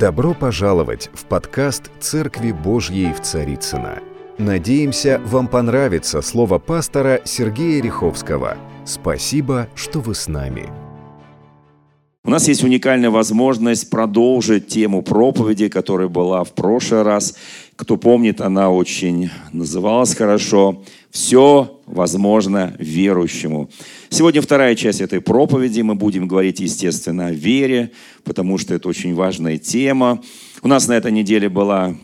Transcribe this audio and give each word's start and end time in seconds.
Добро 0.00 0.32
пожаловать 0.32 1.10
в 1.12 1.26
подкаст 1.26 1.90
«Церкви 2.00 2.52
Божьей 2.52 3.12
в 3.12 3.20
Царицына. 3.20 3.98
Надеемся, 4.38 5.20
вам 5.26 5.46
понравится 5.46 6.22
слово 6.22 6.58
пастора 6.58 7.20
Сергея 7.26 7.82
Риховского. 7.82 8.56
Спасибо, 8.86 9.68
что 9.74 10.00
вы 10.00 10.14
с 10.14 10.26
нами. 10.26 10.70
У 12.24 12.30
нас 12.30 12.48
есть 12.48 12.64
уникальная 12.64 13.10
возможность 13.10 13.90
продолжить 13.90 14.68
тему 14.68 15.02
проповеди, 15.02 15.68
которая 15.68 16.08
была 16.08 16.44
в 16.44 16.52
прошлый 16.52 17.02
раз. 17.02 17.36
Кто 17.80 17.96
помнит, 17.96 18.42
она 18.42 18.70
очень 18.70 19.30
называлась 19.52 20.14
хорошо 20.14 20.84
«Все 21.10 21.80
возможно 21.86 22.76
верующему». 22.78 23.70
Сегодня 24.10 24.42
вторая 24.42 24.74
часть 24.74 25.00
этой 25.00 25.22
проповеди. 25.22 25.80
Мы 25.80 25.94
будем 25.94 26.28
говорить, 26.28 26.60
естественно, 26.60 27.28
о 27.28 27.32
вере, 27.32 27.92
потому 28.22 28.58
что 28.58 28.74
это 28.74 28.86
очень 28.86 29.14
важная 29.14 29.56
тема. 29.56 30.20
У 30.60 30.68
нас 30.68 30.88
на 30.88 30.92
этой 30.92 31.10
неделе 31.10 31.48
была 31.48 31.96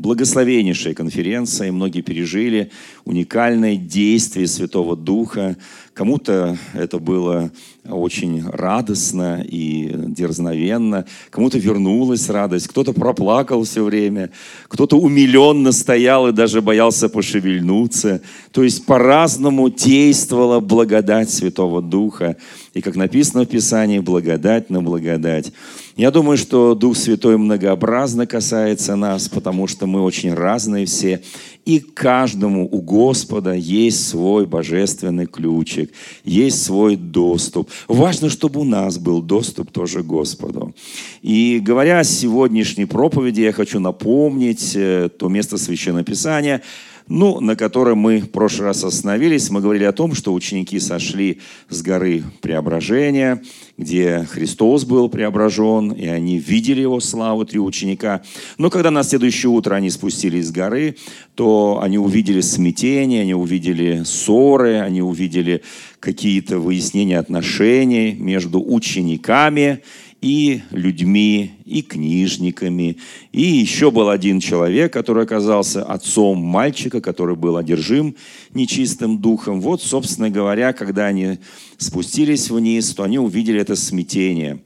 благословеннейшая 0.00 0.94
конференция, 0.94 1.68
и 1.68 1.70
многие 1.70 2.00
пережили 2.00 2.70
уникальное 3.04 3.76
действие 3.76 4.46
Святого 4.46 4.96
Духа. 4.96 5.56
Кому-то 5.92 6.56
это 6.72 6.98
было 6.98 7.50
очень 7.84 8.42
радостно 8.48 9.44
и 9.46 9.92
дерзновенно, 9.94 11.04
кому-то 11.28 11.58
вернулась 11.58 12.30
радость, 12.30 12.68
кто-то 12.68 12.92
проплакал 12.92 13.64
все 13.64 13.84
время, 13.84 14.30
кто-то 14.68 14.96
умиленно 14.96 15.72
стоял 15.72 16.28
и 16.28 16.32
даже 16.32 16.62
боялся 16.62 17.08
пошевельнуться. 17.08 18.22
То 18.52 18.62
есть 18.62 18.86
по-разному 18.86 19.68
действовала 19.68 20.60
благодать 20.60 21.30
Святого 21.30 21.82
Духа. 21.82 22.36
И 22.72 22.80
как 22.80 22.96
написано 22.96 23.44
в 23.44 23.48
Писании, 23.48 23.98
благодать 23.98 24.70
на 24.70 24.80
благодать. 24.80 25.52
Я 25.96 26.10
думаю, 26.10 26.38
что 26.38 26.74
Дух 26.74 26.96
Святой 26.96 27.36
многообразно 27.36 28.26
касается 28.26 28.96
нас, 28.96 29.28
потому 29.28 29.66
что 29.66 29.86
мы 29.86 30.02
очень 30.02 30.32
разные 30.34 30.86
все. 30.86 31.22
И 31.66 31.78
каждому 31.78 32.66
у 32.70 32.80
Господа 32.80 33.52
есть 33.52 34.08
свой 34.08 34.46
божественный 34.46 35.26
ключик, 35.26 35.92
есть 36.24 36.62
свой 36.62 36.96
доступ. 36.96 37.68
Важно, 37.86 38.30
чтобы 38.30 38.60
у 38.60 38.64
нас 38.64 38.98
был 38.98 39.20
доступ 39.20 39.70
тоже 39.70 40.02
к 40.02 40.06
Господу. 40.06 40.74
И 41.22 41.60
говоря 41.62 41.98
о 41.98 42.04
сегодняшней 42.04 42.86
проповеди, 42.86 43.42
я 43.42 43.52
хочу 43.52 43.78
напомнить 43.78 44.72
э, 44.74 45.10
то 45.16 45.28
место 45.28 45.58
Священного 45.58 46.04
Писания, 46.04 46.62
ну, 47.10 47.40
на 47.40 47.56
котором 47.56 47.98
мы 47.98 48.20
в 48.20 48.30
прошлый 48.30 48.68
раз 48.68 48.84
остановились. 48.84 49.50
Мы 49.50 49.60
говорили 49.60 49.82
о 49.82 49.92
том, 49.92 50.14
что 50.14 50.32
ученики 50.32 50.78
сошли 50.78 51.40
с 51.68 51.82
горы 51.82 52.22
Преображения, 52.40 53.42
где 53.76 54.28
Христос 54.30 54.84
был 54.84 55.08
преображен, 55.08 55.90
и 55.90 56.06
они 56.06 56.38
видели 56.38 56.82
его 56.82 57.00
славу, 57.00 57.44
три 57.44 57.58
ученика. 57.58 58.22
Но 58.58 58.70
когда 58.70 58.92
на 58.92 59.02
следующее 59.02 59.50
утро 59.50 59.74
они 59.74 59.90
спустились 59.90 60.46
с 60.46 60.52
горы, 60.52 60.96
то 61.34 61.80
они 61.82 61.98
увидели 61.98 62.40
смятение, 62.40 63.22
они 63.22 63.34
увидели 63.34 64.02
ссоры, 64.04 64.78
они 64.78 65.02
увидели 65.02 65.62
какие-то 65.98 66.60
выяснения 66.60 67.18
отношений 67.18 68.12
между 68.12 68.62
учениками 68.62 69.82
и 70.20 70.62
людьми, 70.70 71.52
и 71.64 71.82
книжниками. 71.82 72.98
И 73.32 73.42
еще 73.42 73.90
был 73.90 74.10
один 74.10 74.40
человек, 74.40 74.92
который 74.92 75.24
оказался 75.24 75.82
отцом 75.82 76.38
мальчика, 76.38 77.00
который 77.00 77.36
был 77.36 77.56
одержим 77.56 78.16
нечистым 78.52 79.18
духом. 79.18 79.60
Вот, 79.60 79.82
собственно 79.82 80.30
говоря, 80.30 80.72
когда 80.72 81.06
они 81.06 81.38
спустились 81.78 82.50
вниз, 82.50 82.94
то 82.94 83.04
они 83.04 83.18
увидели 83.18 83.60
это 83.60 83.76
смятение. 83.76 84.60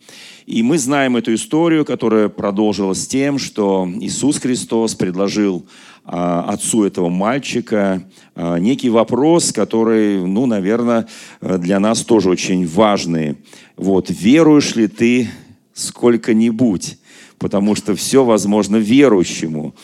И 0.47 0.63
мы 0.63 0.77
знаем 0.77 1.17
эту 1.17 1.35
историю, 1.35 1.85
которая 1.85 2.29
продолжилась 2.29 3.07
тем, 3.07 3.39
что 3.39 3.89
Иисус 4.01 4.39
Христос 4.39 4.95
предложил 4.95 5.67
а, 6.05 6.43
отцу 6.51 6.85
этого 6.85 7.09
мальчика 7.09 8.03
а, 8.35 8.59
некий 8.59 8.91
вопрос, 8.91 9.53
который, 9.53 10.19
ну, 10.19 10.45
наверное, 10.45 11.07
для 11.41 11.81
нас 11.81 12.03
тоже 12.03 12.29
очень 12.29 12.67
важный. 12.67 13.37
Вот, 13.77 14.11
веруешь 14.11 14.77
ли 14.77 14.87
ты 14.87 15.31
сколько-нибудь, 15.75 16.99
потому 17.39 17.75
что 17.75 17.95
все 17.95 18.25
возможно 18.25 18.77
верующему. 18.77 19.75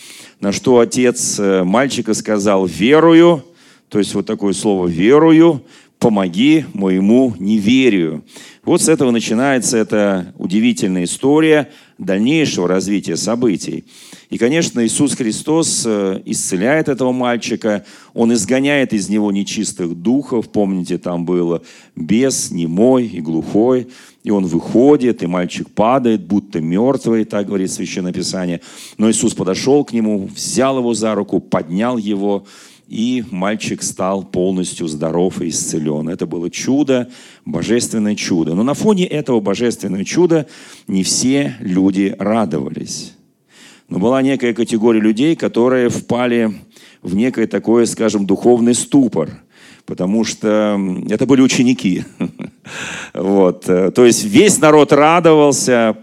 На 0.41 0.53
что 0.53 0.79
отец 0.79 1.39
э, 1.39 1.65
мальчика 1.65 2.15
сказал 2.15 2.65
«верую», 2.65 3.45
то 3.89 3.99
есть 3.99 4.15
вот 4.15 4.25
такое 4.25 4.55
слово 4.55 4.87
«верую», 4.87 5.63
«помоги 5.99 6.65
моему 6.73 7.35
неверию». 7.39 8.25
Вот 8.65 8.81
с 8.81 8.89
этого 8.89 9.11
начинается 9.11 9.77
эта 9.77 10.33
удивительная 10.39 11.05
история 11.05 11.71
дальнейшего 12.01 12.67
развития 12.67 13.17
событий. 13.17 13.85
И, 14.31 14.39
конечно, 14.39 14.85
Иисус 14.85 15.15
Христос 15.15 15.83
э, 15.87 16.23
исцеляет 16.25 16.89
этого 16.89 17.13
мальчика, 17.13 17.85
Он 18.15 18.33
изгоняет 18.33 18.93
из 18.93 19.09
него 19.09 19.31
нечистых 19.31 19.95
духов. 19.95 20.51
Помните, 20.51 20.99
там 20.99 21.25
было 21.25 21.63
бес, 21.97 22.51
немой 22.51 23.07
и 23.07 23.21
глухой. 23.21 23.89
И 24.23 24.31
он 24.31 24.47
выходит, 24.47 25.23
и 25.23 25.27
мальчик 25.27 25.69
падает, 25.71 26.23
будто 26.23 26.61
мертвый, 26.61 27.25
так 27.25 27.47
говорит 27.47 27.71
Священное 27.71 28.13
Писание. 28.13 28.61
Но 28.99 29.11
Иисус 29.11 29.35
подошел 29.35 29.85
к 29.85 29.93
нему, 29.93 30.29
взял 30.35 30.79
его 30.79 30.95
за 30.95 31.15
руку, 31.15 31.41
поднял 31.41 31.97
его, 31.97 32.45
и 32.91 33.23
мальчик 33.31 33.85
стал 33.85 34.25
полностью 34.25 34.89
здоров 34.89 35.41
и 35.41 35.49
исцелен. 35.49 36.09
Это 36.09 36.27
было 36.27 36.51
чудо, 36.51 37.09
божественное 37.45 38.17
чудо. 38.17 38.55
Но 38.55 38.65
на 38.65 38.75
фоне 38.75 39.07
этого 39.07 39.39
божественного 39.39 40.05
чуда 40.05 40.49
не 40.89 41.05
все 41.05 41.55
люди 41.61 42.17
радовались. 42.19 43.13
Но 43.89 44.01
была 44.01 44.23
некая 44.23 44.53
категория 44.55 45.01
людей, 45.01 45.37
которые 45.37 45.89
впали 45.89 46.53
в 47.01 47.15
некое 47.15 47.47
такое, 47.47 47.87
скажем, 47.87 48.27
духовный 48.27 48.75
ступор, 48.75 49.31
потому 49.87 50.25
что 50.25 50.77
это 51.09 51.27
были 51.27 51.41
ученики. 51.41 52.05
Вот. 53.13 53.65
То 53.65 54.05
есть 54.05 54.23
весь 54.23 54.61
народ 54.61 54.93
радовался, 54.93 55.97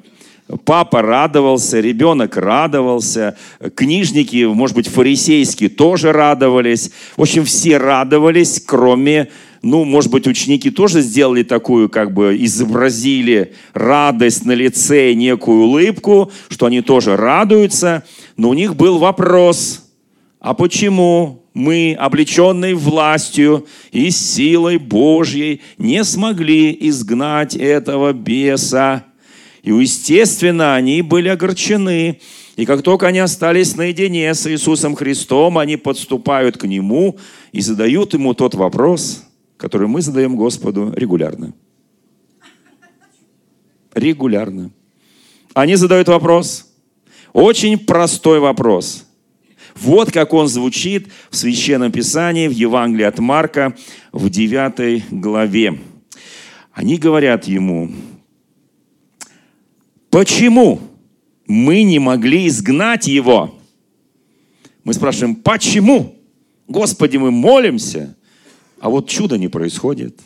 Папа 0.64 1.02
радовался, 1.02 1.82
ребенок 1.82 2.38
радовался, 2.38 3.36
книжники, 3.76 4.46
может 4.46 4.78
быть, 4.78 4.88
фарисейские 4.88 5.70
тоже 5.70 6.14
радовались. 6.14 6.92
В 7.18 7.22
общем, 7.22 7.44
все 7.44 7.78
радовались, 7.78 8.64
кроме, 8.66 9.28
ну, 9.62 9.84
может 9.84 10.10
быть, 10.10 10.26
ученики 10.26 10.70
тоже 10.70 11.02
сделали 11.02 11.44
такую, 11.44 11.90
как 11.90 12.14
бы 12.14 12.38
изобразили 12.40 13.56
радость 13.74 14.46
на 14.46 14.54
лице, 14.54 15.14
некую 15.16 15.64
улыбку, 15.64 16.32
что 16.48 16.68
они 16.68 16.80
тоже 16.80 17.18
радуются. 17.18 18.04
Но 18.38 18.50
у 18.50 18.54
них 18.54 18.78
был 18.78 19.00
вопрос, 19.00 19.84
а 20.40 20.54
почему 20.54 21.44
мы, 21.54 21.94
облеченные 22.00 22.74
властью 22.74 23.66
и 23.92 24.12
силой 24.12 24.78
Божьей, 24.78 25.60
не 25.78 26.06
смогли 26.06 26.78
изгнать 26.80 27.54
этого 27.54 28.14
беса? 28.14 29.07
И, 29.68 29.70
естественно, 29.70 30.76
они 30.76 31.02
были 31.02 31.28
огорчены. 31.28 32.22
И 32.56 32.66
как 32.66 32.84
только 32.84 33.08
они 33.08 33.20
остались 33.20 33.76
наедине 33.76 34.34
с 34.34 34.50
Иисусом 34.50 34.96
Христом, 34.96 35.58
они 35.58 35.76
подступают 35.76 36.58
к 36.58 36.64
Нему 36.64 37.18
и 37.52 37.60
задают 37.60 38.14
Ему 38.14 38.34
тот 38.34 38.56
вопрос, 38.56 39.26
который 39.58 39.90
мы 39.90 40.02
задаем 40.02 40.38
Господу 40.38 40.94
регулярно. 40.96 41.54
Регулярно. 43.94 44.72
Они 45.54 45.76
задают 45.76 46.08
вопрос. 46.08 46.74
Очень 47.34 47.78
простой 47.78 48.40
вопрос. 48.40 49.06
Вот 49.76 50.14
как 50.14 50.32
он 50.32 50.48
звучит 50.48 51.10
в 51.30 51.36
Священном 51.36 51.92
Писании, 51.92 52.48
в 52.48 52.52
Евангелии 52.52 53.04
от 53.04 53.20
Марка, 53.20 53.76
в 54.14 54.30
9 54.30 55.10
главе. 55.12 55.78
Они 56.72 56.98
говорят 56.98 57.50
ему, 57.50 57.92
Почему 60.18 60.80
мы 61.46 61.84
не 61.84 62.00
могли 62.00 62.48
изгнать 62.48 63.06
его? 63.06 63.54
Мы 64.84 64.96
спрашиваем, 64.96 65.36
почему? 65.36 66.16
Господи, 66.68 67.18
мы 67.18 67.30
молимся, 67.30 68.16
а 68.80 68.90
вот 68.90 69.08
чудо 69.08 69.38
не 69.38 69.48
происходит. 69.48 70.20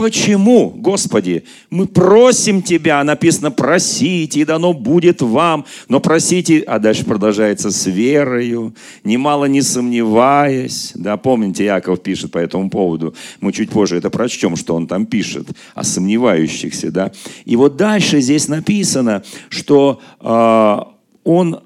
Почему, 0.00 0.70
Господи, 0.70 1.44
мы 1.68 1.86
просим 1.86 2.62
Тебя, 2.62 3.04
написано, 3.04 3.50
просите, 3.50 4.40
и 4.40 4.44
дано 4.46 4.72
будет 4.72 5.20
вам, 5.20 5.66
но 5.90 6.00
просите, 6.00 6.60
а 6.60 6.78
дальше 6.78 7.04
продолжается 7.04 7.70
с 7.70 7.84
верою, 7.84 8.74
немало 9.04 9.44
не 9.44 9.60
сомневаясь. 9.60 10.92
Да, 10.94 11.18
помните, 11.18 11.66
Яков 11.66 12.02
пишет 12.02 12.32
по 12.32 12.38
этому 12.38 12.70
поводу, 12.70 13.14
мы 13.42 13.52
чуть 13.52 13.68
позже 13.68 13.98
это 13.98 14.08
прочтем, 14.08 14.56
что 14.56 14.74
он 14.74 14.86
там 14.86 15.04
пишет, 15.04 15.48
о 15.74 15.84
сомневающихся, 15.84 16.90
да. 16.90 17.12
И 17.44 17.54
вот 17.56 17.76
дальше 17.76 18.22
здесь 18.22 18.48
написано, 18.48 19.22
что 19.50 20.00
э, 20.18 20.78
он 21.24 21.60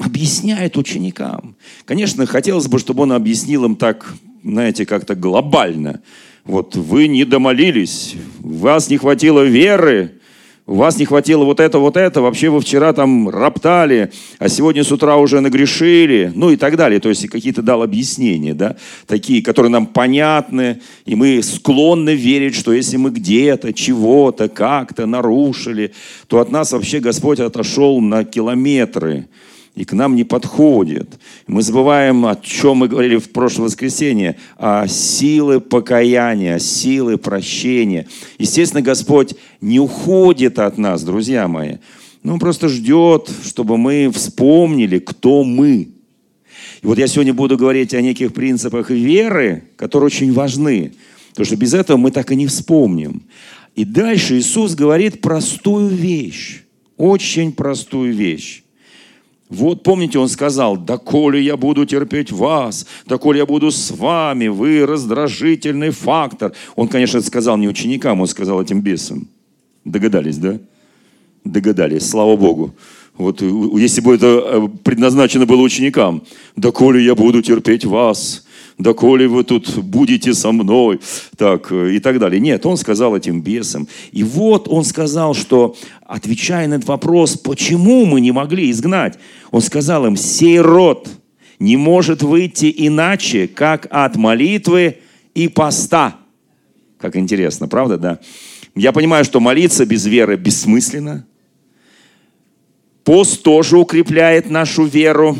объясняет 0.00 0.76
ученикам. 0.76 1.54
Конечно, 1.84 2.26
хотелось 2.26 2.66
бы, 2.66 2.80
чтобы 2.80 3.04
он 3.04 3.12
объяснил 3.12 3.64
им 3.64 3.76
так, 3.76 4.12
знаете, 4.42 4.84
как-то 4.84 5.14
глобально– 5.14 6.02
вот 6.44 6.76
вы 6.76 7.08
не 7.08 7.24
домолились, 7.24 8.16
у 8.42 8.54
вас 8.54 8.90
не 8.90 8.98
хватило 8.98 9.42
веры, 9.42 10.12
у 10.66 10.76
вас 10.76 10.98
не 10.98 11.04
хватило 11.04 11.44
вот 11.44 11.60
это, 11.60 11.78
вот 11.78 11.96
это, 11.96 12.22
вообще 12.22 12.48
вы 12.48 12.60
вчера 12.60 12.94
там 12.94 13.28
роптали, 13.28 14.10
а 14.38 14.48
сегодня 14.48 14.82
с 14.82 14.90
утра 14.90 15.16
уже 15.16 15.40
нагрешили, 15.40 16.32
ну 16.34 16.50
и 16.50 16.56
так 16.56 16.76
далее. 16.76 17.00
То 17.00 17.10
есть 17.10 17.28
какие-то 17.28 17.60
дал 17.60 17.82
объяснения, 17.82 18.54
да, 18.54 18.76
такие, 19.06 19.42
которые 19.42 19.70
нам 19.70 19.86
понятны, 19.86 20.80
и 21.04 21.14
мы 21.14 21.42
склонны 21.42 22.14
верить, 22.14 22.54
что 22.54 22.72
если 22.72 22.96
мы 22.96 23.10
где-то, 23.10 23.74
чего-то, 23.74 24.48
как-то 24.48 25.04
нарушили, 25.04 25.92
то 26.28 26.40
от 26.40 26.50
нас 26.50 26.72
вообще 26.72 27.00
Господь 27.00 27.40
отошел 27.40 28.00
на 28.00 28.24
километры 28.24 29.28
и 29.74 29.84
к 29.84 29.92
нам 29.92 30.14
не 30.14 30.24
подходит. 30.24 31.18
Мы 31.46 31.62
забываем, 31.62 32.26
о 32.26 32.36
чем 32.36 32.78
мы 32.78 32.88
говорили 32.88 33.16
в 33.16 33.30
прошлое 33.30 33.66
воскресенье, 33.66 34.36
о 34.56 34.86
силы 34.86 35.60
покаяния, 35.60 36.58
силы 36.58 37.18
прощения. 37.18 38.06
Естественно, 38.38 38.82
Господь 38.82 39.34
не 39.60 39.80
уходит 39.80 40.58
от 40.58 40.78
нас, 40.78 41.02
друзья 41.02 41.48
мои. 41.48 41.76
Но 42.22 42.34
Он 42.34 42.38
просто 42.38 42.68
ждет, 42.68 43.28
чтобы 43.44 43.76
мы 43.76 44.10
вспомнили, 44.14 44.98
кто 44.98 45.42
мы. 45.42 45.88
И 46.82 46.86
вот 46.86 46.98
я 46.98 47.06
сегодня 47.08 47.34
буду 47.34 47.56
говорить 47.56 47.94
о 47.94 48.00
неких 48.00 48.32
принципах 48.32 48.90
веры, 48.90 49.64
которые 49.76 50.06
очень 50.06 50.32
важны. 50.32 50.92
Потому 51.30 51.46
что 51.46 51.56
без 51.56 51.74
этого 51.74 51.96
мы 51.96 52.12
так 52.12 52.30
и 52.30 52.36
не 52.36 52.46
вспомним. 52.46 53.22
И 53.74 53.84
дальше 53.84 54.38
Иисус 54.38 54.74
говорит 54.76 55.20
простую 55.20 55.88
вещь, 55.88 56.62
очень 56.96 57.52
простую 57.52 58.14
вещь. 58.14 58.63
Вот 59.50 59.82
помните, 59.82 60.18
он 60.18 60.28
сказал, 60.28 60.76
доколе 60.76 61.40
я 61.40 61.56
буду 61.56 61.84
терпеть 61.84 62.32
вас, 62.32 62.86
доколе 63.06 63.40
я 63.40 63.46
буду 63.46 63.70
с 63.70 63.90
вами, 63.90 64.48
вы 64.48 64.86
раздражительный 64.86 65.90
фактор. 65.90 66.52
Он, 66.76 66.88
конечно, 66.88 67.20
сказал 67.20 67.58
не 67.58 67.68
ученикам, 67.68 68.20
он 68.20 68.26
сказал 68.26 68.62
этим 68.62 68.80
бесам. 68.80 69.28
Догадались, 69.84 70.38
да? 70.38 70.58
Догадались, 71.44 72.08
слава 72.08 72.36
Богу. 72.36 72.74
Вот 73.16 73.42
если 73.42 74.00
бы 74.00 74.14
это 74.14 74.26
э, 74.26 74.68
предназначено 74.82 75.46
было 75.46 75.60
ученикам, 75.60 76.24
доколе 76.56 77.04
я 77.04 77.14
буду 77.14 77.42
терпеть 77.42 77.84
вас, 77.84 78.43
доколе 78.78 79.28
вы 79.28 79.44
тут 79.44 79.78
будете 79.78 80.34
со 80.34 80.52
мной, 80.52 81.00
так, 81.36 81.70
э, 81.70 81.94
и 81.94 82.00
так 82.00 82.18
далее. 82.18 82.40
Нет, 82.40 82.66
он 82.66 82.76
сказал 82.76 83.16
этим 83.16 83.40
бесам. 83.40 83.88
И 84.12 84.22
вот 84.22 84.68
он 84.68 84.84
сказал, 84.84 85.34
что, 85.34 85.76
отвечая 86.06 86.66
на 86.68 86.74
этот 86.74 86.88
вопрос, 86.88 87.36
почему 87.36 88.04
мы 88.04 88.20
не 88.20 88.32
могли 88.32 88.70
изгнать, 88.70 89.18
он 89.50 89.60
сказал 89.60 90.06
им, 90.06 90.16
сей 90.16 90.60
род 90.60 91.08
не 91.58 91.76
может 91.76 92.22
выйти 92.22 92.72
иначе, 92.76 93.46
как 93.46 93.86
от 93.90 94.16
молитвы 94.16 94.98
и 95.34 95.48
поста. 95.48 96.16
Как 96.98 97.16
интересно, 97.16 97.68
правда, 97.68 97.98
да? 97.98 98.18
Я 98.74 98.92
понимаю, 98.92 99.24
что 99.24 99.38
молиться 99.38 99.86
без 99.86 100.04
веры 100.06 100.36
бессмысленно. 100.36 101.26
Пост 103.04 103.42
тоже 103.42 103.78
укрепляет 103.78 104.50
нашу 104.50 104.84
веру. 104.84 105.36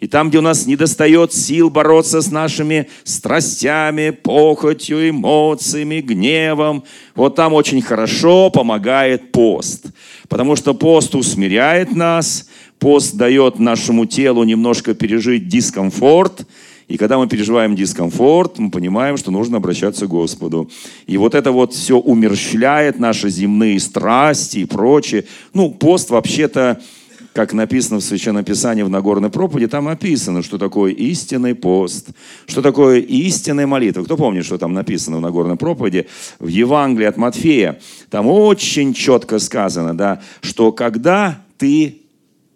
И 0.00 0.08
там, 0.08 0.28
где 0.28 0.38
у 0.38 0.42
нас 0.42 0.66
не 0.66 0.76
достает 0.76 1.32
сил 1.32 1.70
бороться 1.70 2.20
с 2.20 2.30
нашими 2.30 2.88
страстями, 3.04 4.10
похотью, 4.10 5.08
эмоциями, 5.08 6.00
гневом, 6.00 6.84
вот 7.14 7.34
там 7.34 7.54
очень 7.54 7.80
хорошо 7.80 8.50
помогает 8.50 9.32
пост. 9.32 9.86
Потому 10.28 10.54
что 10.56 10.74
пост 10.74 11.14
усмиряет 11.14 11.94
нас, 11.94 12.48
пост 12.78 13.14
дает 13.14 13.58
нашему 13.58 14.04
телу 14.06 14.44
немножко 14.44 14.94
пережить 14.94 15.48
дискомфорт, 15.48 16.46
и 16.88 16.98
когда 16.98 17.18
мы 17.18 17.26
переживаем 17.26 17.74
дискомфорт, 17.74 18.58
мы 18.58 18.70
понимаем, 18.70 19.16
что 19.16 19.32
нужно 19.32 19.56
обращаться 19.56 20.06
к 20.06 20.10
Господу. 20.10 20.70
И 21.08 21.16
вот 21.16 21.34
это 21.34 21.50
вот 21.50 21.72
все 21.72 21.98
умерщвляет 21.98 23.00
наши 23.00 23.28
земные 23.28 23.80
страсти 23.80 24.58
и 24.58 24.66
прочее. 24.66 25.24
Ну, 25.52 25.70
пост 25.72 26.10
вообще-то 26.10 26.80
как 27.36 27.52
написано 27.52 28.00
в 28.00 28.02
Священном 28.02 28.44
Писании 28.44 28.82
в 28.82 28.88
Нагорной 28.88 29.28
проповеди, 29.28 29.66
там 29.68 29.88
описано, 29.88 30.42
что 30.42 30.56
такое 30.56 30.92
истинный 30.92 31.54
пост, 31.54 32.08
что 32.46 32.62
такое 32.62 32.98
истинная 33.00 33.66
молитва. 33.66 34.04
Кто 34.04 34.16
помнит, 34.16 34.46
что 34.46 34.56
там 34.56 34.72
написано 34.72 35.18
в 35.18 35.20
Нагорной 35.20 35.56
проповеди? 35.56 36.06
В 36.38 36.46
Евангелии 36.46 37.04
от 37.04 37.18
Матфея. 37.18 37.78
Там 38.08 38.26
очень 38.26 38.94
четко 38.94 39.38
сказано, 39.38 39.94
да, 39.94 40.22
что 40.40 40.72
когда 40.72 41.42
ты 41.58 42.05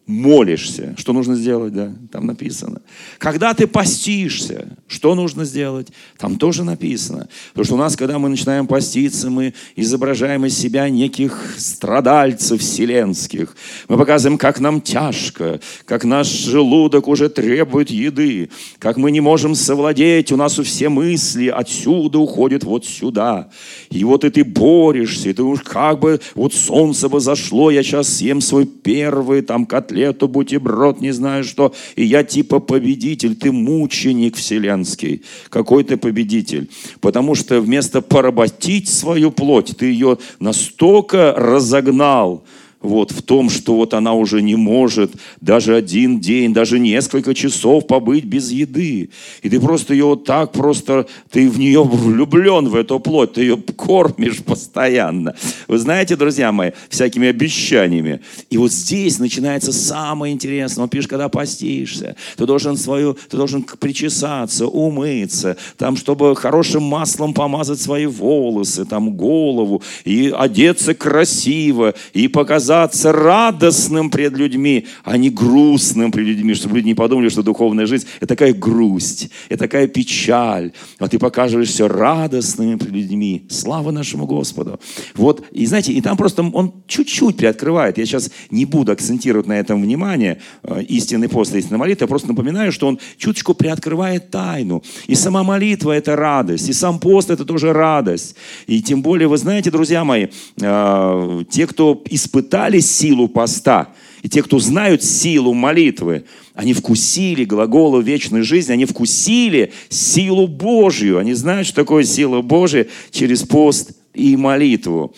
молишься, 0.07 0.95
что 0.99 1.13
нужно 1.13 1.37
сделать, 1.37 1.73
да, 1.73 1.93
там 2.11 2.27
написано. 2.27 2.83
Когда 3.19 3.55
ты 3.55 3.67
постишься, 3.67 4.77
что 4.89 5.15
нужно 5.15 5.45
сделать, 5.45 5.89
там 6.19 6.37
тоже 6.37 6.65
написано. 6.65 7.29
Потому 7.51 7.65
что 7.65 7.75
у 7.75 7.79
нас, 7.79 7.97
когда 7.97 8.19
мы 8.19 8.29
начинаем 8.29 8.67
поститься, 8.67 9.31
мы 9.31 9.55
изображаем 9.77 10.45
из 10.47 10.59
себя 10.59 10.89
неких 10.89 11.55
страдальцев 11.59 12.61
вселенских. 12.61 13.57
Мы 13.89 13.97
показываем, 13.97 14.37
как 14.37 14.59
нам 14.59 14.81
тяжко, 14.81 15.61
как 15.85 16.05
наш 16.05 16.27
желудок 16.27 17.07
уже 17.07 17.29
требует 17.29 17.91
еды, 17.91 18.51
как 18.79 18.97
мы 18.97 19.11
не 19.11 19.21
можем 19.21 19.55
совладеть, 19.55 20.33
у 20.33 20.37
нас 20.37 20.59
у 20.59 20.65
все 20.65 20.89
мысли 20.89 21.49
отсюда 21.49 22.19
уходят 22.19 22.65
вот 22.65 22.85
сюда. 22.85 23.51
И 23.91 24.03
вот 24.05 24.25
и 24.25 24.31
ты 24.31 24.45
борешься, 24.45 25.31
и 25.31 25.33
ты 25.33 25.43
уж 25.43 25.61
как 25.61 26.01
бы, 26.01 26.21
вот 26.35 26.53
солнце 26.53 27.09
бы 27.09 27.21
зашло, 27.21 27.71
я 27.71 27.83
сейчас 27.83 28.09
съем 28.09 28.41
свой 28.41 28.67
первый 28.67 29.43
там 29.43 29.67
котлет, 29.67 30.00
котлету, 30.01 30.29
бутерброд, 30.29 31.01
не 31.01 31.13
знаю 31.13 31.45
что, 31.45 31.73
и 31.97 32.05
я 32.05 32.25
типа 32.25 32.61
победитель, 32.61 33.35
ты 33.35 33.53
мученик 33.53 34.37
вселенский. 34.37 35.23
Какой 35.49 35.85
ты 35.85 35.97
победитель? 35.97 36.69
Потому 37.01 37.35
что 37.35 37.61
вместо 37.61 38.01
поработить 38.01 38.89
свою 38.89 39.31
плоть, 39.31 39.77
ты 39.79 39.87
ее 39.87 40.19
настолько 40.41 41.35
разогнал, 41.37 42.43
вот, 42.83 43.11
в 43.11 43.23
том, 43.23 43.51
что 43.51 43.77
вот 43.77 43.93
она 43.93 44.15
уже 44.15 44.41
не 44.41 44.57
может 44.57 45.13
даже 45.41 45.77
один 45.77 46.19
день, 46.19 46.55
даже 46.55 46.79
несколько 46.79 47.35
часов 47.35 47.87
побыть 47.87 48.25
без 48.25 48.51
еды. 48.51 49.11
И 49.43 49.51
ты 49.51 49.61
просто 49.61 49.93
ее 49.93 50.07
вот 50.07 50.25
так 50.25 50.53
просто, 50.53 51.07
ты 51.31 51.51
в 51.51 51.59
нее 51.59 51.83
влюблен, 51.83 52.69
в 52.69 52.75
эту 52.75 52.99
плоть, 52.99 53.35
ты 53.35 53.43
ее 53.43 53.59
кормишь 53.77 54.43
постоянно. 54.45 55.35
Вы 55.69 55.79
знаете, 55.79 56.17
друзья 56.17 56.53
мои, 56.53 56.71
всякими 56.89 57.29
обещаниями. 57.29 58.21
И 58.49 58.57
вот 58.57 58.73
здесь 58.73 59.19
начинается 59.19 59.73
самое 59.73 60.33
интересное. 60.33 60.85
Он 60.85 60.89
пишет, 60.89 61.11
когда 61.11 61.29
постишься, 61.29 62.17
ты 62.37 62.47
должен 62.47 62.79
свою, 62.79 63.17
ты 63.29 63.37
должен 63.37 63.63
причесаться, 63.63 64.67
умыться, 64.67 65.59
там, 65.77 65.97
чтобы 65.97 66.35
хорошим 66.35 66.83
маслом 66.85 67.35
помазать 67.35 67.81
свои 67.81 68.07
волосы, 68.07 68.87
там, 68.87 69.11
голову, 69.11 69.83
и 70.05 70.33
одеться 70.35 70.95
красиво, 70.95 71.95
и 72.15 72.27
показать 72.29 72.70
казаться 72.71 73.11
радостным 73.11 74.11
пред 74.11 74.37
людьми, 74.39 74.87
а 75.03 75.17
не 75.17 75.29
грустным 75.29 76.13
пред 76.13 76.27
людьми, 76.27 76.55
чтобы 76.55 76.77
люди 76.77 76.87
не 76.87 76.95
подумали, 76.95 77.29
что 77.29 77.43
духовная 77.43 77.85
жизнь– 77.87 78.07
это 78.21 78.29
такая 78.29 78.53
грусть, 78.53 79.29
это 79.49 79.65
такая 79.65 79.89
печаль, 79.89 80.71
а 81.01 81.09
ты 81.09 81.19
показываешься 81.19 81.89
радостным 81.89 82.79
пред 82.79 82.93
людьми. 82.93 83.43
Слава 83.49 83.91
нашему 83.91 84.25
Господу. 84.27 84.79
Вот, 85.17 85.45
и 85.51 85.67
знаете, 85.67 85.93
и 85.93 86.01
там 86.01 86.17
просто 86.17 86.45
он 86.45 86.73
чуть-чуть 86.87 87.37
приоткрывает. 87.37 87.99
Я 87.99 88.07
сейчас 88.07 88.31
не 88.53 88.67
буду 88.67 88.93
акцентировать 88.93 89.49
на 89.49 89.55
этом 89.55 89.83
внимание, 89.83 90.39
э, 90.63 90.85
истинный 90.89 91.29
пост, 91.29 91.53
истинная 91.57 91.81
молитва, 91.81 92.05
я 92.05 92.09
просто 92.09 92.29
напоминаю, 92.29 92.71
что 92.71 92.87
он 92.87 93.01
чуточку 93.19 93.53
приоткрывает 93.55 94.31
тайну. 94.31 94.85
И 95.09 95.17
сама 95.17 95.43
молитва– 95.43 95.91
это 95.97 96.15
радость, 96.15 96.69
и 96.69 96.73
сам 96.73 97.01
пост– 97.01 97.31
это 97.33 97.45
тоже 97.45 97.73
радость. 97.73 98.37
И 98.69 98.81
тем 98.81 99.03
более, 99.03 99.27
вы 99.27 99.39
знаете, 99.39 99.73
друзья 99.73 100.05
мои, 100.05 100.29
э, 100.61 101.45
те, 101.51 101.67
кто 101.67 102.01
испытал 102.11 102.60
испытали 102.61 102.81
силу 102.81 103.29
поста, 103.29 103.89
и 104.23 104.29
те, 104.29 104.43
кто 104.43 104.59
знают 104.59 105.03
силу 105.03 105.55
молитвы, 105.55 106.25
они 106.55 106.75
вкусили 106.75 107.45
глаголу 107.45 108.01
вечной 108.01 108.43
жизни, 108.43 108.73
они 108.73 108.85
вкусили 108.85 109.73
силу 109.89 110.47
Божью. 110.47 111.19
Они 111.19 111.33
знают, 111.33 111.67
что 111.67 111.77
такое 111.77 112.05
сила 112.05 112.43
Божья 112.43 112.87
через 113.11 113.43
пост 113.45 113.93
и 114.13 114.37
молитву. 114.37 115.15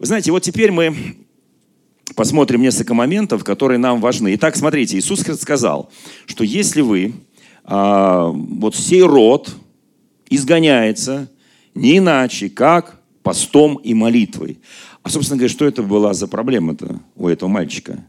Вы 0.00 0.06
знаете, 0.06 0.32
вот 0.32 0.42
теперь 0.42 0.72
мы 0.72 0.92
посмотрим 2.16 2.62
несколько 2.62 2.94
моментов, 2.94 3.44
которые 3.44 3.78
нам 3.78 4.00
важны. 4.00 4.34
Итак, 4.34 4.56
смотрите, 4.56 4.98
Иисус 4.98 5.20
сказал, 5.40 5.88
что 6.26 6.42
если 6.42 6.80
вы, 6.80 7.12
а, 7.62 8.26
вот 8.26 8.74
сей 8.74 9.02
род 9.02 9.54
изгоняется 10.28 11.30
не 11.76 11.98
иначе, 11.98 12.48
как 12.48 13.02
постом 13.22 13.76
и 13.76 13.94
молитвой. 13.94 14.58
А, 15.02 15.08
собственно 15.08 15.38
говоря, 15.38 15.52
что 15.52 15.64
это 15.64 15.82
была 15.82 16.14
за 16.14 16.28
проблема-то 16.28 17.00
у 17.16 17.28
этого 17.28 17.48
мальчика? 17.48 18.04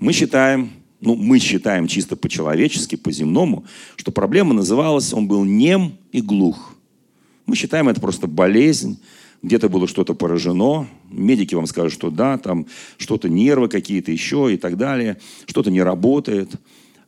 Мы 0.00 0.12
считаем, 0.12 0.70
ну, 1.00 1.14
мы 1.14 1.38
считаем 1.38 1.86
чисто 1.86 2.16
по-человечески, 2.16 2.96
по-земному, 2.96 3.64
что 3.96 4.10
проблема 4.10 4.52
называлась, 4.52 5.12
он 5.12 5.28
был 5.28 5.44
нем 5.44 5.96
и 6.12 6.20
глух. 6.20 6.74
Мы 7.46 7.54
считаем 7.54 7.88
это 7.88 8.00
просто 8.00 8.26
болезнь, 8.26 9.00
где-то 9.42 9.68
было 9.68 9.86
что-то 9.86 10.14
поражено, 10.14 10.88
медики 11.08 11.54
вам 11.54 11.66
скажут, 11.66 11.92
что 11.92 12.10
да, 12.10 12.38
там 12.38 12.66
что-то 12.96 13.28
нервы 13.28 13.68
какие-то 13.68 14.10
еще 14.10 14.52
и 14.52 14.56
так 14.56 14.76
далее, 14.76 15.18
что-то 15.46 15.70
не 15.70 15.82
работает. 15.82 16.50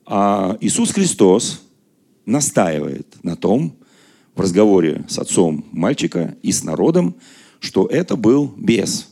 А 0.06 0.56
Иисус 0.60 0.92
Христос 0.92 1.62
настаивает 2.24 3.16
на 3.24 3.34
том, 3.34 3.76
в 4.36 4.40
разговоре 4.40 5.04
с 5.08 5.18
отцом 5.18 5.64
мальчика 5.72 6.36
и 6.42 6.52
с 6.52 6.62
народом, 6.62 7.16
что 7.60 7.86
это 7.86 8.16
был 8.16 8.52
бес. 8.56 9.08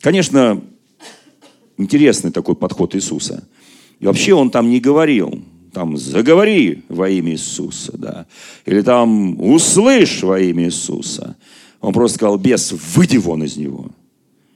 Конечно, 0.00 0.62
интересный 1.76 2.30
такой 2.30 2.54
подход 2.54 2.94
Иисуса. 2.94 3.46
И 4.00 4.06
вообще 4.06 4.34
он 4.34 4.50
там 4.50 4.68
не 4.68 4.80
говорил, 4.80 5.42
там 5.72 5.96
заговори 5.96 6.82
во 6.88 7.08
имя 7.08 7.32
Иисуса, 7.32 7.96
да, 7.96 8.26
или 8.66 8.82
там 8.82 9.40
услышь 9.40 10.22
во 10.22 10.40
имя 10.40 10.64
Иисуса. 10.64 11.36
Он 11.80 11.92
просто 11.92 12.16
сказал, 12.18 12.36
бес, 12.36 12.72
выйди 12.94 13.16
вон 13.16 13.44
из 13.44 13.56
него. 13.56 13.90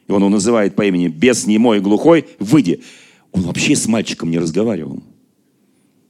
И 0.09 0.13
он 0.13 0.21
его 0.21 0.29
называет 0.29 0.77
по 0.77 0.85
имени 0.85 1.09
бес 1.09 1.47
немой 1.47 1.79
и 1.79 1.81
глухой, 1.81 2.27
выйди. 2.39 2.83
Он 3.33 3.43
вообще 3.43 3.75
с 3.75 3.87
мальчиком 3.89 4.31
не 4.31 4.39
разговаривал. 4.39 5.03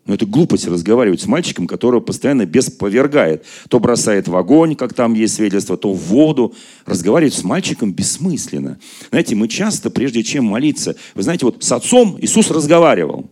Но 0.07 0.15
это 0.15 0.25
глупость 0.25 0.69
разговаривать 0.69 1.21
с 1.21 1.27
мальчиком, 1.27 1.67
которого 1.67 2.01
постоянно 2.01 2.47
бес 2.47 2.71
повергает. 2.71 3.45
То 3.69 3.81
бросает 3.81 4.29
в 4.29 4.37
огонь, 4.37 4.77
как 4.77 4.95
там 4.95 5.15
есть 5.15 5.35
свидетельство, 5.35 5.77
то 5.77 5.93
в 5.93 5.99
воду. 5.99 6.55
Разговаривать 6.85 7.35
с 7.35 7.43
мальчиком 7.43 7.93
бессмысленно. 7.93 8.79
Знаете, 9.11 9.35
мы 9.35 9.49
часто, 9.49 9.91
прежде 9.91 10.23
чем 10.23 10.45
молиться, 10.45 10.97
вы 11.15 11.23
знаете, 11.23 11.47
вот 11.47 11.63
с 11.63 11.73
отцом 11.73 12.17
Иисус 12.21 12.51
разговаривал, 12.51 13.31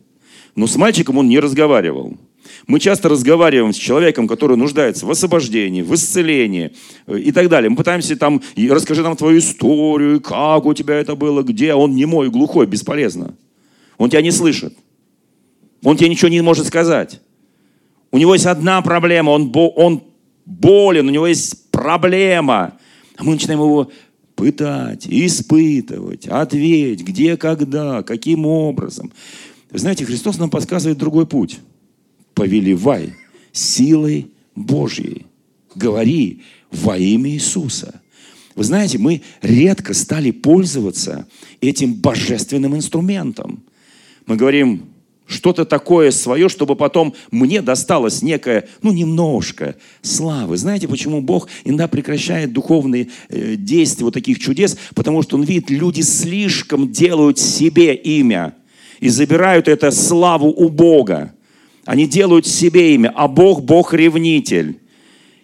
но 0.56 0.66
с 0.66 0.76
мальчиком 0.76 1.18
он 1.18 1.28
не 1.28 1.38
разговаривал. 1.38 2.16
Мы 2.66 2.80
часто 2.80 3.08
разговариваем 3.08 3.72
с 3.72 3.76
человеком, 3.76 4.26
который 4.26 4.56
нуждается 4.56 5.06
в 5.06 5.10
освобождении, 5.10 5.82
в 5.82 5.94
исцелении 5.94 6.72
э, 7.06 7.18
и 7.18 7.32
так 7.32 7.48
далее. 7.48 7.70
Мы 7.70 7.76
пытаемся 7.76 8.16
там, 8.16 8.42
расскажи 8.56 9.02
нам 9.02 9.16
твою 9.16 9.38
историю, 9.38 10.20
как 10.20 10.64
у 10.66 10.74
тебя 10.74 10.94
это 10.94 11.14
было, 11.14 11.42
где. 11.42 11.74
Он 11.74 11.94
не 11.94 12.06
мой, 12.06 12.30
глухой, 12.30 12.66
бесполезно. 12.66 13.34
Он 13.98 14.10
тебя 14.10 14.22
не 14.22 14.30
слышит. 14.30 14.74
Он 15.84 15.96
тебе 15.96 16.08
ничего 16.08 16.28
не 16.28 16.40
может 16.40 16.66
сказать. 16.66 17.20
У 18.10 18.18
него 18.18 18.34
есть 18.34 18.46
одна 18.46 18.80
проблема, 18.80 19.30
он, 19.30 19.52
он 19.54 20.02
болен, 20.46 21.06
у 21.06 21.10
него 21.10 21.26
есть 21.26 21.70
проблема. 21.70 22.78
А 23.16 23.22
мы 23.22 23.32
начинаем 23.32 23.60
его 23.60 23.90
пытать, 24.34 25.06
испытывать, 25.06 26.26
ответь, 26.26 27.02
где, 27.02 27.36
когда, 27.36 28.02
каким 28.02 28.46
образом. 28.46 29.12
Вы 29.70 29.78
знаете, 29.78 30.04
Христос 30.04 30.38
нам 30.38 30.50
подсказывает 30.50 30.98
другой 30.98 31.26
путь. 31.26 31.58
Повелевай 32.34 33.14
силой 33.52 34.30
Божьей. 34.56 35.26
Говори 35.74 36.42
во 36.70 36.96
имя 36.96 37.30
Иисуса. 37.30 38.00
Вы 38.54 38.64
знаете, 38.64 38.98
мы 38.98 39.22
редко 39.42 39.94
стали 39.94 40.30
пользоваться 40.30 41.26
этим 41.60 41.94
божественным 41.94 42.74
инструментом. 42.76 43.64
Мы 44.26 44.36
говорим, 44.36 44.93
что-то 45.26 45.64
такое 45.64 46.10
свое, 46.10 46.48
чтобы 46.48 46.76
потом 46.76 47.14
мне 47.30 47.62
досталось 47.62 48.22
некое, 48.22 48.68
ну, 48.82 48.92
немножко 48.92 49.76
славы. 50.02 50.56
Знаете, 50.56 50.86
почему 50.86 51.22
Бог 51.22 51.48
иногда 51.64 51.88
прекращает 51.88 52.52
духовные 52.52 53.08
э, 53.28 53.56
действия 53.56 54.04
вот 54.04 54.14
таких 54.14 54.38
чудес? 54.38 54.76
Потому 54.94 55.22
что 55.22 55.36
Он 55.36 55.42
видит, 55.42 55.70
люди 55.70 56.02
слишком 56.02 56.92
делают 56.92 57.38
себе 57.38 57.94
имя 57.94 58.54
и 59.00 59.08
забирают 59.08 59.68
это 59.68 59.90
славу 59.90 60.48
у 60.48 60.68
Бога. 60.68 61.34
Они 61.86 62.06
делают 62.06 62.46
себе 62.46 62.94
имя, 62.94 63.12
а 63.14 63.28
Бог– 63.28 63.62
Бог-ревнитель. 63.64 64.78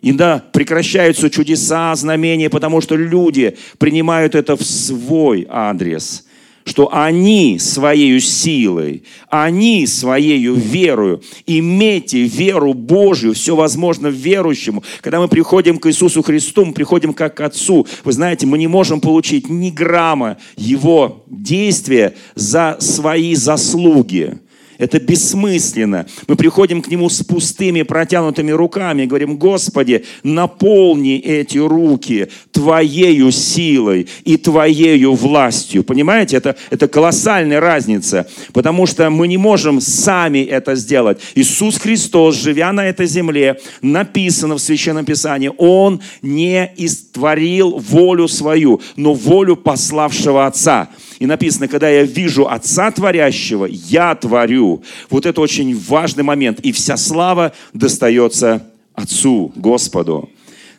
Иногда 0.03 0.43
прекращаются 0.53 1.29
чудеса, 1.29 1.95
знамения, 1.95 2.49
потому 2.49 2.81
что 2.81 2.97
люди 2.97 3.57
принимают 3.79 4.35
это 4.35 4.57
в 4.57 4.63
свой 4.63 5.47
адрес– 5.49 6.25
что 6.71 6.89
они 6.93 7.59
своей 7.59 8.21
силой, 8.21 9.03
они 9.29 9.89
своей 9.89 10.47
верою, 10.47 11.21
имейте 11.45 12.23
веру 12.23 12.75
Божью, 12.75 13.35
все 13.35 13.57
возможно 13.57 14.07
верующему. 14.07 14.85
Когда 15.01 15.19
мы 15.19 15.27
приходим 15.27 15.79
к 15.79 15.89
Иисусу 15.89 16.23
Христу, 16.23 16.65
мы 16.65 16.73
приходим 16.73 17.13
как 17.13 17.35
к 17.35 17.41
Отцу. 17.41 17.89
Вы 18.05 18.13
знаете, 18.13 18.47
мы 18.47 18.57
не 18.57 18.69
можем 18.69 19.01
получить 19.01 19.51
ни 19.51 19.71
грамма 19.71 20.37
Его 20.57 21.25
действия 21.27 22.15
за 22.37 22.77
свои 22.79 23.35
заслуги. 23.35 24.39
Это 24.81 24.99
бессмысленно. 24.99 26.07
Мы 26.27 26.37
приходим 26.37 26.81
к 26.81 26.89
Нему 26.89 27.11
с 27.11 27.23
пустыми 27.23 27.83
протянутыми 27.83 28.51
руками 28.51 29.03
и 29.03 29.07
говорим, 29.07 29.37
Господи, 29.37 30.07
наполни 30.23 31.19
эти 31.19 31.59
руки 31.59 32.29
Твоею 32.51 33.31
силой 33.31 34.09
и 34.25 34.39
Твоею 34.39 35.13
властью. 35.13 35.85
Понимаете, 35.85 36.39
это, 36.39 36.57
это 36.71 36.89
колоссальная 36.89 37.61
разница, 37.61 38.27
потому 38.55 38.87
что 38.87 39.11
мы 39.11 39.29
не 39.29 39.37
можем 39.37 39.83
сами 39.83 40.39
это 40.39 40.75
сделать. 40.77 41.21
Иисус 41.35 41.77
Христос, 41.77 42.37
живя 42.37 42.73
на 42.73 42.87
этой 42.87 43.07
земле, 43.07 43.61
написано 43.83 44.55
в 44.55 44.61
Священном 44.61 45.05
Писании, 45.05 45.53
Он 45.59 46.01
не 46.23 46.73
истворил 46.79 47.77
волю 47.77 48.29
свою, 48.29 48.81
но 48.97 49.13
волю 49.13 49.57
пославшего 49.57 50.47
Отца. 50.47 50.89
И 51.21 51.27
написано, 51.27 51.69
когда 51.69 51.89
я 51.89 52.03
вижу 52.03 52.49
Отца 52.49 52.91
Творящего, 52.91 53.67
я 53.67 54.15
творю. 54.15 54.83
Вот 55.11 55.27
это 55.27 55.43
очень 55.43 55.79
важный 55.79 56.25
момент. 56.25 56.61
И 56.61 56.73
вся 56.73 56.97
слава 56.97 57.53
достается 57.75 58.67
Отцу, 58.95 59.53
Господу. 59.55 60.31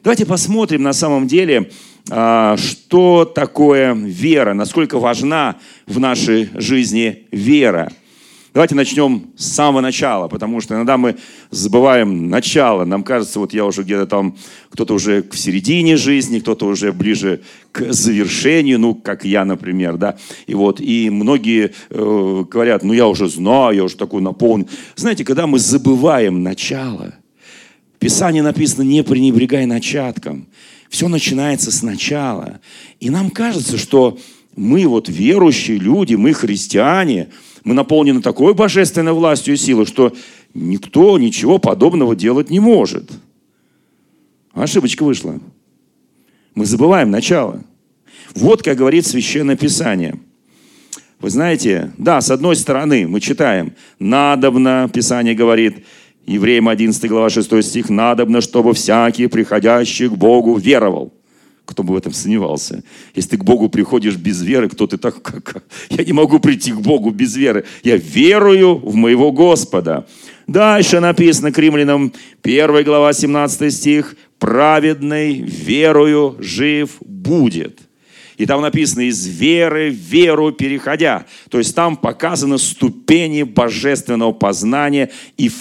Давайте 0.04 0.26
посмотрим 0.26 0.82
на 0.82 0.94
самом 0.94 1.28
деле, 1.28 1.70
а, 2.10 2.58
что 2.58 3.24
такое 3.24 3.94
вера, 3.94 4.56
насколько 4.56 4.98
важна 4.98 5.58
в 5.86 6.00
нашей 6.00 6.50
жизни 6.56 7.28
вера. 7.32 7.94
Давайте 8.53 8.75
начнем 8.75 9.31
с 9.38 9.46
самого 9.46 9.79
начала, 9.79 10.27
потому 10.27 10.60
что 10.60 10.75
иногда 10.75 10.98
мы 10.98 11.15
забываем 11.51 12.29
начало. 12.29 12.84
Нам 12.84 13.01
кажется, 13.03 13.39
вот 13.39 13.53
я 13.53 13.65
уже 13.65 13.84
где-то 13.84 14.08
там, 14.08 14.36
кто-то 14.72 14.93
уже 14.93 15.24
в 15.24 15.38
середине 15.38 15.96
жизни, 15.96 16.39
кто-то 16.39 16.65
уже 16.65 16.91
ближе 16.91 17.43
к 17.72 17.93
завершению, 17.93 18.77
ну, 18.77 18.93
как 18.93 19.24
я, 19.24 19.46
например, 19.46 19.96
да. 19.96 20.17
И 20.48 20.53
вот, 20.53 20.81
и 20.81 21.10
многие 21.10 21.72
э, 21.89 22.43
говорят, 22.51 22.84
ну, 22.84 22.91
я 22.91 23.08
уже 23.08 23.29
знаю, 23.29 23.74
я 23.74 23.84
уже 23.86 23.96
такой 23.96 24.22
наполнен. 24.22 24.67
Знаете, 24.98 25.24
когда 25.24 25.48
мы 25.48 25.58
забываем 25.58 26.43
начало, 26.43 27.13
в 27.96 28.00
Писании 28.00 28.41
написано, 28.41 28.81
не 28.84 29.01
пренебрегай 29.01 29.65
начатком. 29.65 30.50
Все 30.89 31.08
начинается 31.08 31.72
сначала. 31.72 32.60
И 33.00 33.10
нам 33.10 33.29
кажется, 33.29 33.77
что 33.77 34.17
мы 34.58 34.86
вот 34.88 35.08
верующие 35.08 35.77
люди, 35.77 36.15
мы 36.15 36.34
христиане– 36.34 37.29
мы 37.63 37.74
наполнены 37.74 38.22
такой 38.22 38.53
божественной 38.53 39.13
властью 39.13 39.53
и 39.53 39.58
силой, 39.58 39.86
что 39.86 40.13
никто 40.53 41.18
ничего 41.18 41.60
подобного 41.60 42.15
делать 42.15 42.50
не 42.50 42.60
может. 42.60 43.12
Ошибочка 44.53 45.03
вышла. 45.03 45.39
Мы 46.56 46.65
забываем 46.65 47.12
начало. 47.12 47.63
Вот 48.36 48.63
как 48.63 48.77
говорит 48.77 49.06
Священное 49.06 49.56
Писание. 49.56 50.20
Вы 51.20 51.30
знаете, 51.30 51.94
да, 51.98 52.20
с 52.20 52.32
одной 52.32 52.56
стороны 52.56 53.08
мы 53.08 53.20
читаем, 53.20 53.74
надобно, 54.00 54.89
Писание 54.91 55.36
говорит, 55.36 55.86
Евреям 56.25 56.68
11 56.68 57.10
глава 57.10 57.30
6 57.30 57.63
стих, 57.63 57.89
надобно, 57.89 58.41
чтобы 58.41 58.74
всякий, 58.74 59.27
приходящий 59.27 60.08
к 60.08 60.13
Богу, 60.13 60.56
веровал. 60.56 61.13
Кто 61.65 61.84
бы 61.84 61.94
в 61.94 61.98
этом 61.98 62.13
сомневался? 62.13 62.84
Если 63.15 63.32
ты 63.32 63.38
к 63.38 63.44
Богу 63.44 63.70
приходишь 63.70 64.15
без 64.15 64.41
веры, 64.41 64.70
кто 64.70 64.88
ты 64.88 64.98
так? 64.98 65.22
Как? 65.22 65.63
Я 65.89 66.03
не 66.03 66.13
могу 66.13 66.39
прийти 66.39 66.72
к 66.72 66.82
Богу 66.82 67.12
без 67.12 67.36
веры. 67.36 67.65
Я 67.84 67.98
верую 67.98 68.75
в 68.77 68.96
моего 68.96 69.32
Господа. 69.32 70.06
Дальше 70.48 71.00
написано 71.00 71.51
к 71.51 71.58
римлянам, 71.58 72.12
1 72.44 72.84
глава, 72.84 73.13
17 73.13 73.74
стих. 73.74 74.15
«Праведный 74.39 75.36
верою 75.36 76.36
жив 76.39 76.98
будет». 77.01 77.91
И 78.42 78.48
там 78.48 78.60
написано 78.62 79.02
«из 79.02 79.28
веры 79.28 79.92
в 79.92 79.94
веру 79.94 80.52
переходя». 80.52 81.26
То 81.52 81.60
есть 81.60 81.76
там 81.76 81.96
показаны 81.96 82.58
ступени 82.58 83.44
божественного 83.44 84.32
познания, 84.32 85.12
и 85.38 85.52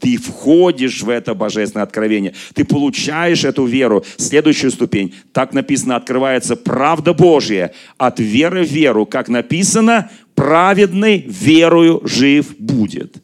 ты 0.00 0.16
входишь 0.16 1.02
в 1.02 1.10
это 1.10 1.34
божественное 1.34 1.84
откровение. 1.84 2.32
Ты 2.54 2.64
получаешь 2.64 3.44
эту 3.44 3.66
веру. 3.66 4.02
Следующую 4.16 4.70
ступень. 4.70 5.14
Так 5.32 5.52
написано, 5.52 5.96
открывается 5.96 6.56
правда 6.56 7.12
Божья. 7.12 7.72
От 7.98 8.18
веры 8.18 8.64
в 8.64 8.70
веру, 8.70 9.04
как 9.04 9.28
написано, 9.28 10.10
праведный 10.34 11.22
верою 11.28 12.00
жив 12.04 12.56
будет. 12.58 13.16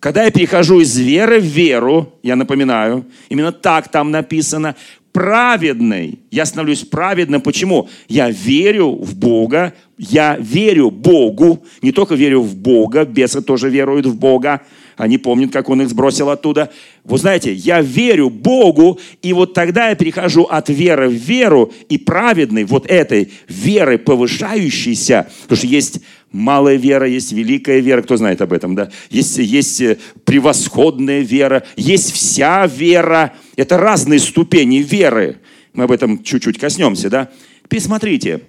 Когда 0.00 0.24
я 0.24 0.32
перехожу 0.32 0.80
из 0.80 0.98
веры 0.98 1.38
в 1.38 1.44
веру, 1.44 2.18
я 2.24 2.34
напоминаю, 2.34 3.06
именно 3.28 3.52
так 3.52 3.86
там 3.86 4.10
написано, 4.10 4.74
праведный. 5.12 6.20
Я 6.30 6.46
становлюсь 6.46 6.84
праведным. 6.84 7.40
Почему? 7.40 7.88
Я 8.08 8.30
верю 8.30 8.92
в 8.92 9.14
Бога, 9.14 9.74
я 9.98 10.36
верю 10.40 10.90
Богу, 10.90 11.62
не 11.82 11.92
только 11.92 12.14
верю 12.14 12.40
в 12.40 12.56
Бога, 12.56 13.04
бесы 13.04 13.42
тоже 13.42 13.70
веруют 13.70 14.06
в 14.06 14.16
Бога, 14.16 14.62
они 14.96 15.18
помнят, 15.18 15.52
как 15.52 15.68
он 15.68 15.82
их 15.82 15.88
сбросил 15.88 16.30
оттуда. 16.30 16.70
Вы 17.04 17.18
знаете, 17.18 17.52
я 17.52 17.80
верю 17.80 18.30
Богу, 18.30 18.98
и 19.22 19.32
вот 19.32 19.54
тогда 19.54 19.88
я 19.88 19.94
перехожу 19.94 20.44
от 20.44 20.68
веры 20.68 21.08
в 21.08 21.14
веру, 21.14 21.72
и 21.88 21.98
праведной 21.98 22.64
вот 22.64 22.86
этой 22.86 23.32
веры 23.48 23.98
повышающейся, 23.98 25.28
потому 25.42 25.56
что 25.56 25.66
есть 25.66 26.00
малая 26.32 26.76
вера, 26.76 27.06
есть 27.06 27.32
великая 27.32 27.80
вера, 27.80 28.02
кто 28.02 28.16
знает 28.16 28.40
об 28.40 28.52
этом, 28.52 28.74
да? 28.74 28.90
Есть, 29.10 29.38
есть 29.38 29.80
э, 29.80 29.98
превосходная 30.24 31.20
вера, 31.20 31.64
есть 31.76 32.12
вся 32.12 32.66
вера. 32.66 33.34
Это 33.56 33.76
разные 33.78 34.18
ступени 34.18 34.78
веры. 34.78 35.38
Мы 35.74 35.84
об 35.84 35.92
этом 35.92 36.22
чуть-чуть 36.22 36.58
коснемся, 36.58 37.10
да? 37.10 37.30
Теперь 37.64 37.80
смотрите. 37.80 38.42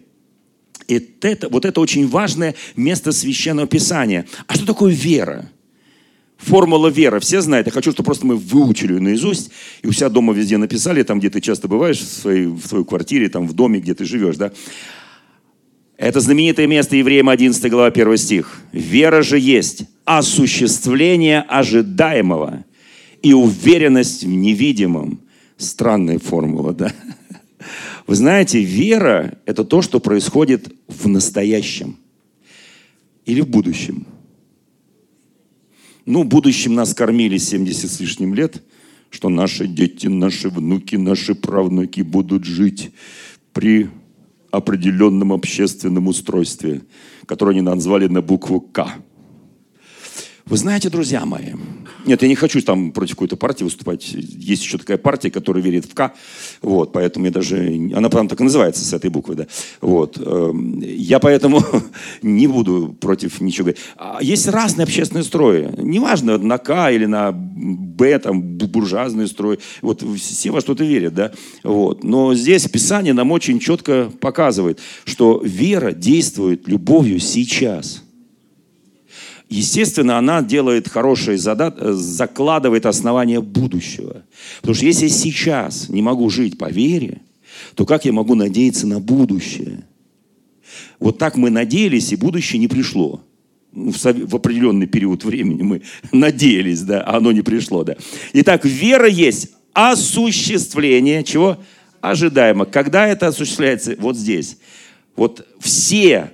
И 0.87 1.15
это, 1.21 1.49
вот 1.49 1.65
это 1.65 1.79
очень 1.79 2.07
важное 2.07 2.55
место 2.75 3.11
Священного 3.11 3.67
Писания. 3.67 4.25
А 4.47 4.55
что 4.55 4.65
такое 4.65 4.93
вера? 4.93 5.49
Формула 6.37 6.89
веры. 6.89 7.21
Все 7.21 7.41
знают. 7.41 7.67
Я 7.67 7.73
хочу, 7.73 7.91
чтобы 7.93 8.07
просто 8.07 8.25
мы 8.25 8.35
выучили 8.35 8.99
наизусть. 8.99 9.51
И 9.81 9.87
у 9.87 9.93
себя 9.93 10.09
дома 10.09 10.33
везде 10.33 10.57
написали, 10.57 11.03
там, 11.03 11.19
где 11.19 11.29
ты 11.29 11.39
часто 11.39 11.69
бываешь, 11.69 11.99
в 11.99 12.21
своей, 12.21 12.47
в 12.47 12.65
своей 12.65 12.83
квартире, 12.83 13.29
там, 13.29 13.47
в 13.47 13.53
доме, 13.53 13.79
где 13.79 13.93
ты 13.93 14.03
живешь, 14.03 14.35
да. 14.35 14.51
Это 15.97 16.19
знаменитое 16.19 16.65
место 16.65 16.95
Евреям 16.95 17.29
11 17.29 17.69
глава 17.69 17.87
1 17.87 18.17
стих. 18.17 18.61
«Вера 18.71 19.21
же 19.21 19.37
есть 19.37 19.83
осуществление 20.05 21.41
ожидаемого 21.41 22.65
и 23.21 23.33
уверенность 23.33 24.23
в 24.23 24.27
невидимом». 24.27 25.21
Странная 25.57 26.17
формула, 26.17 26.73
да? 26.73 26.91
Вы 28.07 28.15
знаете, 28.15 28.61
вера– 28.61 29.37
это 29.45 29.63
то, 29.63 29.81
что 29.81 29.99
происходит 29.99 30.73
в 30.87 31.07
настоящем 31.07 31.97
или 33.25 33.41
в 33.41 33.47
будущем. 33.47 34.07
Ну, 36.05 36.23
в 36.23 36.27
будущем 36.27 36.73
нас 36.73 36.93
кормили 36.93 37.37
70 37.37 37.89
с 37.89 37.99
лишним 37.99 38.33
лет, 38.33 38.61
что 39.09 39.29
наши 39.29 39.67
дети, 39.67 40.07
наши 40.07 40.49
внуки, 40.49 40.95
наши 40.95 41.33
правнуки 41.35 42.01
будут 42.01 42.43
жить 42.43 42.91
при 43.53 43.89
определенном 44.53 45.33
общественном 45.33 46.07
устройстве, 46.07 46.83
которое 47.25 47.53
они 47.53 47.61
назвали 47.61 48.07
на 48.07 48.21
букву 48.21 48.61
«К». 48.61 48.87
Вы 50.45 50.57
знаете, 50.57 50.89
друзья 50.89 51.25
мои, 51.25 51.53
нет, 52.05 52.21
я 52.21 52.27
не 52.27 52.35
хочу 52.35 52.61
там 52.61 52.91
против 52.91 53.15
какой-то 53.15 53.37
партии 53.37 53.63
выступать. 53.63 54.11
Есть 54.11 54.63
еще 54.63 54.77
такая 54.77 54.97
партия, 54.97 55.31
которая 55.31 55.63
верит 55.63 55.85
в 55.85 55.93
К. 55.93 56.13
Вот, 56.61 56.91
поэтому 56.91 57.25
я 57.25 57.31
даже... 57.31 57.59
Она, 57.95 58.09
прям 58.09 58.27
так 58.27 58.41
и 58.41 58.43
называется 58.43 58.83
с 58.83 58.91
этой 58.91 59.09
буквы, 59.09 59.35
да. 59.35 59.47
Вот. 59.79 60.17
Эм, 60.19 60.81
я 60.81 61.19
поэтому 61.19 61.63
не 62.21 62.47
буду 62.47 62.93
против 62.99 63.39
ничего. 63.39 63.71
А 63.95 64.19
есть 64.21 64.45
разные 64.49 64.83
общественные 64.83 65.23
строи. 65.23 65.69
Неважно, 65.77 66.37
на 66.37 66.57
К 66.57 66.91
или 66.91 67.05
на 67.05 67.31
Б, 67.31 68.19
там, 68.19 68.41
буржуазные 68.41 69.27
строи. 69.27 69.59
Вот 69.81 70.03
все 70.17 70.51
во 70.51 70.59
что-то 70.59 70.83
верят, 70.83 71.13
да. 71.13 71.31
Вот. 71.63 72.03
Но 72.03 72.35
здесь 72.35 72.67
Писание 72.67 73.13
нам 73.13 73.31
очень 73.31 73.59
четко 73.59 74.11
показывает, 74.19 74.81
что 75.05 75.41
вера 75.41 75.93
действует 75.93 76.67
любовью 76.67 77.19
сейчас– 77.19 78.02
естественно, 79.53 80.17
она 80.17 80.41
делает 80.41 80.87
хорошие 80.87 81.37
задат, 81.37 81.77
закладывает 81.79 82.85
основания 82.85 83.41
будущего. 83.41 84.23
Потому 84.61 84.75
что 84.75 84.85
если 84.85 85.05
я 85.05 85.11
сейчас 85.11 85.89
не 85.89 86.01
могу 86.01 86.29
жить 86.29 86.57
по 86.57 86.69
вере, 86.69 87.21
то 87.75 87.85
как 87.85 88.05
я 88.05 88.11
могу 88.11 88.35
надеяться 88.35 88.87
на 88.87 88.99
будущее? 88.99 89.83
Вот 90.99 91.17
так 91.17 91.37
мы 91.37 91.49
надеялись, 91.49 92.11
и 92.11 92.15
будущее 92.15 92.59
не 92.59 92.67
пришло. 92.67 93.21
Ну, 93.71 93.91
в 93.91 94.35
определенный 94.35 94.87
период 94.87 95.23
времени 95.23 95.61
мы 95.61 95.81
надеялись, 96.11 96.81
да, 96.81 97.01
а 97.01 97.17
оно 97.17 97.31
не 97.31 97.41
пришло, 97.41 97.83
да. 97.83 97.95
Итак, 98.33 98.65
вера 98.65 99.07
есть 99.07 99.49
осуществление 99.73 101.23
чего? 101.23 101.57
Ожидаемо. 102.01 102.65
Когда 102.65 103.07
это 103.07 103.27
осуществляется? 103.27 103.95
Вот 103.99 104.17
здесь. 104.17 104.57
Вот 105.15 105.47
все 105.59 106.31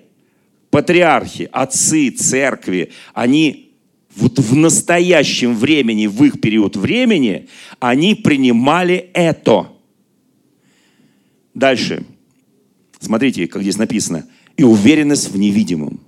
патриархи, 0.70 1.50
отцы 1.52 2.10
церкви, 2.12 2.92
они 3.14 3.72
вот 4.16 4.40
в 4.40 4.56
настоящем 4.56 5.56
времени, 5.56 6.08
в 6.08 6.24
их 6.24 6.42
период 6.42 6.76
времени, 6.76 7.48
они 7.80 8.16
принимали 8.16 9.10
это. 9.14 9.72
Дальше. 11.54 12.04
Смотрите, 13.00 13.48
как 13.48 13.62
здесь 13.62 13.78
написано. 13.78 14.26
И 14.58 14.64
уверенность 14.64 15.32
в 15.32 15.38
невидимом. 15.38 16.02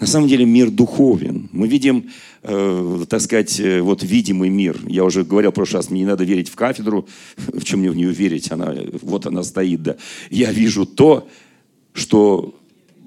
На 0.00 0.06
самом 0.06 0.28
деле 0.28 0.44
мир 0.44 0.70
духовен. 0.70 1.48
Мы 1.52 1.68
видим, 1.68 2.10
э, 2.42 3.04
так 3.08 3.20
сказать, 3.20 3.58
э, 3.60 3.80
вот 3.80 4.02
видимый 4.02 4.50
мир. 4.50 4.78
Я 4.86 5.04
уже 5.04 5.24
говорил 5.24 5.52
в 5.52 5.54
прошлый 5.54 5.78
раз, 5.78 5.90
мне 5.90 6.00
не 6.00 6.06
надо 6.06 6.24
верить 6.24 6.48
в 6.48 6.56
кафедру. 6.56 7.08
В 7.36 7.64
чем 7.64 7.80
мне 7.80 7.90
в 7.90 7.96
нее 7.96 8.10
верить? 8.10 8.50
Она, 8.50 8.74
вот 9.02 9.26
она 9.26 9.42
стоит, 9.42 9.82
да. 9.82 9.96
Я 10.30 10.52
вижу 10.52 10.84
то, 10.84 11.28
что 11.94 12.54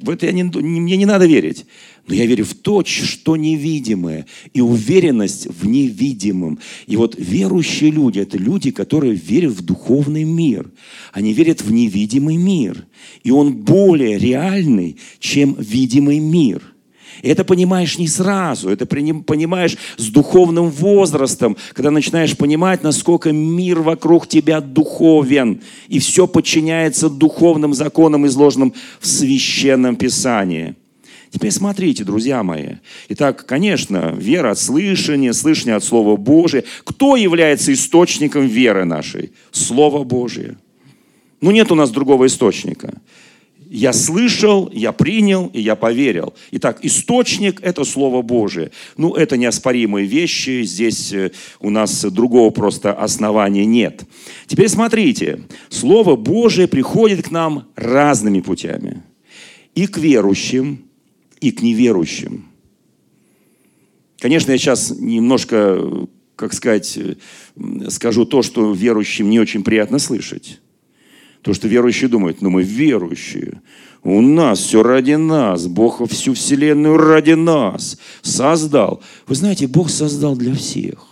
в 0.01 0.09
это 0.09 0.25
я 0.25 0.31
не, 0.31 0.43
мне 0.43 0.97
не 0.97 1.05
надо 1.05 1.25
верить. 1.25 1.65
Но 2.07 2.15
я 2.15 2.25
верю 2.25 2.45
в 2.45 2.55
то, 2.55 2.83
что 2.83 3.35
невидимое, 3.35 4.25
и 4.53 4.61
уверенность 4.61 5.47
в 5.47 5.67
невидимом. 5.67 6.59
И 6.87 6.95
вот 6.95 7.15
верующие 7.17 7.91
люди– 7.91 8.19
это 8.21 8.37
люди, 8.37 8.71
которые 8.71 9.13
верят 9.13 9.53
в 9.53 9.61
духовный 9.63 10.23
мир. 10.23 10.71
Они 11.13 11.33
верят 11.33 11.61
в 11.61 11.71
невидимый 11.71 12.37
мир. 12.37 12.87
И 13.23 13.31
он 13.31 13.57
более 13.57 14.17
реальный, 14.17 14.97
чем 15.19 15.55
видимый 15.59 16.19
мир– 16.19 16.63
это 17.21 17.43
понимаешь 17.43 17.97
не 17.97 18.07
сразу, 18.07 18.69
это 18.69 18.85
понимаешь 18.85 19.77
с 19.97 20.07
духовным 20.07 20.69
возрастом, 20.69 21.57
когда 21.73 21.91
начинаешь 21.91 22.37
понимать, 22.37 22.83
насколько 22.83 23.31
мир 23.31 23.79
вокруг 23.79 24.27
тебя 24.27 24.61
духовен, 24.61 25.61
и 25.87 25.99
все 25.99 26.27
подчиняется 26.27 27.09
духовным 27.09 27.73
законам, 27.73 28.25
изложенным 28.27 28.73
в 28.99 29.07
священном 29.07 29.95
писании. 29.95 30.75
Теперь 31.31 31.51
смотрите, 31.51 32.03
друзья 32.03 32.41
мои. 32.41 32.75
Итак, 33.09 33.45
конечно, 33.45 34.15
вера 34.17 34.51
от 34.51 34.59
слышания, 34.59 35.33
слышание 35.33 35.75
от 35.75 35.83
Слова 35.83 36.15
Божия. 36.15 36.63
Кто 36.83 37.15
является 37.15 37.71
источником 37.71 38.47
веры 38.47 38.85
нашей? 38.85 39.31
Слово 39.51 40.03
Божие. 40.03 40.57
Ну, 41.39 41.51
нет 41.51 41.71
у 41.71 41.75
нас 41.75 41.91
другого 41.91 42.25
источника 42.25 42.93
я 43.69 43.93
слышал, 43.93 44.69
я 44.73 44.91
принял 44.91 45.47
и 45.53 45.61
я 45.61 45.75
поверил. 45.75 46.33
Итак, 46.51 46.79
источник– 46.81 47.59
это 47.61 47.83
Слово 47.83 48.23
Божие. 48.23 48.71
Ну, 48.97 49.13
это 49.13 49.37
неоспоримые 49.37 50.07
вещи, 50.07 50.63
здесь 50.63 51.13
э, 51.13 51.31
у 51.59 51.69
нас 51.69 52.03
другого 52.03 52.49
просто 52.49 52.91
основания 52.93 53.65
нет. 53.65 54.03
Теперь 54.47 54.69
смотрите, 54.69 55.43
Слово 55.69 56.15
Божие 56.15 56.67
приходит 56.67 57.27
к 57.27 57.31
нам 57.31 57.67
разными 57.75 58.41
путями. 58.41 59.03
И 59.75 59.85
к 59.85 59.97
верующим, 59.99 60.83
и 61.39 61.51
к 61.51 61.61
неверующим. 61.61 62.45
Конечно, 64.17 64.51
я 64.51 64.57
сейчас 64.57 64.91
немножко, 64.97 66.07
как 66.35 66.53
сказать, 66.53 66.97
э, 66.97 67.15
скажу 67.89 68.25
то, 68.25 68.41
что 68.41 68.73
верующим 68.73 69.29
не 69.29 69.39
очень 69.39 69.63
приятно 69.63 69.99
слышать. 69.99 70.59
То, 71.41 71.53
что 71.53 71.67
верующие 71.67 72.09
думают, 72.09 72.41
ну 72.41 72.49
мы 72.49 72.63
верующие, 72.63 73.61
у 74.03 74.21
нас 74.21 74.59
все 74.59 74.83
ради 74.83 75.13
нас, 75.13 75.67
Бог 75.67 76.07
всю 76.09 76.33
вселенную 76.33 76.97
ради 76.97 77.31
нас 77.31 77.97
создал. 78.21 79.01
Вы 79.27 79.35
знаете, 79.35 79.67
Бог 79.67 79.89
создал 79.89 80.35
для 80.35 80.53
всех. 80.53 81.05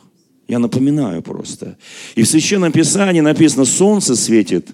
Я 0.47 0.59
напоминаю 0.59 1.21
просто. 1.21 1.77
И 2.15 2.23
в 2.23 2.27
Священном 2.27 2.71
Писании 2.71 3.19
написано, 3.19 3.65
солнце 3.65 4.15
светит 4.15 4.69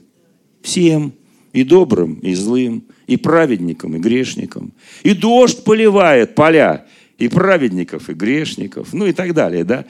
всем, 0.62 1.14
и 1.54 1.64
добрым, 1.64 2.16
и 2.16 2.34
злым, 2.34 2.84
и 3.08 3.16
праведникам, 3.16 3.96
и 3.96 4.00
грешникам. 4.00 4.74
И 5.04 5.14
дождь 5.14 5.64
поливает 5.64 6.36
поля, 6.36 6.86
и 7.18 7.28
праведников, 7.28 8.10
и 8.10 8.14
грешников, 8.14 8.94
ну 8.94 9.06
и 9.06 9.14
так 9.14 9.34
далее. 9.34 9.64
Да? 9.64 9.86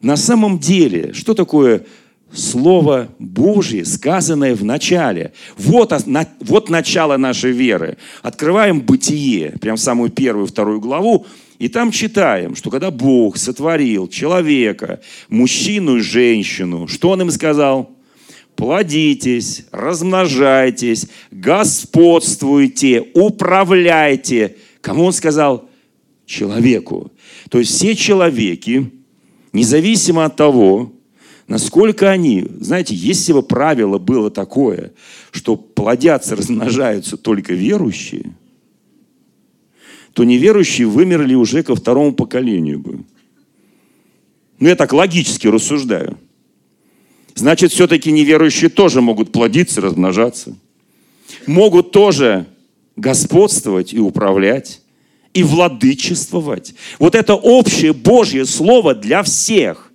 На 0.00 0.16
самом 0.16 0.58
деле, 0.58 1.12
что 1.12 1.34
такое 1.34 1.84
Слово 2.34 3.08
Божье, 3.18 3.84
сказанное 3.84 4.54
в 4.54 4.64
начале. 4.64 5.32
Вот, 5.58 5.92
вот 6.40 6.70
начало 6.70 7.16
нашей 7.16 7.52
веры. 7.52 7.98
Открываем 8.22 8.80
Бытие, 8.80 9.54
прям 9.60 9.76
самую 9.76 10.10
первую, 10.10 10.46
вторую 10.46 10.80
главу, 10.80 11.26
и 11.58 11.68
там 11.68 11.90
читаем, 11.92 12.56
что 12.56 12.70
когда 12.70 12.90
Бог 12.90 13.36
сотворил 13.36 14.08
человека, 14.08 15.00
мужчину 15.28 15.98
и 15.98 16.00
женщину, 16.00 16.88
что 16.88 17.10
Он 17.10 17.22
им 17.22 17.30
сказал? 17.30 17.90
Плодитесь, 18.56 19.66
размножайтесь, 19.70 21.06
господствуйте, 21.30 23.04
управляйте. 23.14 24.56
Кому 24.80 25.04
Он 25.04 25.12
сказал? 25.12 25.68
Человеку. 26.26 27.12
То 27.50 27.58
есть 27.58 27.72
все 27.72 27.94
человеки, 27.94 28.90
независимо 29.52 30.24
от 30.24 30.36
того, 30.36 30.92
Насколько 31.48 32.10
они, 32.10 32.46
знаете, 32.60 32.94
если 32.94 33.32
бы 33.32 33.42
правило 33.42 33.98
было 33.98 34.30
такое, 34.30 34.92
что 35.32 35.56
плодятся, 35.56 36.36
размножаются 36.36 37.16
только 37.16 37.52
верующие, 37.54 38.32
то 40.12 40.24
неверующие 40.24 40.86
вымерли 40.86 41.34
уже 41.34 41.62
ко 41.62 41.74
второму 41.74 42.12
поколению 42.12 42.78
бы. 42.78 43.00
Ну, 44.58 44.68
я 44.68 44.76
так 44.76 44.92
логически 44.92 45.46
рассуждаю. 45.48 46.18
Значит, 47.34 47.72
все-таки 47.72 48.12
неверующие 48.12 48.70
тоже 48.70 49.00
могут 49.00 49.32
плодиться, 49.32 49.80
размножаться. 49.80 50.54
Могут 51.46 51.92
тоже 51.92 52.46
господствовать 52.94 53.94
и 53.94 53.98
управлять, 53.98 54.82
и 55.32 55.42
владычествовать. 55.42 56.74
Вот 56.98 57.14
это 57.14 57.34
общее 57.34 57.94
Божье 57.94 58.44
Слово 58.44 58.94
для 58.94 59.22
всех. 59.22 59.91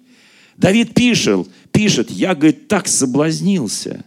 Давид 0.58 0.93
пишет, 0.93 1.48
пишет, 1.72 2.10
я, 2.10 2.36
говорит, 2.36 2.67
так 2.67 2.88
соблазнился. 2.88 4.04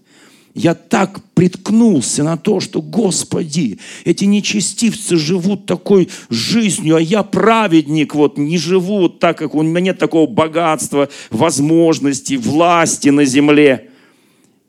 Я 0.53 0.75
так 0.75 1.21
приткнулся 1.35 2.25
на 2.25 2.37
то, 2.37 2.59
что, 2.59 2.83
Господи, 2.83 3.79
эти 4.05 4.25
нечестивцы 4.25 5.17
живут 5.17 5.67
такой 5.67 6.09
жизнью, 6.29 6.97
а 6.97 7.01
я 7.01 7.23
праведник, 7.23 8.17
вот 8.17 8.37
не 8.37 8.59
живу 8.59 9.09
так, 9.09 9.39
как 9.39 9.55
у 9.55 9.63
меня 9.63 9.81
нет 9.81 9.99
такого 9.99 10.27
богатства, 10.27 11.09
возможностей, 11.31 12.37
власти 12.37 13.11
на 13.11 13.25
земле. 13.25 13.91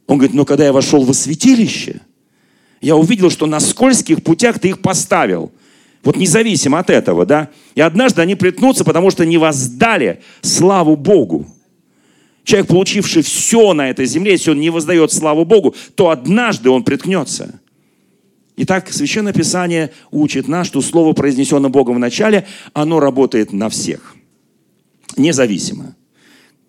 Он 0.06 0.18
говорит, 0.18 0.36
но 0.36 0.46
когда 0.46 0.66
я 0.66 0.74
вошел 0.74 1.04
во 1.04 1.16
святилище, 1.16 2.02
я 2.80 2.96
увидел, 2.96 3.32
что 3.32 3.48
на 3.48 3.60
скользких 3.60 4.24
путях 4.24 4.60
ты 4.60 4.70
их 4.70 4.82
поставил. 4.82 5.52
Вот 6.04 6.16
независимо 6.16 6.80
от 6.80 6.92
этого, 6.92 7.26
да. 7.26 7.50
И 7.74 7.82
однажды 7.82 8.22
они 8.22 8.36
приткнутся, 8.36 8.84
потому 8.84 9.10
что 9.10 9.26
не 9.26 9.38
воздали 9.38 10.22
славу 10.42 10.96
Богу. 10.96 11.48
Человек, 12.44 12.70
получивший 12.70 13.22
все 13.22 13.74
на 13.74 13.90
этой 13.90 14.06
земле, 14.06 14.32
если 14.32 14.52
он 14.52 14.60
не 14.60 14.70
воздает 14.70 15.12
славу 15.12 15.46
Богу, 15.46 15.76
то 15.96 16.10
однажды 16.10 16.70
он 16.70 16.84
приткнется. 16.84 17.60
Итак, 18.58 18.92
Священное 18.92 19.34
Писание 19.34 19.92
учит 20.12 20.48
нас, 20.48 20.68
что 20.68 20.82
Слово, 20.82 21.14
произнесенное 21.14 21.70
Богом 21.70 21.96
в 21.96 22.00
начале, 22.00 22.48
оно 22.74 23.00
работает 23.00 23.54
на 23.54 23.70
всех. 23.70 24.16
Независимо. 25.18 25.96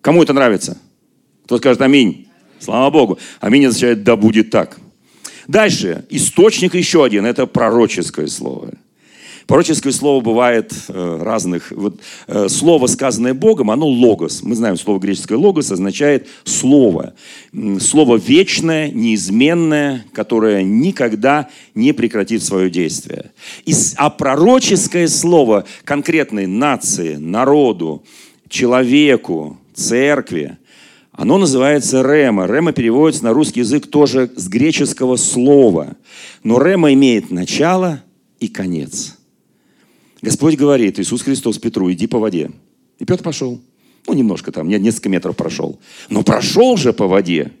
Кому 0.01 0.23
это 0.23 0.33
нравится? 0.33 0.77
Кто 1.45 1.57
скажет 1.57 1.81
аминь? 1.81 2.27
Слава 2.59 2.89
Богу. 2.89 3.19
Аминь 3.39 3.65
означает 3.65 4.03
«да 4.03 4.15
будет 4.15 4.49
так». 4.49 4.79
Дальше. 5.47 6.05
Источник 6.09 6.73
еще 6.75 7.03
один. 7.03 7.25
Это 7.25 7.45
пророческое 7.45 8.27
слово. 8.27 8.71
Пророческое 9.47 9.91
слово 9.91 10.21
бывает 10.21 10.73
э, 10.87 11.19
разных. 11.21 11.71
Вот, 11.71 11.99
э, 12.27 12.47
слово, 12.47 12.87
сказанное 12.87 13.33
Богом, 13.33 13.71
оно 13.71 13.87
логос. 13.87 14.41
Мы 14.41 14.55
знаем, 14.55 14.77
слово 14.77 14.99
греческое 14.99 15.37
логос 15.37 15.71
означает 15.71 16.27
слово. 16.45 17.13
Слово 17.79 18.17
вечное, 18.17 18.89
неизменное, 18.89 20.05
которое 20.13 20.63
никогда 20.63 21.49
не 21.75 21.91
прекратит 21.91 22.43
свое 22.43 22.69
действие. 22.69 23.31
А 23.97 24.09
пророческое 24.09 25.07
слово 25.07 25.65
конкретной 25.83 26.47
нации, 26.47 27.15
народу, 27.15 28.03
человеку, 28.47 29.57
церкви, 29.73 30.57
оно 31.11 31.37
называется 31.37 32.01
рема. 32.01 32.47
Рема 32.47 32.71
переводится 32.71 33.25
на 33.25 33.33
русский 33.33 33.59
язык 33.59 33.87
тоже 33.87 34.31
с 34.35 34.47
греческого 34.47 35.15
слова. 35.17 35.95
Но 36.43 36.61
рема 36.61 36.93
имеет 36.93 37.29
начало 37.29 38.01
и 38.39 38.47
конец. 38.47 39.17
Господь 40.23 40.55
говорит, 40.55 40.99
Иисус 40.99 41.21
Христос 41.21 41.57
Петру, 41.57 41.91
иди 41.91 42.07
по 42.07 42.17
воде. 42.17 42.49
И 42.97 43.03
Петр 43.03 43.21
пошел. 43.21 43.59
Ну, 44.07 44.13
немножко 44.13 44.53
там, 44.53 44.69
несколько 44.69 45.09
метров 45.09 45.35
прошел. 45.35 45.79
Но 46.09 46.23
прошел 46.23 46.77
же 46.77 46.93
по 46.93 47.07
воде. 47.07 47.51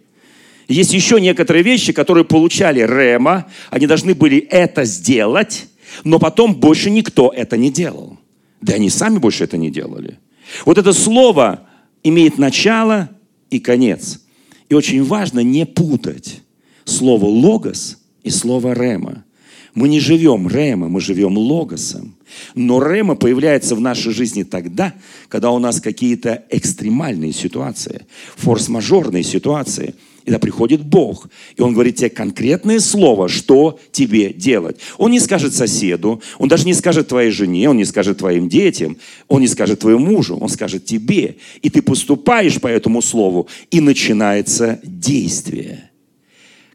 Есть 0.69 0.93
еще 0.93 1.19
некоторые 1.19 1.61
вещи, 1.61 1.91
которые 1.91 2.23
получали 2.23 2.79
Рема. 2.79 3.47
Они 3.69 3.85
должны 3.85 4.15
были 4.15 4.37
это 4.37 4.85
сделать, 4.85 5.67
но 6.05 6.19
потом 6.19 6.55
больше 6.55 6.89
никто 6.89 7.33
это 7.35 7.57
не 7.57 7.69
делал. 7.69 8.17
Да 8.61 8.75
они 8.75 8.89
сами 8.89 9.17
больше 9.17 9.43
это 9.43 9.57
не 9.57 9.69
делали. 9.69 10.19
Вот 10.65 10.77
это 10.77 10.93
слово 10.93 11.67
имеет 12.01 12.37
начало 12.37 13.09
и 13.49 13.59
конец. 13.59 14.21
И 14.69 14.73
очень 14.73 15.03
важно 15.03 15.41
не 15.41 15.65
путать 15.65 16.39
слово 16.85 17.25
«логос» 17.25 17.97
и 18.23 18.29
слово 18.29 18.71
«рема». 18.71 19.25
Мы 19.73 19.89
не 19.89 19.99
живем 19.99 20.47
Рема, 20.47 20.87
мы 20.87 21.01
живем 21.01 21.37
Логосом. 21.37 22.12
Но 22.55 22.81
Рема 22.81 23.15
появляется 23.15 23.75
в 23.75 23.81
нашей 23.81 24.13
жизни 24.13 24.43
тогда, 24.43 24.93
когда 25.29 25.51
у 25.51 25.59
нас 25.59 25.81
какие-то 25.81 26.43
экстремальные 26.49 27.33
ситуации, 27.33 28.05
форс-мажорные 28.37 29.23
ситуации. 29.23 29.95
И 30.21 30.25
тогда 30.27 30.39
приходит 30.39 30.85
Бог, 30.85 31.29
и 31.57 31.61
Он 31.61 31.73
говорит 31.73 31.97
тебе 31.97 32.09
конкретное 32.09 32.79
слово, 32.79 33.27
что 33.27 33.77
тебе 33.91 34.31
делать. 34.31 34.77
Он 34.97 35.11
не 35.11 35.19
скажет 35.19 35.53
соседу, 35.53 36.21
Он 36.37 36.47
даже 36.47 36.65
не 36.65 36.73
скажет 36.73 37.09
твоей 37.09 37.31
жене, 37.31 37.69
Он 37.69 37.75
не 37.75 37.85
скажет 37.85 38.19
твоим 38.19 38.47
детям, 38.47 38.97
Он 39.27 39.41
не 39.41 39.47
скажет 39.47 39.79
твоему 39.79 40.05
мужу, 40.05 40.37
Он 40.37 40.47
скажет 40.47 40.85
тебе. 40.85 41.37
И 41.61 41.69
ты 41.69 41.81
поступаешь 41.81 42.61
по 42.61 42.67
этому 42.67 43.01
слову, 43.01 43.49
и 43.69 43.81
начинается 43.81 44.79
действие, 44.83 45.91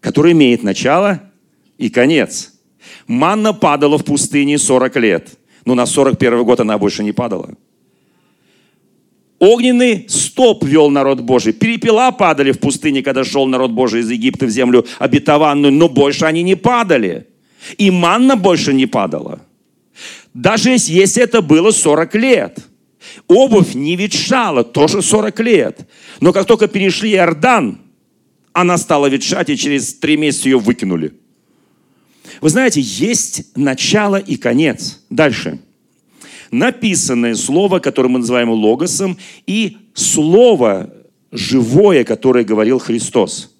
которое 0.00 0.32
имеет 0.32 0.62
начало 0.62 1.22
и 1.78 1.88
конец– 1.88 2.52
Манна 3.06 3.54
падала 3.54 3.98
в 3.98 4.04
пустыне 4.04 4.58
40 4.58 4.96
лет. 4.96 5.28
Но 5.68 5.74
на 5.74 5.84
41 5.84 6.44
год 6.44 6.60
она 6.60 6.78
больше 6.78 7.04
не 7.04 7.12
падала. 7.12 7.50
Огненный 9.38 10.06
стоп 10.08 10.64
вел 10.64 10.88
народ 10.88 11.20
Божий. 11.20 11.52
Перепела 11.52 12.10
падали 12.10 12.52
в 12.52 12.58
пустыне, 12.58 13.02
когда 13.02 13.22
шел 13.22 13.46
народ 13.46 13.72
Божий 13.72 14.00
из 14.00 14.10
Египта 14.10 14.46
в 14.46 14.48
землю 14.48 14.86
обетованную, 14.98 15.70
но 15.70 15.90
больше 15.90 16.24
они 16.24 16.42
не 16.42 16.54
падали. 16.54 17.26
И 17.76 17.90
манна 17.90 18.34
больше 18.34 18.72
не 18.72 18.86
падала. 18.86 19.40
Даже 20.32 20.70
если 20.70 21.22
это 21.22 21.42
было 21.42 21.70
40 21.70 22.14
лет. 22.14 22.58
Обувь 23.26 23.74
не 23.74 23.94
ветшала, 23.94 24.64
тоже 24.64 25.02
40 25.02 25.40
лет. 25.40 25.86
Но 26.20 26.32
как 26.32 26.46
только 26.46 26.66
перешли 26.66 27.12
Иордан, 27.12 27.78
она 28.54 28.78
стала 28.78 29.10
ветшать, 29.10 29.50
и 29.50 29.56
через 29.58 29.92
три 29.92 30.16
месяца 30.16 30.48
ее 30.48 30.58
выкинули. 30.58 31.12
Вы 32.40 32.48
знаете, 32.48 32.80
есть 32.80 33.56
начало 33.56 34.16
и 34.16 34.36
конец. 34.36 35.00
Дальше. 35.10 35.58
Написанное 36.50 37.34
слово, 37.34 37.78
которое 37.78 38.08
мы 38.08 38.20
называем 38.20 38.50
логосом, 38.50 39.18
и 39.46 39.76
слово 39.94 40.92
живое, 41.30 42.04
которое 42.04 42.44
говорил 42.44 42.78
Христос. 42.78 43.54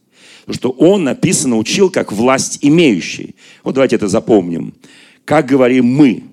Потому 0.46 0.54
что 0.54 0.70
Он 0.70 1.04
написано 1.04 1.58
учил 1.58 1.90
как 1.90 2.12
власть 2.12 2.58
имеющий. 2.62 3.34
Вот 3.62 3.74
давайте 3.74 3.96
это 3.96 4.08
запомним. 4.08 4.74
Как 5.24 5.46
говорим 5.46 5.84
мы. 5.84 6.24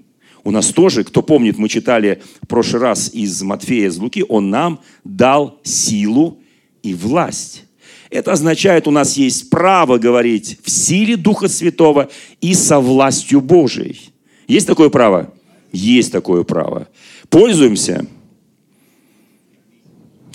У 0.46 0.52
нас 0.52 0.68
тоже, 0.68 1.04
кто 1.04 1.22
помнит, 1.22 1.58
мы 1.58 1.68
читали 1.68 2.22
в 2.42 2.48
прошлый 2.48 2.82
раз 2.82 3.10
из 3.14 3.42
Матфея, 3.42 3.88
из 3.88 3.98
Луки, 3.98 4.24
Он 4.30 4.50
нам 4.50 4.80
дал 5.04 5.60
силу 5.64 6.40
и 6.84 6.94
власть. 6.94 7.65
Это 8.10 8.32
означает, 8.32 8.88
у 8.88 8.92
нас 8.92 9.18
есть 9.18 9.50
право 9.50 9.98
говорить 9.98 10.60
в 10.64 10.70
силе 10.70 11.18
Духа 11.18 11.48
Святого 11.48 12.10
и 12.42 12.54
со 12.54 12.80
властью 12.80 13.42
Божией. 13.42 14.00
Есть 14.48 14.68
такое 14.68 14.90
право? 14.90 15.34
Есть 15.72 16.12
такое 16.12 16.44
право. 16.44 16.88
Пользуемся? 17.30 18.06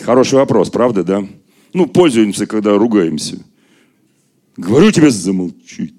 Хороший 0.01 0.35
вопрос, 0.35 0.71
правда, 0.71 1.05
да? 1.05 1.27
Ну, 1.73 1.87
пользуемся, 1.87 2.47
когда 2.47 2.77
ругаемся. 2.77 3.39
Говорю 4.57 4.91
тебе, 4.91 5.11
замолчи. 5.11 5.95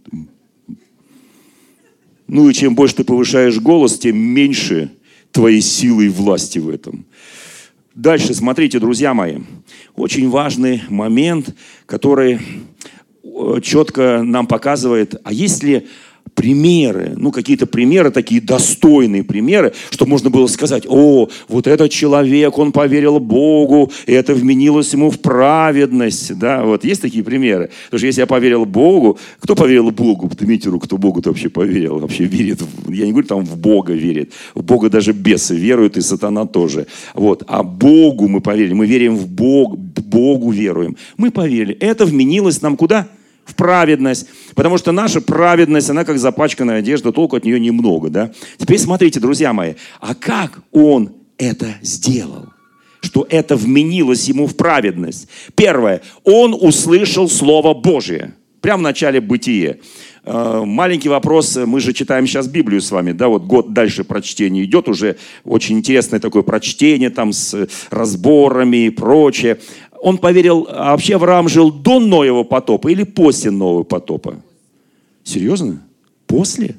Ну 2.28 2.50
и 2.50 2.54
чем 2.54 2.76
больше 2.76 2.96
ты 2.96 3.04
повышаешь 3.04 3.60
голос, 3.60 3.98
тем 4.00 4.18
меньше 4.18 4.92
твоей 5.32 5.62
силы 5.62 6.06
и 6.06 6.10
власти 6.10 6.60
в 6.60 6.70
этом. 6.70 7.06
Дальше, 7.96 8.34
смотрите, 8.34 8.80
друзья 8.80 9.14
мои, 9.14 9.40
очень 9.98 10.30
важный 10.30 10.82
момент, 10.88 11.54
который 11.86 12.40
э, 13.22 13.60
четко 13.62 14.22
нам 14.24 14.48
показывает, 14.48 15.20
а 15.26 15.34
есть 15.34 15.62
ли 15.62 15.90
примеры, 16.36 17.14
ну 17.16 17.32
какие-то 17.32 17.66
примеры, 17.66 18.12
такие 18.12 18.42
достойные 18.42 19.24
примеры, 19.24 19.74
чтобы 19.90 20.12
можно 20.12 20.30
было 20.30 20.48
сказать, 20.48 20.86
о, 20.88 21.30
вот 21.48 21.68
этот 21.68 21.92
человек, 21.92 22.58
он 22.58 22.72
поверил 22.72 23.20
Богу, 23.20 23.92
и 24.08 24.14
это 24.14 24.34
вменилось 24.34 24.92
ему 24.94 25.10
в 25.10 25.20
праведность, 25.20 26.38
да, 26.38 26.64
вот 26.64 26.84
есть 26.84 27.02
такие 27.02 27.24
примеры. 27.24 27.70
Потому 27.86 28.00
что 28.00 28.08
если 28.08 28.22
я 28.22 28.28
поверил 28.28 28.66
Богу, 28.66 29.20
кто 29.40 29.56
поверил 29.56 29.92
Богу? 29.92 30.30
Поднимите 30.30 30.70
руку, 30.70 30.86
кто 30.86 30.98
Богу-то 30.98 31.30
вообще 31.30 31.50
поверил, 31.50 32.00
вообще 32.00 32.26
верит, 32.26 32.62
я 32.88 33.06
не 33.06 33.12
говорю 33.12 33.28
там 33.28 33.46
в 33.46 33.58
Бога 33.58 33.94
верит, 33.94 34.34
в 34.56 34.64
Бога 34.64 34.90
даже 34.90 35.14
бесы 35.14 35.56
веруют, 35.56 35.98
и 35.98 36.02
сатана 36.02 36.46
тоже, 36.46 36.88
вот, 37.14 37.44
а 37.48 37.64
Богу 37.64 38.28
мы 38.28 38.42
поверили, 38.42 38.74
мы 38.74 38.86
верим 38.88 39.16
в 39.16 39.28
Бог, 39.28 39.78
Богу 39.78 40.52
веруем, 40.52 40.98
мы 41.18 41.32
поверили, 41.32 41.76
это 41.76 42.06
вменилось 42.06 42.62
нам 42.62 42.78
куда? 42.78 43.08
В 43.46 43.56
праведность, 43.56 44.28
потому 44.56 44.78
что 44.78 44.92
наша 44.92 45.22
праведность, 45.22 45.90
она 45.90 46.06
как 46.06 46.20
запачканная 46.20 46.80
одежда, 46.80 47.12
толку 47.12 47.36
от 47.36 47.46
нее 47.46 47.60
немного, 47.60 48.10
да. 48.10 48.32
Теперь 48.58 48.80
смотрите, 48.80 49.20
друзья 49.20 49.54
мои, 49.54 49.74
а 50.00 50.16
как 50.16 50.62
он 50.72 51.14
это 51.38 51.76
сделал? 51.82 52.50
Что 53.02 53.26
это 53.30 53.56
вменилось 53.56 54.28
ему 54.30 54.46
в 54.46 54.56
праведность. 54.56 55.28
Первое, 55.56 56.02
он 56.24 56.54
услышал 56.54 57.28
Слово 57.28 57.74
Божие. 57.74 58.36
Прямо 58.62 58.78
в 58.78 58.84
начале 58.84 59.20
бытия. 59.20 59.78
Э, 60.24 60.62
маленький 60.64 61.10
вопрос, 61.10 61.56
мы 61.56 61.80
же 61.80 61.94
читаем 61.94 62.28
сейчас 62.28 62.48
Библию 62.48 62.80
с 62.80 62.92
вами, 62.92 63.12
да, 63.12 63.28
вот 63.28 63.44
год 63.44 63.74
дальше 63.74 64.04
прочтение 64.04 64.66
идет, 64.66 64.88
уже 64.88 65.18
очень 65.44 65.80
интересное 65.80 66.20
такое 66.20 66.44
прочтение 66.44 67.10
там 67.10 67.34
с 67.34 67.68
разборами 67.90 68.86
и 68.86 68.90
прочее 68.92 69.58
он 70.02 70.18
поверил, 70.18 70.68
а 70.70 70.92
вообще 70.92 71.16
Авраам 71.16 71.48
жил 71.48 71.72
до 71.72 72.00
Ноева 72.00 72.44
потопа 72.44 72.88
или 72.90 73.04
после 73.04 73.52
Нового 73.52 73.84
потопа? 73.84 74.42
Серьезно? 75.24 75.82
После? 76.26 76.76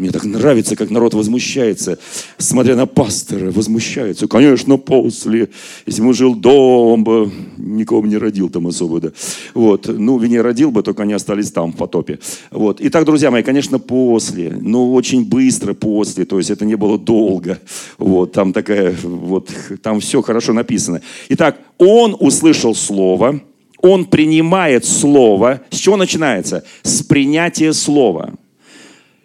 Мне 0.00 0.10
так 0.10 0.24
нравится, 0.24 0.76
как 0.76 0.88
народ 0.88 1.12
возмущается, 1.12 1.98
смотря 2.38 2.74
на 2.74 2.86
пастора, 2.86 3.50
возмущается. 3.50 4.26
Конечно, 4.28 4.78
после. 4.78 5.50
Если 5.84 6.00
бы 6.00 6.14
жил 6.14 6.34
дома, 6.34 6.94
он 6.94 7.04
бы 7.04 7.30
никого 7.58 8.06
не 8.06 8.16
родил 8.16 8.48
там 8.48 8.66
особо, 8.66 9.00
да. 9.00 9.10
Вот. 9.52 9.88
Ну, 9.88 10.18
не 10.22 10.40
родил 10.40 10.70
бы, 10.70 10.82
только 10.82 11.02
они 11.02 11.12
остались 11.12 11.50
там 11.50 11.72
в 11.72 11.76
потопе. 11.76 12.18
Вот. 12.50 12.78
Итак, 12.80 13.04
друзья 13.04 13.30
мои, 13.30 13.42
конечно, 13.42 13.78
после. 13.78 14.56
Но 14.58 14.90
очень 14.94 15.22
быстро 15.22 15.74
после. 15.74 16.24
То 16.24 16.38
есть 16.38 16.48
это 16.48 16.64
не 16.64 16.76
было 16.76 16.98
долго. 16.98 17.58
Вот. 17.98 18.32
Там 18.32 18.54
такая, 18.54 18.96
вот, 19.02 19.50
там 19.82 20.00
все 20.00 20.22
хорошо 20.22 20.54
написано. 20.54 21.02
Итак, 21.28 21.58
он 21.76 22.16
услышал 22.18 22.74
слово, 22.74 23.42
он 23.82 24.06
принимает 24.06 24.86
слово. 24.86 25.60
С 25.68 25.76
чего 25.76 25.98
начинается? 25.98 26.64
С 26.84 27.02
принятия 27.02 27.74
слова. 27.74 28.32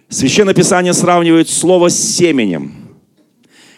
Священное 0.09 0.53
Писание 0.53 0.93
сравнивает 0.93 1.49
слово 1.49 1.89
с 1.89 1.97
семенем. 1.97 2.73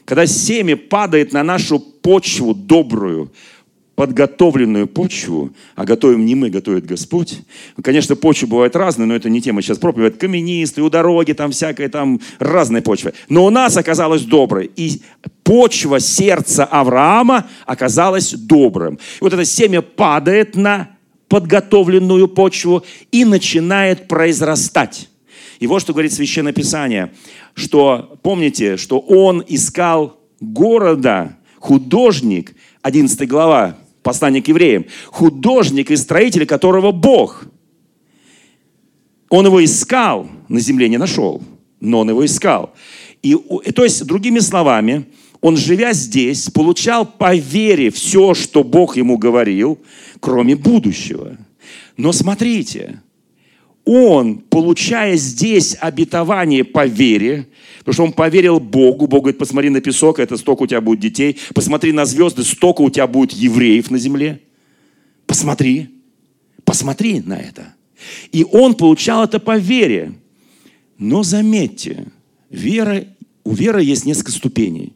Когда 0.06 0.26
семя 0.26 0.78
падает 0.78 1.34
на 1.34 1.44
нашу 1.44 1.80
почву 1.80 2.54
добрую, 2.54 3.32
подготовленную 3.96 4.88
почву, 4.88 5.50
а 5.76 5.84
готовим 5.84 6.24
не 6.24 6.36
мы, 6.36 6.52
готовит 6.52 6.86
Господь. 6.86 7.40
Конечно, 7.82 8.16
почвы 8.16 8.48
бывают 8.48 8.76
разные, 8.76 9.08
но 9.08 9.16
это 9.16 9.28
не 9.28 9.42
тема 9.42 9.64
сейчас 9.64 9.80
проповедь. 9.80 10.20
Каменистые, 10.20 10.86
у 10.86 10.90
дороги, 10.92 11.32
там 11.32 11.50
всякая 11.50 11.90
там 11.90 12.22
разные 12.38 12.84
почвы. 12.84 13.14
Но 13.28 13.44
у 13.44 13.50
нас 13.50 13.76
оказалась 13.76 14.22
доброй. 14.22 14.70
И 14.76 15.02
почва 15.44 16.00
сердца 16.00 16.64
Авраама 16.64 17.48
оказалась 17.66 18.34
добрым. 18.34 18.96
И 18.96 19.22
вот 19.22 19.34
это 19.34 19.44
семя 19.46 19.82
падает 19.82 20.56
на 20.56 20.90
подготовленную 21.28 22.28
почву 22.28 22.86
и 23.12 23.26
начинает 23.26 24.08
произрастать. 24.08 25.10
И 25.60 25.68
вот 25.68 25.82
что 25.82 25.94
говорит 25.94 26.14
Священное 26.14 26.54
Писание, 26.54 27.12
что, 27.54 28.20
помните, 28.22 28.78
что 28.78 29.00
он 29.00 29.44
искал 29.48 30.20
города, 30.40 31.38
художник, 31.58 32.56
11 32.84 33.28
глава, 33.28 33.78
послание 34.04 34.42
к 34.42 34.48
евреям, 34.48 34.86
художник 35.08 35.92
и 35.92 35.96
строитель, 35.96 36.46
которого 36.46 36.92
Бог. 36.92 37.46
Он 39.30 39.46
его 39.46 39.64
искал, 39.64 40.30
на 40.48 40.60
земле 40.60 40.88
не 40.90 40.98
нашел, 40.98 41.44
но 41.80 42.00
он 42.00 42.10
его 42.10 42.26
искал. 42.26 42.74
И, 43.22 43.36
то 43.36 43.84
есть, 43.84 44.06
другими 44.06 44.40
словами, 44.40 45.06
он, 45.42 45.58
живя 45.58 45.94
здесь, 45.94 46.50
получал 46.50 47.06
по 47.06 47.36
вере 47.36 47.90
все, 47.90 48.34
что 48.34 48.64
Бог 48.64 48.96
ему 48.96 49.18
говорил, 49.18 49.80
кроме 50.20 50.56
будущего. 50.56 51.38
Но 51.98 52.12
смотрите, 52.12 53.02
он, 53.88 54.40
получая 54.40 55.16
здесь 55.16 55.78
обетование 55.80 56.66
по 56.66 56.86
вере, 56.86 57.48
потому 57.80 57.94
что 57.94 58.04
он 58.04 58.12
поверил 58.12 58.60
Богу, 58.60 59.08
Бог 59.08 59.22
говорит, 59.22 59.40
посмотри 59.40 59.70
на 59.70 59.80
песок, 59.80 60.20
это 60.20 60.36
столько 60.36 60.64
у 60.64 60.68
тебя 60.68 60.82
будет 60.82 61.00
детей, 61.00 61.38
посмотри 61.56 61.94
на 61.94 62.06
звезды, 62.06 62.44
столько 62.44 62.82
у 62.82 62.90
тебя 62.90 63.08
будет 63.08 63.32
евреев 63.32 63.90
на 63.90 63.98
земле. 63.98 64.42
Посмотри, 65.26 65.90
посмотри 66.66 67.22
на 67.22 67.38
это. 67.38 67.74
И 68.34 68.46
он 68.52 68.76
получал 68.76 69.24
это 69.24 69.40
по 69.40 69.58
вере. 69.58 70.14
Но 70.98 71.24
заметьте, 71.24 72.08
вера, 72.50 73.06
у 73.46 73.54
веры 73.54 73.84
есть 73.84 74.06
несколько 74.06 74.32
ступеней. 74.32 74.94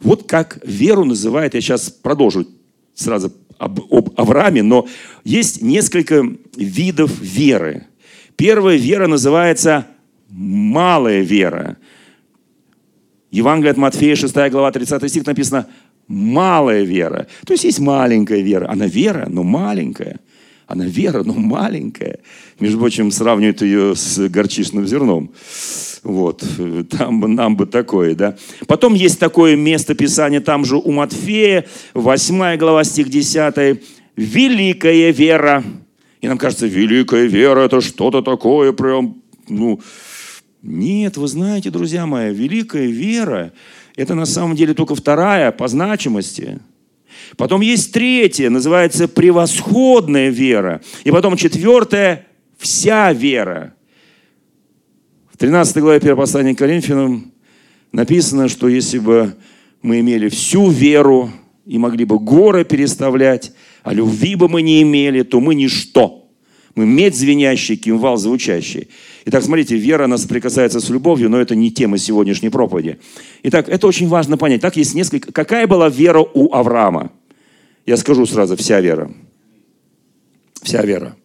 Вот 0.00 0.24
как 0.24 0.58
веру 0.64 1.04
называют, 1.04 1.54
я 1.54 1.60
сейчас 1.60 1.90
продолжу 1.90 2.46
сразу 2.94 3.32
об, 3.58 3.80
об 3.92 4.18
Аврааме, 4.18 4.62
но 4.62 4.88
есть 5.24 5.62
несколько 5.62 6.26
видов 6.56 7.20
веры. 7.20 7.86
Первая 8.42 8.76
вера 8.76 9.06
называется 9.06 9.86
малая 10.28 11.20
вера. 11.20 11.76
Евангелие 13.30 13.70
от 13.70 13.76
Матфея, 13.76 14.16
6 14.16 14.34
глава, 14.50 14.72
30 14.72 15.08
стих 15.08 15.24
написано 15.26 15.68
«малая 16.08 16.82
вера». 16.82 17.28
То 17.46 17.52
есть 17.52 17.62
есть 17.62 17.78
маленькая 17.78 18.40
вера. 18.40 18.68
Она 18.68 18.88
вера, 18.88 19.28
но 19.30 19.44
маленькая. 19.44 20.18
Она 20.66 20.86
вера, 20.86 21.22
но 21.22 21.34
маленькая. 21.34 22.18
Между 22.58 22.80
прочим, 22.80 23.12
сравнивают 23.12 23.62
ее 23.62 23.94
с 23.94 24.28
горчичным 24.28 24.88
зерном. 24.88 25.30
Вот, 26.02 26.44
там 26.90 27.20
бы, 27.20 27.28
нам 27.28 27.56
бы 27.56 27.66
такое, 27.66 28.16
да. 28.16 28.36
Потом 28.66 28.94
есть 28.94 29.20
такое 29.20 29.54
место 29.54 29.94
Писания, 29.94 30.40
там 30.40 30.64
же 30.64 30.78
у 30.78 30.90
Матфея, 30.90 31.64
8 31.94 32.56
глава, 32.56 32.82
стих 32.82 33.08
10. 33.08 33.80
«Великая 34.16 35.12
вера». 35.12 35.62
И 36.22 36.28
нам 36.28 36.38
кажется, 36.38 36.66
великая 36.66 37.26
вера– 37.26 37.60
это 37.66 37.80
что-то 37.80 38.22
такое 38.22 38.72
прям, 38.72 39.20
ну, 39.48 39.80
нет, 40.62 41.16
вы 41.16 41.26
знаете, 41.26 41.70
друзья 41.70 42.06
мои, 42.06 42.32
великая 42.32 42.86
вера– 42.86 43.52
это 43.96 44.14
на 44.14 44.24
самом 44.24 44.54
деле 44.54 44.72
только 44.72 44.94
вторая 44.94 45.50
по 45.50 45.66
значимости. 45.66 46.60
Потом 47.36 47.60
есть 47.60 47.92
третья, 47.92 48.50
называется 48.50 49.08
превосходная 49.08 50.30
вера. 50.30 50.80
И 51.04 51.10
потом 51.10 51.36
четвертая– 51.36 52.26
вся 52.56 53.12
вера. 53.12 53.74
В 55.32 55.36
13 55.36 55.78
главе 55.78 55.98
1 55.98 56.16
послания 56.16 56.54
к 56.54 56.58
Коринфянам 56.58 57.32
написано, 57.90 58.48
что 58.48 58.68
если 58.68 59.00
бы 59.00 59.34
мы 59.82 59.98
имели 59.98 60.28
всю 60.28 60.70
веру 60.70 61.32
и 61.66 61.78
могли 61.78 62.04
бы 62.04 62.20
горы 62.20 62.64
переставлять, 62.64 63.52
а 63.82 63.92
любви 63.92 64.34
бы 64.34 64.48
мы 64.48 64.62
не 64.62 64.82
имели, 64.82 65.22
то 65.22 65.40
мы 65.40 65.54
ничто. 65.54 66.30
Мы 66.74 66.86
медь 66.86 67.14
звенящий, 67.14 67.76
кимвал 67.76 68.16
звучащий. 68.16 68.88
Итак, 69.26 69.44
смотрите, 69.44 69.76
вера, 69.76 70.04
она 70.04 70.16
соприкасается 70.16 70.80
с 70.80 70.88
любовью, 70.88 71.28
но 71.28 71.38
это 71.38 71.54
не 71.54 71.70
тема 71.70 71.98
сегодняшней 71.98 72.48
проповеди. 72.48 72.98
Итак, 73.42 73.68
это 73.68 73.86
очень 73.86 74.08
важно 74.08 74.38
понять. 74.38 74.62
Так 74.62 74.76
есть 74.76 74.94
несколько... 74.94 75.32
Какая 75.32 75.66
была 75.66 75.90
вера 75.90 76.20
у 76.20 76.52
Авраама? 76.54 77.12
Я 77.84 77.96
скажу 77.96 78.24
сразу, 78.24 78.56
вся 78.56 78.80
вера. 78.80 79.12
Вся 80.62 80.82
вера. 80.82 81.16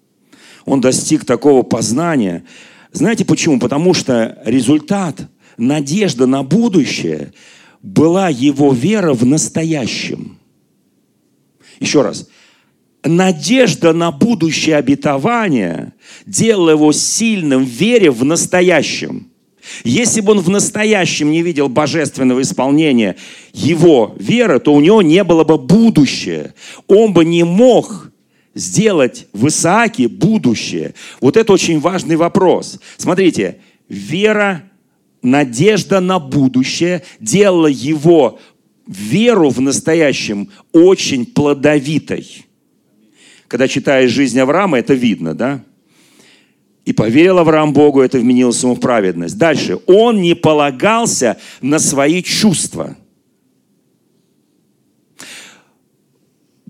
Он 0.65 0.81
достиг 0.81 1.23
такого 1.23 1.63
познания. 1.63 2.43
Знаете 2.91 3.23
почему? 3.23 3.57
Потому 3.57 3.93
что 3.93 4.41
результат, 4.43 5.29
надежда 5.57 6.25
на 6.25 6.43
будущее 6.43 7.31
была 7.81 8.27
его 8.27 8.73
вера 8.73 9.13
в 9.13 9.25
настоящем. 9.25 10.37
Еще 11.79 12.01
раз 12.01 12.27
надежда 13.03 13.93
на 13.93 14.11
будущее 14.11 14.75
обетование 14.75 15.93
делала 16.25 16.71
его 16.71 16.91
сильным 16.91 17.63
в 17.63 17.69
вере 17.69 18.11
в 18.11 18.23
настоящем. 18.23 19.27
Если 19.83 20.21
бы 20.21 20.31
он 20.31 20.39
в 20.39 20.49
настоящем 20.49 21.31
не 21.31 21.41
видел 21.41 21.67
божественного 21.67 22.41
исполнения 22.41 23.17
его 23.53 24.15
веры, 24.17 24.59
то 24.59 24.73
у 24.73 24.79
него 24.79 25.01
не 25.01 25.23
было 25.23 25.43
бы 25.43 25.57
будущее. 25.57 26.53
Он 26.87 27.13
бы 27.13 27.25
не 27.25 27.43
мог 27.43 28.11
сделать 28.55 29.27
в 29.33 29.47
Исааке 29.47 30.07
будущее. 30.07 30.93
Вот 31.21 31.37
это 31.37 31.53
очень 31.53 31.79
важный 31.79 32.15
вопрос. 32.15 32.79
Смотрите, 32.97 33.57
вера, 33.89 34.63
надежда 35.21 35.99
на 35.99 36.19
будущее 36.19 37.03
делала 37.19 37.67
его 37.67 38.39
веру 38.87 39.49
в 39.49 39.59
настоящем 39.59 40.49
очень 40.71 41.25
плодовитой. 41.25 42.46
Когда 43.47 43.67
читаешь 43.67 44.11
жизнь 44.11 44.39
Авраама, 44.39 44.79
это 44.79 44.93
видно, 44.93 45.33
да? 45.33 45.63
И 46.85 46.93
поверил 46.93 47.37
Авраам 47.39 47.73
Богу, 47.73 48.01
это 48.01 48.17
вменилось 48.17 48.61
ему 48.63 48.75
в 48.75 48.79
праведность. 48.79 49.37
Дальше. 49.37 49.79
Он 49.87 50.21
не 50.21 50.35
полагался 50.35 51.37
на 51.61 51.79
свои 51.79 52.23
чувства. 52.23 52.95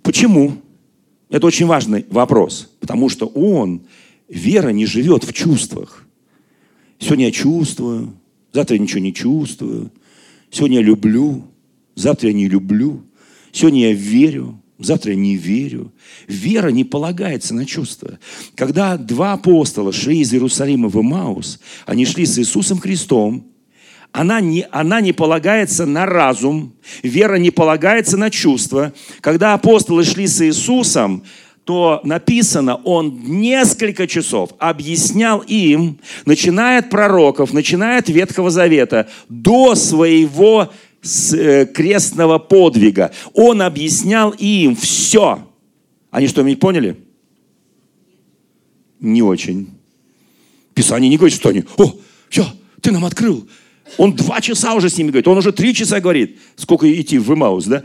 Почему? 0.02 0.58
Это 1.30 1.46
очень 1.46 1.68
важный 1.68 2.06
вопрос. 2.10 2.72
Потому 2.80 3.10
что 3.10 3.28
он, 3.28 3.84
вера 4.28 4.70
не 4.70 4.86
живет 4.86 5.24
в 5.24 5.34
чувствах. 5.34 6.06
Сегодня 7.00 7.26
я 7.26 7.32
чувствую, 7.32 8.14
завтра 8.54 8.76
я 8.76 8.82
ничего 8.82 9.02
не 9.02 9.14
чувствую. 9.14 9.92
Сегодня 10.50 10.78
я 10.78 10.84
люблю, 10.84 11.44
завтра 11.96 12.30
я 12.30 12.36
не 12.36 12.48
люблю. 12.48 13.04
Сегодня 13.52 13.90
я 13.90 13.94
верю, 13.94 14.60
Завтра 14.80 15.14
я 15.14 15.18
не 15.18 15.36
верю. 15.36 15.92
Вера 16.28 16.70
не 16.70 16.84
полагается 16.84 17.56
на 17.56 17.66
чувства. 17.66 18.20
Когда 18.56 18.98
два 18.98 19.34
апостола 19.34 19.92
шли 19.92 20.20
из 20.20 20.34
Иерусалима 20.34 20.88
в 20.88 21.02
Имаус, 21.02 21.60
они 21.86 22.06
шли 22.06 22.26
с 22.26 22.38
Иисусом 22.38 22.80
Христом, 22.80 23.48
она 24.12 24.40
не, 24.40 24.66
она 24.72 25.02
не 25.02 25.14
полагается 25.14 25.86
на 25.86 26.06
разум, 26.06 26.74
вера 27.04 27.36
не 27.36 27.52
полагается 27.52 28.18
на 28.18 28.30
чувства. 28.30 28.94
Когда 29.22 29.54
апостолы 29.54 30.04
шли 30.04 30.28
с 30.28 30.42
Иисусом, 30.46 31.24
то 31.66 32.00
написано, 32.06 32.76
он 32.76 33.20
несколько 33.26 34.08
часов 34.08 34.52
объяснял 34.58 35.40
им, 35.40 36.00
начиная 36.26 36.80
от 36.80 36.90
пророков, 36.90 37.52
начиная 37.52 38.00
от 38.00 38.08
Ветхого 38.08 38.50
Завета, 38.50 39.10
до 39.28 39.76
своего 39.76 40.72
крестного 41.74 42.40
подвига. 42.40 43.12
Он 43.34 43.62
объяснял 43.62 44.32
им 44.32 44.76
все. 44.76 45.48
Они 46.12 46.28
что, 46.28 46.42
не 46.42 46.56
поняли? 46.56 46.98
Не 49.00 49.22
очень. 49.22 49.70
Писание 50.74 51.10
не 51.10 51.18
говорит, 51.18 51.38
что 51.38 51.50
они, 51.50 51.64
о, 51.78 51.94
все, 52.30 52.46
ты 52.82 52.92
нам 52.92 53.06
открыл. 53.06 53.48
Он 53.98 54.14
два 54.14 54.42
часа 54.42 54.74
уже 54.74 54.90
с 54.90 54.98
ними 54.98 55.10
говорит, 55.10 55.28
он 55.28 55.38
уже 55.38 55.52
три 55.52 55.74
часа 55.74 56.00
говорит. 56.00 56.38
Сколько 56.56 56.92
идти 56.92 57.18
в 57.18 57.34
Имаус, 57.34 57.66
да? 57.66 57.84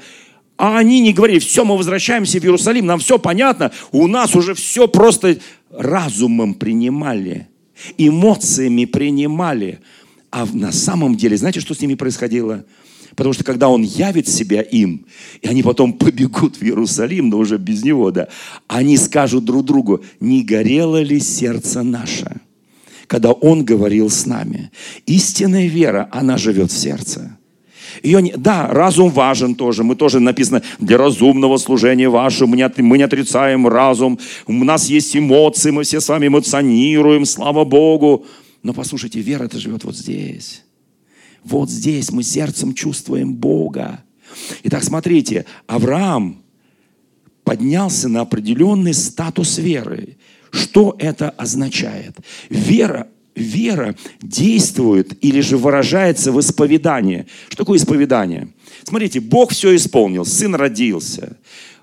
А 0.57 0.79
они 0.79 1.01
не 1.01 1.13
говорили, 1.13 1.39
все, 1.39 1.65
мы 1.65 1.77
возвращаемся 1.77 2.39
в 2.39 2.45
Иерусалим, 2.45 2.87
нам 2.87 3.01
все 3.01 3.19
понятно, 3.19 3.73
у 3.91 4.07
нас 4.07 4.37
уже 4.37 4.55
все 4.55 4.87
просто 4.87 5.39
разумом 5.71 6.55
принимали, 6.55 7.49
эмоциями 7.99 8.85
принимали. 8.85 9.81
А 10.31 10.47
на 10.53 10.73
самом 10.73 11.17
деле, 11.17 11.37
знаете, 11.37 11.61
что 11.61 11.75
с 11.75 11.81
ними 11.81 11.95
происходило? 11.95 12.65
Потому 13.17 13.33
что 13.33 13.45
когда 13.45 13.69
он 13.69 13.83
явит 13.83 14.29
себя 14.29 14.63
им, 14.63 15.07
и 15.41 15.49
они 15.49 15.63
потом 15.63 15.93
побегут 15.99 16.57
в 16.57 16.63
Иерусалим, 16.63 17.29
но 17.29 17.39
уже 17.39 17.59
без 17.59 17.85
него, 17.85 18.11
да, 18.11 18.29
они 18.69 18.97
скажут 18.97 19.45
друг 19.45 19.65
другу, 19.65 20.03
не 20.21 20.43
горело 20.43 21.01
ли 21.03 21.21
сердце 21.21 21.83
наше, 21.83 22.41
когда 23.07 23.33
он 23.33 23.65
говорил 23.65 24.09
с 24.09 24.27
нами. 24.27 24.71
Истинная 25.07 25.67
вера, 25.67 26.09
она 26.13 26.39
живет 26.39 26.71
в 26.71 26.79
сердце. 26.79 27.37
Ее 28.03 28.23
не... 28.23 28.33
Да, 28.35 28.69
разум 28.69 29.11
важен 29.11 29.55
тоже. 29.55 29.85
Мы 29.85 29.97
тоже 29.97 30.19
написано, 30.19 30.63
для 30.79 30.97
разумного 30.97 31.59
служения 31.59 32.09
вашего 32.09 32.49
мы 32.49 32.57
не, 32.57 32.63
от... 32.63 32.79
мы 32.79 32.97
не 32.97 33.05
отрицаем 33.05 33.69
разум. 33.69 34.19
У 34.47 34.53
нас 34.53 34.89
есть 34.89 35.15
эмоции, 35.15 35.71
мы 35.71 35.83
все 35.83 36.01
с 36.01 36.09
вами 36.09 36.29
эмоционируем, 36.29 37.27
слава 37.27 37.65
Богу. 37.65 38.25
Но 38.63 38.73
послушайте, 38.73 39.21
вера 39.21 39.45
это 39.45 39.59
живет 39.59 39.85
вот 39.85 39.97
здесь. 39.97 40.63
Вот 41.45 41.71
здесь 41.71 42.11
мы 42.11 42.23
сердцем 42.23 42.75
чувствуем 42.75 43.35
Бога. 43.35 44.05
Итак, 44.63 44.83
смотрите, 44.83 45.45
Авраам 45.67 46.43
поднялся 47.45 48.09
на 48.09 48.21
определенный 48.21 48.95
статус 48.95 49.59
веры. 49.59 50.17
Что 50.51 50.97
это 50.99 51.31
означает? 51.31 52.17
Вера 52.49 53.09
вера 53.35 53.97
действует 54.21 55.25
или 55.25 55.41
же 55.41 55.57
выражается 55.57 56.33
в 56.33 56.41
исповедании. 56.41 57.27
Что 57.49 57.59
такое 57.59 57.79
исповедание? 57.79 58.49
Смотрите, 58.85 59.21
Бог 59.21 59.53
все 59.53 59.75
исполнил, 59.75 60.25
сын 60.25 60.55
родился, 60.55 61.37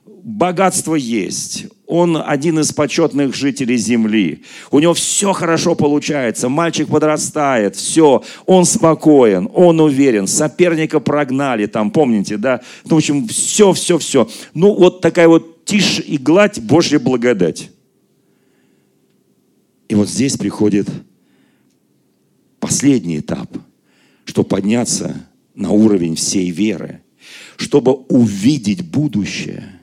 богатство 0.05 0.95
есть, 0.95 1.67
он 1.89 2.21
один 2.23 2.59
из 2.59 2.71
почетных 2.71 3.33
жителей 3.33 3.75
земли, 3.75 4.43
у 4.69 4.77
него 4.77 4.93
все 4.93 5.33
хорошо 5.33 5.73
получается, 5.73 6.47
мальчик 6.47 6.87
подрастает, 6.87 7.75
все, 7.75 8.23
он 8.45 8.65
спокоен, 8.65 9.49
он 9.55 9.79
уверен, 9.81 10.27
соперника 10.27 10.99
прогнали, 10.99 11.65
там, 11.65 11.89
помните, 11.89 12.37
да, 12.37 12.61
ну, 12.85 12.95
в 12.95 12.99
общем, 12.99 13.27
все, 13.27 13.73
все, 13.73 13.97
все. 13.97 14.29
Ну, 14.53 14.75
вот 14.75 15.01
такая 15.01 15.27
вот 15.27 15.65
тишь 15.65 15.99
и 15.99 16.19
гладь, 16.19 16.59
Божья 16.59 16.99
благодать. 16.99 17.71
И 19.87 19.95
вот 19.95 20.07
здесь 20.07 20.37
приходит 20.37 20.87
последний 22.59 23.17
этап, 23.17 23.49
чтобы 24.25 24.47
подняться 24.47 25.15
на 25.55 25.71
уровень 25.71 26.15
всей 26.15 26.51
веры, 26.51 27.01
чтобы 27.57 27.93
увидеть 27.93 28.83
будущее– 28.83 29.73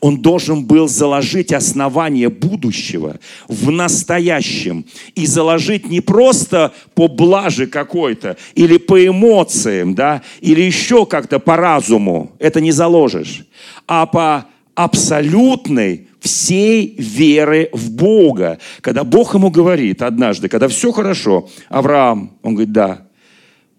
он 0.00 0.20
должен 0.20 0.64
был 0.64 0.88
заложить 0.88 1.52
основание 1.52 2.28
будущего 2.28 3.18
в 3.48 3.70
настоящем. 3.70 4.84
И 5.14 5.26
заложить 5.26 5.88
не 5.88 6.00
просто 6.00 6.72
по 6.94 7.08
блаже 7.08 7.66
какой-то, 7.66 8.36
или 8.54 8.76
по 8.76 9.04
эмоциям, 9.04 9.94
да, 9.94 10.22
или 10.40 10.62
еще 10.62 11.06
как-то 11.06 11.38
по 11.38 11.56
разуму. 11.56 12.32
Это 12.38 12.60
не 12.60 12.72
заложишь. 12.72 13.46
А 13.86 14.06
по 14.06 14.46
абсолютной 14.74 16.08
всей 16.20 16.94
веры 16.98 17.70
в 17.72 17.90
Бога. 17.90 18.58
Когда 18.80 19.04
Бог 19.04 19.34
ему 19.34 19.50
говорит 19.50 20.02
однажды, 20.02 20.48
когда 20.48 20.68
все 20.68 20.92
хорошо, 20.92 21.48
Авраам, 21.68 22.32
он 22.42 22.54
говорит, 22.54 22.72
да, 22.72 23.06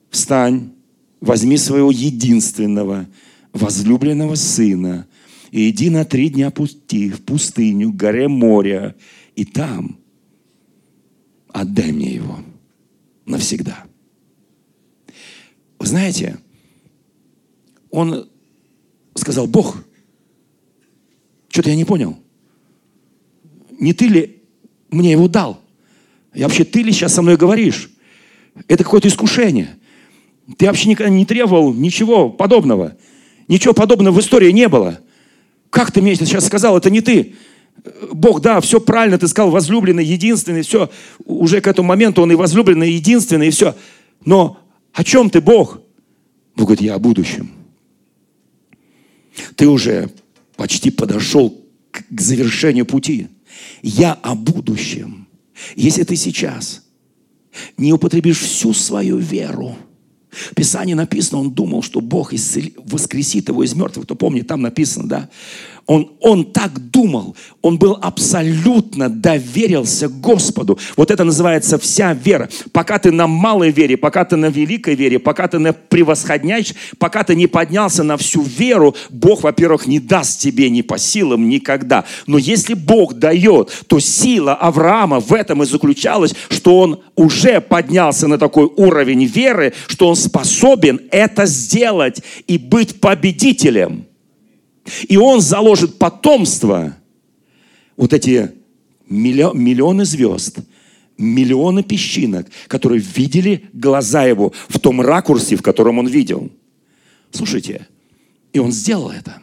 встань, 0.09 0.71
возьми 1.21 1.57
своего 1.57 1.91
единственного, 1.91 3.07
возлюбленного 3.53 4.35
сына 4.35 5.07
и 5.51 5.69
иди 5.69 5.89
на 5.89 6.05
три 6.05 6.29
дня 6.29 6.49
пути 6.49 7.09
в 7.09 7.21
пустыню, 7.21 7.91
к 7.91 7.95
горе 7.95 8.27
моря, 8.27 8.95
и 9.35 9.45
там 9.45 9.99
отдай 11.49 11.91
мне 11.91 12.15
его 12.15 12.39
навсегда. 13.25 13.83
Вы 15.77 15.85
знаете, 15.85 16.39
он 17.89 18.29
сказал, 19.15 19.47
Бог, 19.47 19.83
что-то 21.49 21.69
я 21.69 21.75
не 21.75 21.85
понял 21.85 22.17
не 23.81 23.93
ты 23.93 24.07
ли 24.07 24.41
мне 24.91 25.11
его 25.11 25.27
дал? 25.27 25.59
И 26.33 26.43
вообще, 26.43 26.63
ты 26.63 26.83
ли 26.83 26.93
сейчас 26.93 27.15
со 27.15 27.21
мной 27.21 27.35
говоришь? 27.35 27.89
Это 28.67 28.83
какое-то 28.85 29.09
искушение. 29.09 29.77
Ты 30.57 30.67
вообще 30.67 30.87
никогда 30.87 31.09
не 31.09 31.25
требовал 31.25 31.73
ничего 31.73 32.29
подобного. 32.29 32.95
Ничего 33.47 33.73
подобного 33.73 34.15
в 34.15 34.19
истории 34.19 34.51
не 34.51 34.69
было. 34.69 34.99
Как 35.71 35.91
ты 35.91 36.01
мне 36.01 36.15
сейчас 36.15 36.45
сказал, 36.45 36.77
это 36.77 36.91
не 36.91 37.01
ты. 37.01 37.35
Бог, 38.11 38.41
да, 38.41 38.61
все 38.61 38.79
правильно, 38.79 39.17
ты 39.17 39.27
сказал, 39.27 39.49
возлюбленный, 39.49 40.05
единственный, 40.05 40.61
все. 40.61 40.91
Уже 41.25 41.61
к 41.61 41.67
этому 41.67 41.87
моменту 41.87 42.21
он 42.21 42.31
и 42.31 42.35
возлюбленный, 42.35 42.91
единственный, 42.91 43.47
и 43.47 43.51
все. 43.51 43.75
Но 44.23 44.59
о 44.93 45.03
чем 45.03 45.29
ты, 45.29 45.41
Бог? 45.41 45.81
Бог 46.55 46.67
говорит, 46.67 46.81
я 46.81 46.95
о 46.95 46.99
будущем. 46.99 47.51
Ты 49.55 49.67
уже 49.67 50.11
почти 50.57 50.91
подошел 50.91 51.57
к 51.89 52.21
завершению 52.21 52.85
пути. 52.85 53.29
Я 53.81 54.13
о 54.13 54.35
будущем. 54.35 55.27
Если 55.75 56.03
ты 56.03 56.17
сейчас 56.17 56.83
не 57.77 57.93
употребишь 57.93 58.39
всю 58.39 58.73
свою 58.73 59.17
веру, 59.17 59.77
в 60.31 60.55
Писании 60.55 60.93
написано, 60.93 61.41
он 61.41 61.51
думал, 61.51 61.83
что 61.83 61.99
Бог 61.99 62.31
воскресит 62.85 63.49
его 63.49 63.63
из 63.63 63.75
мертвых. 63.75 64.05
Кто 64.05 64.15
помнит, 64.15 64.47
там 64.47 64.61
написано, 64.61 65.07
да? 65.07 65.29
Он, 65.87 66.11
он 66.19 66.45
так 66.45 66.91
думал, 66.91 67.35
он 67.61 67.77
был 67.77 67.97
абсолютно 68.01 69.09
доверился 69.09 70.07
Господу. 70.07 70.79
Вот 70.95 71.11
это 71.11 71.23
называется 71.23 71.77
вся 71.77 72.13
вера. 72.13 72.49
Пока 72.71 72.99
ты 72.99 73.11
на 73.11 73.27
малой 73.27 73.71
вере, 73.71 73.97
пока 73.97 74.23
ты 74.23 74.35
на 74.35 74.45
великой 74.45 74.95
вере, 74.95 75.19
пока 75.19 75.47
ты 75.47 75.59
на 75.59 75.73
превосходняешь, 75.73 76.73
пока 76.97 77.23
ты 77.23 77.35
не 77.35 77.47
поднялся 77.47 78.03
на 78.03 78.17
всю 78.17 78.41
веру, 78.41 78.95
Бог, 79.09 79.43
во-первых, 79.43 79.87
не 79.87 79.99
даст 79.99 80.39
тебе 80.39 80.69
ни 80.69 80.81
по 80.81 80.97
силам 80.97 81.49
никогда. 81.49 82.05
Но 82.27 82.37
если 82.37 82.73
Бог 82.73 83.15
дает, 83.15 83.71
то 83.87 83.99
сила 83.99 84.53
Авраама 84.53 85.19
в 85.19 85.33
этом 85.33 85.63
и 85.63 85.65
заключалась, 85.65 86.33
что 86.49 86.79
он 86.79 87.01
уже 87.15 87.59
поднялся 87.59 88.27
на 88.27 88.37
такой 88.37 88.65
уровень 88.65 89.25
веры, 89.25 89.73
что 89.87 90.07
он 90.07 90.15
способен 90.15 91.01
это 91.11 91.45
сделать 91.45 92.21
и 92.47 92.57
быть 92.57 93.01
победителем. 93.01 94.05
И 95.07 95.17
он 95.17 95.41
заложит 95.41 95.97
потомство, 95.97 96.97
вот 97.97 98.13
эти 98.13 98.51
миллионы 99.07 100.05
звезд, 100.05 100.59
миллионы 101.17 101.83
песчинок, 101.83 102.47
которые 102.67 102.99
видели 102.99 103.69
глаза 103.73 104.23
его 104.23 104.53
в 104.69 104.79
том 104.79 105.01
ракурсе, 105.01 105.55
в 105.55 105.61
котором 105.61 105.99
он 105.99 106.07
видел. 106.07 106.51
Слушайте, 107.31 107.87
и 108.53 108.59
он 108.59 108.71
сделал 108.71 109.11
это. 109.11 109.41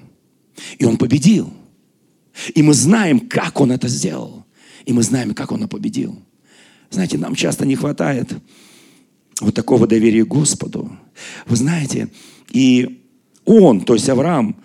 И 0.79 0.85
он 0.85 0.97
победил. 0.97 1.53
И 2.55 2.63
мы 2.63 2.75
знаем, 2.75 3.21
как 3.21 3.61
он 3.61 3.73
это 3.73 3.89
сделал. 3.89 4.45
И 4.85 4.93
мы 4.93 5.03
знаем, 5.03 5.35
как 5.35 5.53
он 5.53 5.69
победил. 5.69 6.19
Знаете, 6.91 7.19
нам 7.19 7.35
часто 7.35 7.65
не 7.65 7.77
хватает 7.77 8.33
вот 9.41 9.55
такого 9.55 9.87
доверия 9.87 10.25
Господу. 10.25 10.91
Вы 11.47 11.57
знаете, 11.57 12.09
и 12.51 13.03
он, 13.45 13.83
то 13.83 13.95
есть 13.95 14.09
Авраам, 14.09 14.57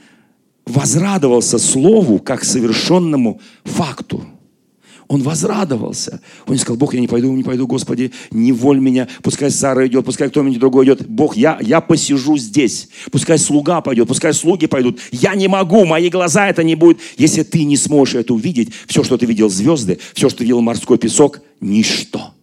возрадовался 0.65 1.57
слову 1.57 2.19
как 2.19 2.43
совершенному 2.43 3.41
факту. 3.63 4.25
Он 5.07 5.21
возрадовался. 5.21 6.21
Он 6.47 6.53
не 6.53 6.59
сказал, 6.59 6.77
Бог, 6.77 6.93
я 6.93 7.01
не 7.01 7.07
пойду, 7.07 7.31
не 7.33 7.43
пойду, 7.43 7.67
Господи, 7.67 8.11
не 8.31 8.51
воль 8.51 8.79
меня, 8.79 9.07
пускай 9.21 9.51
Сара 9.51 9.85
идет, 9.85 10.05
пускай 10.05 10.29
кто-нибудь 10.29 10.57
другой 10.59 10.85
идет. 10.85 11.07
Бог, 11.07 11.35
я, 11.35 11.59
я 11.61 11.81
посижу 11.81 12.37
здесь. 12.37 12.87
Пускай 13.11 13.37
слуга 13.37 13.81
пойдет, 13.81 14.07
пускай 14.07 14.33
слуги 14.33 14.65
пойдут. 14.65 14.99
Я 15.11 15.35
не 15.35 15.47
могу, 15.47 15.85
мои 15.85 16.09
глаза 16.09 16.47
это 16.47 16.63
не 16.63 16.75
будет. 16.75 16.99
Если 17.17 17.43
ты 17.43 17.63
не 17.65 17.77
сможешь 17.77 18.15
это 18.15 18.33
увидеть, 18.33 18.71
все, 18.87 19.03
что 19.03 19.17
ты 19.17 19.25
видел 19.25 19.49
звезды, 19.49 19.99
все, 20.13 20.29
что 20.29 20.39
ты 20.39 20.45
видел 20.45 20.61
морской 20.61 20.97
песок, 20.97 21.41
ничто. 21.59 22.33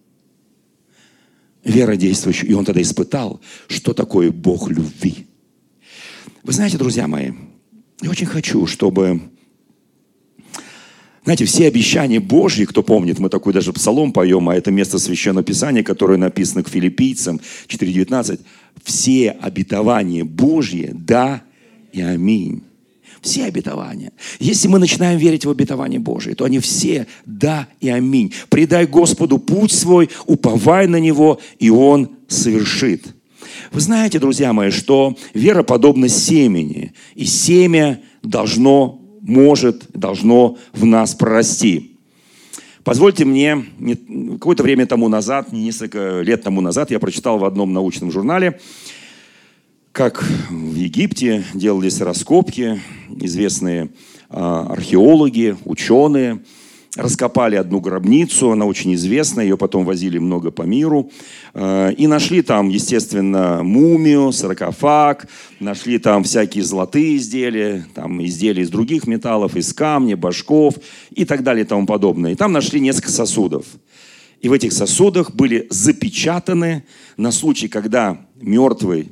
Вера 1.65 1.97
действующая. 1.97 2.47
И 2.47 2.53
он 2.53 2.65
тогда 2.65 2.83
испытал, 2.83 3.41
что 3.69 3.95
такое 3.95 4.31
Бог 4.31 4.71
любви. 4.71 5.27
Вы 6.43 6.53
знаете, 6.53 6.79
друзья 6.79 7.07
мои, 7.09 7.33
я 8.03 8.11
очень 8.11 8.27
хочу, 8.27 8.67
чтобы... 8.67 9.21
Знаете, 11.25 11.45
все 11.45 11.67
обещания 11.67 12.19
Божьи, 12.19 12.65
кто 12.65 12.83
помнит, 12.83 13.19
мы 13.19 13.29
такой 13.29 13.53
даже 13.53 13.75
псалом 13.75 14.13
поем, 14.13 14.49
а 14.49 14.55
это 14.55 14.71
место 14.71 14.99
Священного 14.99 15.45
Писания, 15.45 15.83
которое 15.83 16.17
написано 16.17 16.63
к 16.63 16.69
филиппийцам 16.69 17.41
4.19, 17.69 18.41
все 18.83 19.31
обетования 19.31 20.25
Божьи, 20.25 20.91
да 20.95 21.43
и 21.93 22.01
аминь. 22.01 22.63
Все 23.21 23.45
обетования. 23.45 24.13
Если 24.39 24.67
мы 24.67 24.79
начинаем 24.79 25.19
верить 25.19 25.45
в 25.45 25.51
обетование 25.51 26.01
Божие, 26.01 26.35
то 26.35 26.47
они 26.47 26.59
все 26.59 27.07
да 27.27 27.69
и 27.81 27.91
аминь. 27.91 28.33
Предай 28.49 28.87
Господу 28.87 29.37
путь 29.39 29.73
свой, 29.73 30.09
уповай 30.27 30.87
на 30.87 30.99
Него, 30.99 31.39
и 31.59 31.69
Он 31.69 32.17
совершит. 32.29 33.15
Вы 33.73 33.81
знаете, 33.81 34.19
друзья 34.19 34.53
мои, 34.53 34.71
что 34.71 35.17
вера 35.35 35.63
подобна 35.63 36.09
семени, 36.09 36.93
и 37.15 37.25
семя 37.25 38.03
должно, 38.23 39.01
может, 39.21 39.87
должно 39.93 40.59
в 40.73 40.85
нас 40.85 41.15
прорасти. 41.15 41.97
Позвольте 42.83 43.25
мне, 43.25 43.65
какое-то 44.33 44.63
время 44.63 44.87
тому 44.87 45.09
назад, 45.09 45.53
несколько 45.53 46.21
лет 46.23 46.43
тому 46.43 46.61
назад, 46.61 46.91
я 46.91 46.99
прочитал 46.99 47.39
в 47.39 47.45
одном 47.45 47.73
научном 47.73 48.11
журнале, 48.11 48.59
как 49.93 50.25
в 50.49 50.75
Египте 50.75 51.45
делались 51.53 52.01
раскопки, 52.01 52.81
известные 53.09 53.91
а, 54.29 54.69
археологи, 54.71 55.57
ученые, 55.65 56.43
раскопали 56.97 57.57
одну 57.57 57.81
гробницу, 57.81 58.51
она 58.51 58.67
очень 58.67 58.95
известная, 58.95 59.45
ее 59.45 59.57
потом 59.57 59.85
возили 59.85 60.19
много 60.19 60.51
по 60.51 60.63
миру, 60.63 61.11
а, 61.55 61.91
и 61.91 62.07
нашли 62.07 62.43
там, 62.43 62.69
естественно, 62.69 63.63
мумию, 63.63 64.33
саркофаг, 64.33 65.29
нашли 65.61 65.99
там 65.99 66.25
всякие 66.25 66.65
золотые 66.65 67.17
изделия, 67.17 67.87
там 67.95 68.25
изделия 68.25 68.63
из 68.63 68.71
других 68.71 69.07
металлов, 69.07 69.57
из 69.57 69.73
камня, 69.73 70.17
башков 70.17 70.75
и 71.11 71.25
так 71.25 71.43
далее 71.43 71.65
и 71.65 71.69
тому 71.69 71.87
подобное. 71.87 72.33
И 72.33 72.35
там 72.35 72.53
нашли 72.53 72.81
несколько 72.81 73.11
сосудов. 73.11 73.67
И 74.41 74.49
в 74.49 74.53
этих 74.53 74.73
сосудах 74.73 75.35
были 75.35 75.67
запечатаны 75.71 76.85
на 77.17 77.31
случай, 77.31 77.69
когда 77.69 78.19
мертвый 78.41 79.09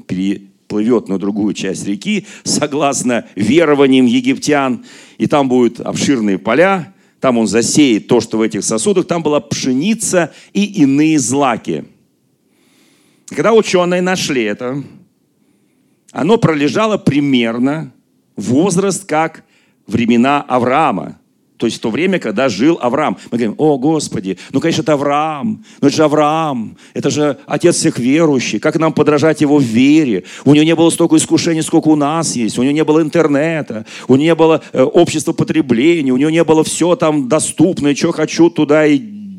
плывет 0.69 1.09
на 1.09 1.19
другую 1.19 1.55
часть 1.55 1.87
реки, 1.87 2.27
согласно 2.45 3.27
верованиям 3.37 4.07
египтян, 4.07 4.85
и 5.19 5.27
там 5.27 5.49
будут 5.49 5.81
обширные 5.81 6.39
поля, 6.39 6.95
там 7.21 7.39
он 7.39 7.47
засеет 7.47 8.07
то, 8.07 8.21
что 8.21 8.39
в 8.39 8.43
этих 8.43 8.65
сосудах, 8.65 9.07
там 9.07 9.23
была 9.23 9.41
пшеница 9.41 10.33
и 10.53 10.65
иные 10.65 11.19
злаки. 11.19 11.85
Когда 13.27 13.53
ученые 13.53 14.01
нашли 14.01 14.43
это, 14.45 14.83
оно 16.13 16.39
пролежало 16.39 16.97
примерно 16.97 17.93
возраст, 18.37 19.05
как 19.05 19.45
времена 19.87 20.43
Авраама. 20.43 21.19
То 21.59 21.67
есть 21.67 21.79
в 21.79 21.81
то 21.81 21.91
время, 21.91 22.19
когда 22.21 22.49
жил 22.49 22.79
Авраам. 22.81 23.19
Мы 23.31 23.39
говорим, 23.39 23.55
о, 23.59 23.79
Господи, 23.79 24.39
ну, 24.53 24.61
конечно, 24.61 24.83
это 24.83 24.93
Авраам. 24.93 25.65
Ну, 25.81 25.89
это 25.89 25.97
же 25.97 26.05
Авраам. 26.05 26.77
Это 26.95 27.11
же 27.11 27.37
отец 27.47 27.77
всех 27.77 27.99
верующих. 27.99 28.63
Как 28.63 28.79
нам 28.79 28.93
подражать 28.93 29.41
его 29.41 29.59
в 29.59 29.63
вере? 29.63 30.25
У 30.45 30.55
него 30.55 30.65
не 30.65 30.75
было 30.77 30.89
столько 30.91 31.17
искушений, 31.17 31.63
сколько 31.63 31.89
у 31.89 31.97
нас 31.97 32.37
есть. 32.37 32.59
У 32.59 32.63
него 32.63 32.73
не 32.73 32.85
было 32.85 33.03
интернета. 33.03 33.85
У 34.07 34.15
него 34.15 34.25
не 34.25 34.35
было 34.37 34.63
э, 34.73 34.83
общества 34.83 35.33
потребления. 35.33 36.13
У 36.13 36.17
него 36.17 36.31
не 36.31 36.45
было 36.45 36.63
все 36.63 36.95
там 36.95 37.29
доступное. 37.29 37.95
Что 37.95 38.13
хочу, 38.13 38.51
туда 38.51 38.87
и 38.87 38.99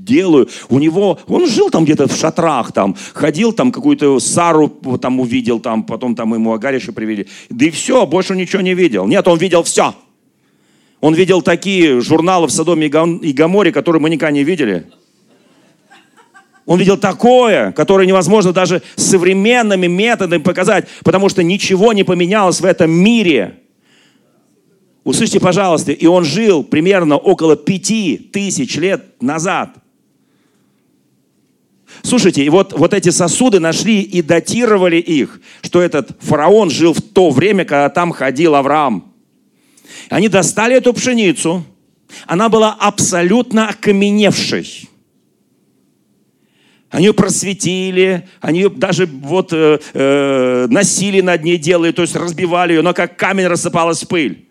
делаю. 0.10 0.50
У 0.68 0.80
него, 0.80 1.20
он 1.28 1.48
жил 1.48 1.70
там 1.70 1.86
где-то 1.86 2.08
в 2.08 2.16
шатрах, 2.16 2.74
там, 2.74 2.96
ходил 3.14 3.54
там, 3.54 3.72
какую-то 3.72 4.20
Сару 4.20 4.68
там 5.02 5.20
увидел, 5.20 5.60
там, 5.60 5.84
потом 5.84 6.16
там 6.16 6.34
ему 6.34 6.52
Агариша 6.52 6.92
привели. 6.92 7.28
Да 7.50 7.66
и 7.66 7.70
все, 7.70 8.06
больше 8.06 8.36
ничего 8.36 8.62
не 8.62 8.74
видел. 8.74 9.08
Нет, 9.08 9.28
он 9.28 9.38
видел 9.38 9.64
все. 9.64 9.94
Он 11.02 11.14
видел 11.14 11.42
такие 11.42 12.02
журналы 12.02 12.48
в 12.48 12.52
Содоме 12.52 12.88
и 12.88 13.34
Гаморе, 13.34 13.72
которые 13.72 14.02
мы 14.02 14.10
никогда 14.10 14.32
не 14.32 14.44
видели. 14.44 14.88
Он 16.66 16.78
видел 16.78 16.98
такое, 16.98 17.72
которое 17.72 18.06
невозможно 18.06 18.54
даже 18.54 18.84
современными 18.96 19.88
методами 19.88 20.42
показать, 20.42 20.88
потому 21.04 21.30
что 21.30 21.42
ничего 21.42 21.94
не 21.94 22.04
поменялось 22.04 22.62
в 22.62 22.66
этом 22.66 22.92
мире. 22.92 23.60
Услышьте, 25.04 25.40
пожалуйста, 25.40 25.94
и 25.94 26.06
он 26.06 26.26
жил 26.26 26.64
примерно 26.64 27.18
около 27.18 27.56
пяти 27.56 28.18
тысяч 28.18 28.76
лет 28.76 29.20
назад. 29.20 29.78
Слушайте, 32.04 32.44
и 32.44 32.50
вот, 32.50 32.74
вот 32.74 32.94
эти 32.94 33.10
сосуды 33.10 33.60
нашли 33.60 34.02
и 34.02 34.22
датировали 34.22 34.98
их, 34.98 35.42
что 35.62 35.82
этот 35.82 36.12
фараон 36.20 36.70
жил 36.70 36.94
в 36.94 37.02
то 37.02 37.32
время, 37.32 37.66
когда 37.66 37.90
там 37.90 38.12
ходил 38.12 38.54
Авраам. 38.54 39.09
Они 40.10 40.28
достали 40.28 40.76
эту 40.76 40.94
пшеницу. 40.94 41.64
Она 42.26 42.50
была 42.50 42.74
абсолютно 42.74 43.70
окаменевшей. 43.70 44.90
Они 46.90 47.06
ее 47.06 47.14
просветили, 47.14 48.28
они 48.42 48.62
ее 48.62 48.70
даже 48.72 49.06
вот 49.06 49.54
э, 49.54 49.80
э, 49.94 50.68
носили 50.72 51.22
над 51.22 51.44
ней 51.44 51.60
делали, 51.60 51.92
то 51.92 52.02
есть 52.02 52.16
разбивали 52.16 52.74
ее, 52.74 52.82
но 52.82 52.96
как 52.96 53.16
камень 53.16 53.46
рассыпалась 53.46 54.02
в 54.04 54.08
пыль. 54.08 54.48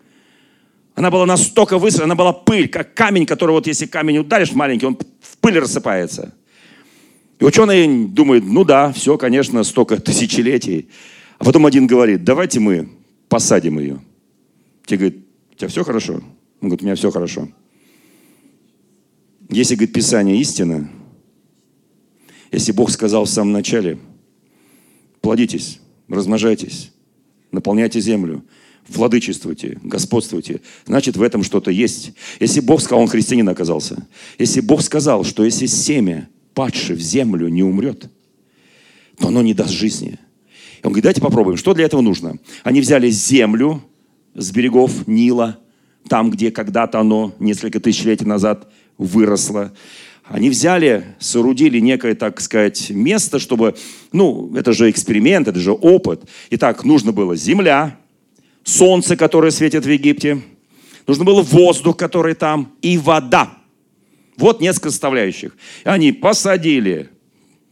Она 0.95 1.11
была 1.11 1.25
настолько 1.25 1.77
высокая, 1.77 2.05
она 2.05 2.15
была 2.15 2.31
пыль, 2.31 2.69
как 2.69 2.93
камень, 2.93 3.25
который 3.25 3.51
вот 3.51 3.67
если 3.67 3.87
камень 3.87 4.19
ударишь 4.19 4.53
маленький, 4.53 4.85
он 4.85 4.97
в 5.19 5.37
пыль 5.39 5.59
рассыпается. 5.59 6.33
И 7.39 7.43
ученые 7.43 8.07
думают, 8.07 8.45
ну 8.45 8.63
да, 8.63 8.93
все, 8.93 9.17
конечно, 9.17 9.65
столько 9.65 9.97
тысячелетий. 9.97 10.89
А 11.39 11.43
потом 11.43 11.65
один 11.65 11.87
говорит, 11.87 12.23
давайте 12.23 12.61
мы 12.61 12.89
посадим 13.27 13.79
ее. 13.79 13.99
Те 14.85 14.95
говорят, 14.95 15.15
тебя 15.59 15.67
все 15.67 15.83
хорошо? 15.83 16.15
Он 16.61 16.69
говорит, 16.69 16.81
у 16.81 16.85
меня 16.85 16.95
все 16.95 17.11
хорошо. 17.11 17.49
Если, 19.49 19.75
говорит, 19.75 19.93
Писание 19.93 20.39
истина, 20.39 20.89
если 22.51 22.71
Бог 22.71 22.89
сказал 22.91 23.25
в 23.25 23.29
самом 23.29 23.51
начале, 23.51 23.99
плодитесь, 25.21 25.79
размножайтесь, 26.07 26.91
наполняйте 27.51 27.99
землю, 27.99 28.45
владычествуйте, 28.87 29.79
господствуйте, 29.83 30.61
значит, 30.85 31.17
в 31.17 31.21
этом 31.21 31.43
что-то 31.43 31.71
есть. 31.71 32.13
Если 32.39 32.61
Бог 32.61 32.81
сказал, 32.81 33.01
он 33.01 33.07
христианин 33.07 33.49
оказался. 33.49 34.07
Если 34.37 34.61
Бог 34.61 34.81
сказал, 34.81 35.23
что 35.25 35.43
если 35.43 35.65
семя, 35.65 36.29
падшее 36.53 36.95
в 36.95 37.01
землю, 37.01 37.49
не 37.49 37.63
умрет, 37.63 38.09
то 39.17 39.27
оно 39.27 39.41
не 39.41 39.53
даст 39.53 39.71
жизни. 39.71 40.19
И 40.81 40.85
он 40.85 40.93
говорит, 40.93 41.03
давайте 41.03 41.21
попробуем. 41.21 41.57
Что 41.57 41.73
для 41.73 41.85
этого 41.85 42.01
нужно? 42.01 42.37
Они 42.63 42.79
взяли 42.79 43.09
землю, 43.09 43.83
с 44.39 44.51
берегов 44.51 45.07
Нила, 45.07 45.59
там, 46.07 46.31
где 46.31 46.51
когда-то 46.51 46.99
оно 46.99 47.33
несколько 47.39 47.79
тысячелетий 47.79 48.25
назад 48.25 48.67
выросло. 48.97 49.73
Они 50.23 50.49
взяли, 50.49 51.15
соорудили 51.19 51.79
некое, 51.79 52.13
так 52.13 52.39
сказать, 52.39 52.89
место, 52.91 53.39
чтобы, 53.39 53.75
ну, 54.11 54.55
это 54.55 54.73
же 54.73 54.89
эксперимент, 54.89 55.47
это 55.47 55.59
же 55.59 55.71
опыт. 55.71 56.21
Итак, 56.51 56.83
нужно 56.85 57.11
было 57.11 57.35
земля, 57.35 57.97
солнце, 58.63 59.17
которое 59.17 59.51
светит 59.51 59.85
в 59.85 59.89
Египте, 59.89 60.41
нужно 61.07 61.25
было 61.25 61.41
воздух, 61.41 61.97
который 61.97 62.35
там, 62.35 62.73
и 62.81 62.97
вода. 62.97 63.57
Вот 64.37 64.61
несколько 64.61 64.91
составляющих. 64.91 65.57
Они 65.83 66.11
посадили 66.11 67.09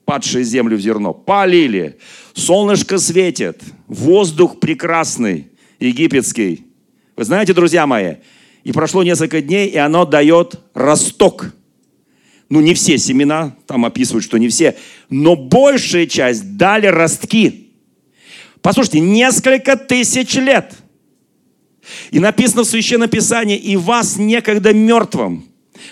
падшее 0.06 0.44
землю 0.44 0.78
в 0.78 0.82
зерно, 0.82 1.14
полили, 1.14 1.98
солнышко 2.34 2.98
светит, 2.98 3.62
воздух 3.88 4.60
прекрасный, 4.60 5.48
египетский. 5.80 6.66
Вы 7.16 7.24
знаете, 7.24 7.54
друзья 7.54 7.88
мои, 7.88 8.16
и 8.64 8.72
прошло 8.72 9.04
несколько 9.04 9.42
дней, 9.42 9.68
и 9.68 9.78
оно 9.78 10.06
дает 10.06 10.60
росток. 10.74 11.54
Ну, 12.50 12.62
не 12.62 12.74
все 12.74 12.98
семена, 12.98 13.56
там 13.66 13.86
описывают, 13.86 14.24
что 14.24 14.38
не 14.38 14.48
все, 14.48 14.76
но 15.10 15.36
большая 15.36 16.06
часть 16.06 16.58
дали 16.58 16.88
ростки. 16.88 17.72
Послушайте, 18.62 19.00
несколько 19.00 19.76
тысяч 19.76 20.36
лет. 20.36 20.74
И 22.12 22.20
написано 22.20 22.64
в 22.64 22.68
Священном 22.68 23.10
Писании, 23.10 23.58
и 23.58 23.76
вас 23.76 24.18
некогда 24.18 24.74
мертвым, 24.74 25.46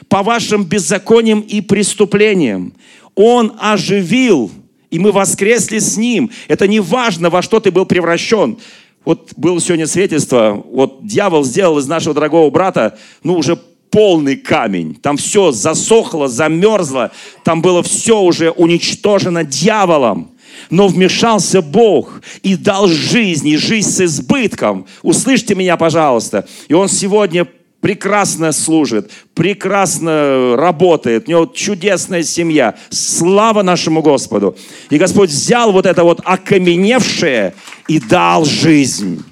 по 0.08 0.24
вашим 0.24 0.64
беззакониям 0.64 1.42
и 1.42 1.62
преступлениям. 1.62 2.74
Он 3.16 3.56
оживил, 3.60 4.52
и 4.90 5.00
мы 5.00 5.12
воскресли 5.12 5.80
с 5.80 5.98
Ним. 5.98 6.32
Это 6.48 6.68
не 6.68 6.80
важно, 6.80 7.30
во 7.30 7.42
что 7.42 7.60
ты 7.60 7.72
был 7.72 7.86
превращен. 7.86 8.58
Вот 9.06 9.34
было 9.38 9.62
сегодня 9.62 9.88
свидетельство, 9.88 10.64
вот 10.72 11.06
дьявол 11.06 11.44
сделал 11.44 11.78
из 11.78 11.88
нашего 11.88 12.14
дорогого 12.14 12.50
брата, 12.50 12.98
ну, 13.24 13.36
уже 13.36 13.56
полный 13.92 14.36
камень. 14.36 14.96
Там 14.96 15.16
все 15.18 15.52
засохло, 15.52 16.28
замерзло, 16.28 17.12
там 17.44 17.62
было 17.62 17.82
все 17.84 18.20
уже 18.20 18.50
уничтожено 18.50 19.44
дьяволом. 19.44 20.32
Но 20.70 20.88
вмешался 20.88 21.62
Бог 21.62 22.22
и 22.42 22.56
дал 22.56 22.88
жизнь, 22.88 23.48
и 23.48 23.58
жизнь 23.58 23.90
с 23.90 24.02
избытком. 24.02 24.88
Услышьте 25.04 25.54
меня, 25.54 25.78
пожалуйста. 25.78 26.48
И 26.68 26.74
Он 26.74 26.88
сегодня 26.88 27.48
прекрасно 27.82 28.52
служит, 28.52 29.12
прекрасно 29.34 30.56
работает, 30.56 31.28
у 31.28 31.32
него 31.32 31.46
чудесная 31.46 32.24
семья. 32.24 32.76
Слава 32.90 33.62
нашему 33.62 34.02
Господу. 34.02 34.58
И 34.90 34.98
Господь 34.98 35.30
взял 35.30 35.72
вот 35.72 35.86
это 35.86 36.04
вот 36.04 36.22
окаменевшее 36.24 37.54
и 37.88 38.00
дал 38.00 38.46
жизнь. 38.46 39.24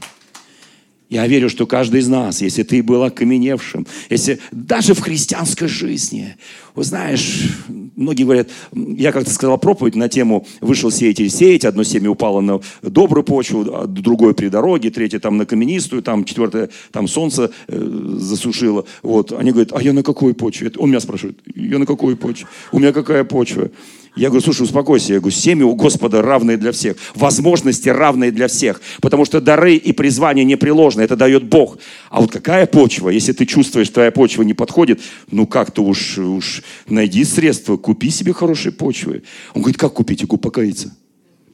Я 1.14 1.28
верю, 1.28 1.47
что 1.47 1.68
каждый 1.68 1.99
из 1.99 2.07
нас, 2.07 2.41
если 2.41 2.64
ты 2.64 2.82
был 2.82 3.03
окаменевшим, 3.03 3.86
если 4.09 4.39
даже 4.51 4.95
в 4.95 4.99
христианской 4.99 5.68
жизни, 5.68 6.38
вы 6.74 6.84
знаешь, 6.84 7.49
многие 7.95 8.24
говорят, 8.24 8.49
я 8.74 9.11
как-то 9.11 9.30
сказал 9.30 9.59
проповедь 9.59 9.93
на 9.93 10.09
тему 10.09 10.47
«Вышел 10.59 10.89
сеять 10.89 11.20
и 11.20 11.30
сеять», 11.30 11.66
одно 11.66 11.84
семя 11.84 12.09
упало 12.09 12.41
на 12.41 12.61
добрую 12.82 13.24
почву, 13.24 13.64
а 13.76 13.86
другое 13.86 14.34
при 14.34 14.47
дороге, 14.47 14.89
третье 14.89 15.20
там 15.20 15.38
на 15.38 15.45
каменистую, 15.45 16.01
там 16.01 16.26
четвертое 16.26 16.72
там 16.91 17.07
солнце 17.07 17.51
э, 17.68 18.16
засушило. 18.18 18.86
Вот. 19.03 19.34
Они 19.34 19.51
говорят, 19.51 19.72
а 19.72 19.84
я 19.84 19.93
на 19.93 20.01
какой 20.01 20.34
почве? 20.34 20.72
Он 20.78 20.89
меня 20.89 20.99
спрашивает, 20.99 21.38
я 21.53 21.78
на 21.78 21.86
какой 21.86 22.16
почве? 22.16 22.47
У 22.72 22.80
меня 22.80 22.91
какая 22.91 23.24
почва? 23.24 23.70
Я 24.16 24.30
говорю, 24.30 24.43
слушай, 24.43 24.61
успокойся. 24.61 25.14
Я 25.14 25.20
говорю, 25.20 25.36
семя 25.36 25.66
у 25.66 25.76
Господа 25.76 26.22
равные 26.22 26.57
для 26.57 26.72
всех. 26.72 26.97
Возможности 27.16 27.89
равные 27.89 28.32
для 28.32 28.47
всех. 28.47 28.80
Потому 29.01 29.26
что 29.26 29.41
дары 29.41 29.76
и 29.76 29.91
призвания 29.91 30.43
непреложны. 30.43 31.01
Это 31.01 31.16
дает 31.16 31.45
Бог. 31.45 31.80
А 32.11 32.22
вот 32.22 32.32
какая 32.32 32.68
почва? 32.68 33.09
Если 33.09 33.32
ты 33.34 33.45
чувствуешь, 33.47 33.89
твоя 33.89 34.11
почва 34.11 34.43
не 34.43 34.53
подходит, 34.53 35.01
ну 35.32 35.47
как-то 35.47 35.84
уж, 35.84 36.20
уж 36.20 36.61
найди 36.88 37.24
средства, 37.24 37.76
купи 37.78 38.11
себе 38.11 38.34
хорошие 38.34 38.72
почвы. 38.72 39.24
Он 39.55 39.64
говорит, 39.64 39.80
как 39.80 39.93
купить? 39.93 40.22
Я 40.22 40.28
говорю, 40.28 40.41
покаяться. 40.41 40.95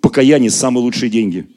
Покаяние– 0.01 0.49
самые 0.51 0.83
лучшие 0.83 1.09
деньги. 1.09 1.47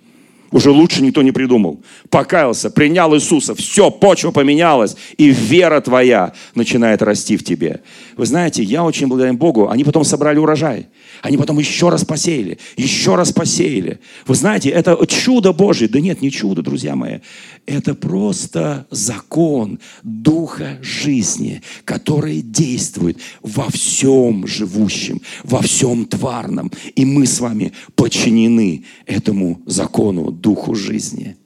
Уже 0.52 0.70
лучше 0.70 1.02
никто 1.02 1.22
не 1.22 1.32
придумал. 1.32 1.82
Покаялся, 2.10 2.70
принял 2.70 3.14
Иисуса, 3.14 3.54
все, 3.54 3.90
почва 3.90 4.30
поменялась, 4.30 4.96
и 5.16 5.30
вера 5.30 5.80
твоя 5.80 6.34
начинает 6.54 7.02
расти 7.02 7.38
в 7.38 7.42
тебе. 7.44 7.80
Вы 8.16 8.26
знаете, 8.26 8.62
я 8.62 8.84
очень 8.84 9.08
благодарен 9.08 9.38
Богу, 9.38 9.70
они 9.70 9.82
потом 9.82 10.04
собрали 10.04 10.38
урожай. 10.38 10.88
Они 11.20 11.36
потом 11.36 11.58
еще 11.58 11.88
раз 11.88 12.04
посеяли, 12.04 12.58
еще 12.76 13.14
раз 13.14 13.32
посеяли. 13.32 14.00
Вы 14.26 14.34
знаете, 14.34 14.70
это 14.70 14.98
чудо 15.06 15.52
Божье. 15.52 15.88
Да 15.88 16.00
нет, 16.00 16.22
не 16.22 16.30
чудо, 16.30 16.62
друзья 16.62 16.96
мои. 16.96 17.18
Это 17.66 17.94
просто 17.94 18.86
закон 18.90 19.78
Духа 20.02 20.78
жизни, 20.82 21.62
который 21.84 22.40
действует 22.40 23.18
во 23.42 23.70
всем 23.70 24.46
живущем, 24.46 25.20
во 25.44 25.62
всем 25.62 26.06
тварном. 26.06 26.72
И 26.96 27.04
мы 27.04 27.26
с 27.26 27.40
вами 27.40 27.72
подчинены 27.94 28.84
этому 29.06 29.60
закону 29.66 30.32
Духу 30.32 30.74
жизни. 30.74 31.36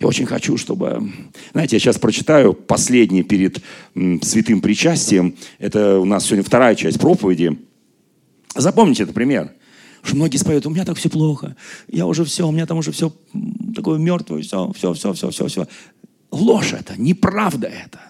Я 0.00 0.06
очень 0.06 0.26
хочу, 0.26 0.56
чтобы... 0.56 1.10
Знаете, 1.52 1.76
я 1.76 1.80
сейчас 1.80 1.98
прочитаю 1.98 2.54
последний 2.54 3.22
перед 3.22 3.60
святым 4.22 4.60
причастием. 4.60 5.34
Это 5.58 5.98
у 5.98 6.04
нас 6.04 6.26
сегодня 6.26 6.44
вторая 6.44 6.76
часть 6.76 7.00
проповеди. 7.00 7.58
Запомните 8.54 9.04
этот 9.04 9.14
пример. 9.14 9.52
Что 10.02 10.16
многие 10.16 10.36
споют, 10.36 10.66
у 10.66 10.70
меня 10.70 10.84
так 10.84 10.96
все 10.96 11.10
плохо, 11.10 11.56
я 11.88 12.06
уже 12.06 12.24
все, 12.24 12.46
у 12.46 12.52
меня 12.52 12.66
там 12.66 12.78
уже 12.78 12.92
все 12.92 13.12
такое 13.74 13.98
мертвое, 13.98 14.42
все, 14.42 14.72
все, 14.74 14.94
все, 14.94 15.12
все, 15.12 15.30
все, 15.30 15.46
все. 15.48 15.68
Ложь 16.30 16.72
это, 16.72 16.94
неправда 17.00 17.66
это. 17.66 18.00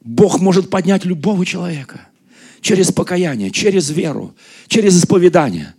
Бог 0.00 0.40
может 0.40 0.68
поднять 0.68 1.04
любого 1.04 1.46
человека 1.46 2.08
через 2.60 2.92
покаяние, 2.92 3.50
через 3.50 3.90
веру, 3.90 4.34
через 4.66 4.98
исповедание, 4.98 5.74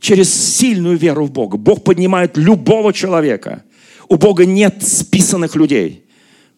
через 0.00 0.32
сильную 0.32 0.96
веру 0.96 1.26
в 1.26 1.30
Бога. 1.30 1.56
Бог 1.56 1.84
поднимает 1.84 2.36
любого 2.36 2.92
человека. 2.92 3.62
У 4.08 4.16
Бога 4.16 4.44
нет 4.44 4.82
списанных 4.82 5.56
людей. 5.56 6.04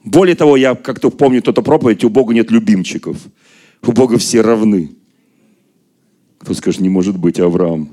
Более 0.04 0.36
того, 0.36 0.56
я 0.56 0.74
как-то 0.74 1.10
помню 1.10 1.40
эту 1.40 1.62
проповедь, 1.62 2.04
у 2.04 2.08
Бога 2.08 2.32
нет 2.32 2.50
любимчиков. 2.50 3.18
У 3.82 3.92
Бога 3.92 4.18
все 4.18 4.40
равны. 4.40 4.90
Кто 6.46 6.54
скажет, 6.54 6.80
не 6.80 6.88
может 6.88 7.18
быть 7.18 7.40
Авраам. 7.40 7.88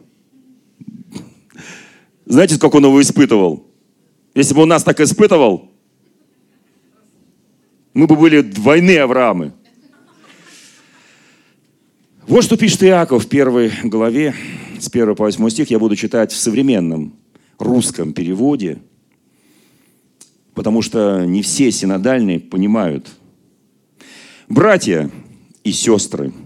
Знаете, 2.27 2.59
как 2.59 2.75
он 2.75 2.85
его 2.85 3.01
испытывал? 3.01 3.65
Если 4.35 4.53
бы 4.53 4.61
он 4.61 4.69
нас 4.69 4.83
так 4.83 4.99
испытывал, 4.99 5.71
мы 7.95 8.05
бы 8.05 8.15
были 8.15 8.41
двойные 8.41 9.01
Авраамы. 9.01 9.53
Вот 12.27 12.43
что 12.43 12.55
пишет 12.55 12.83
Иаков 12.83 13.25
в 13.25 13.27
первой 13.27 13.71
главе, 13.83 14.35
с 14.79 14.87
1 14.87 15.15
по 15.15 15.23
8 15.23 15.49
стих. 15.49 15.71
Я 15.71 15.79
буду 15.79 15.95
читать 15.95 16.31
в 16.31 16.37
современном 16.37 17.15
русском 17.57 18.13
переводе, 18.13 18.77
потому 20.53 20.83
что 20.83 21.25
не 21.25 21.41
все 21.41 21.71
синодальные 21.71 22.39
понимают. 22.39 23.07
Братья 24.47 25.09
и 25.63 25.71
сестры– 25.71 26.31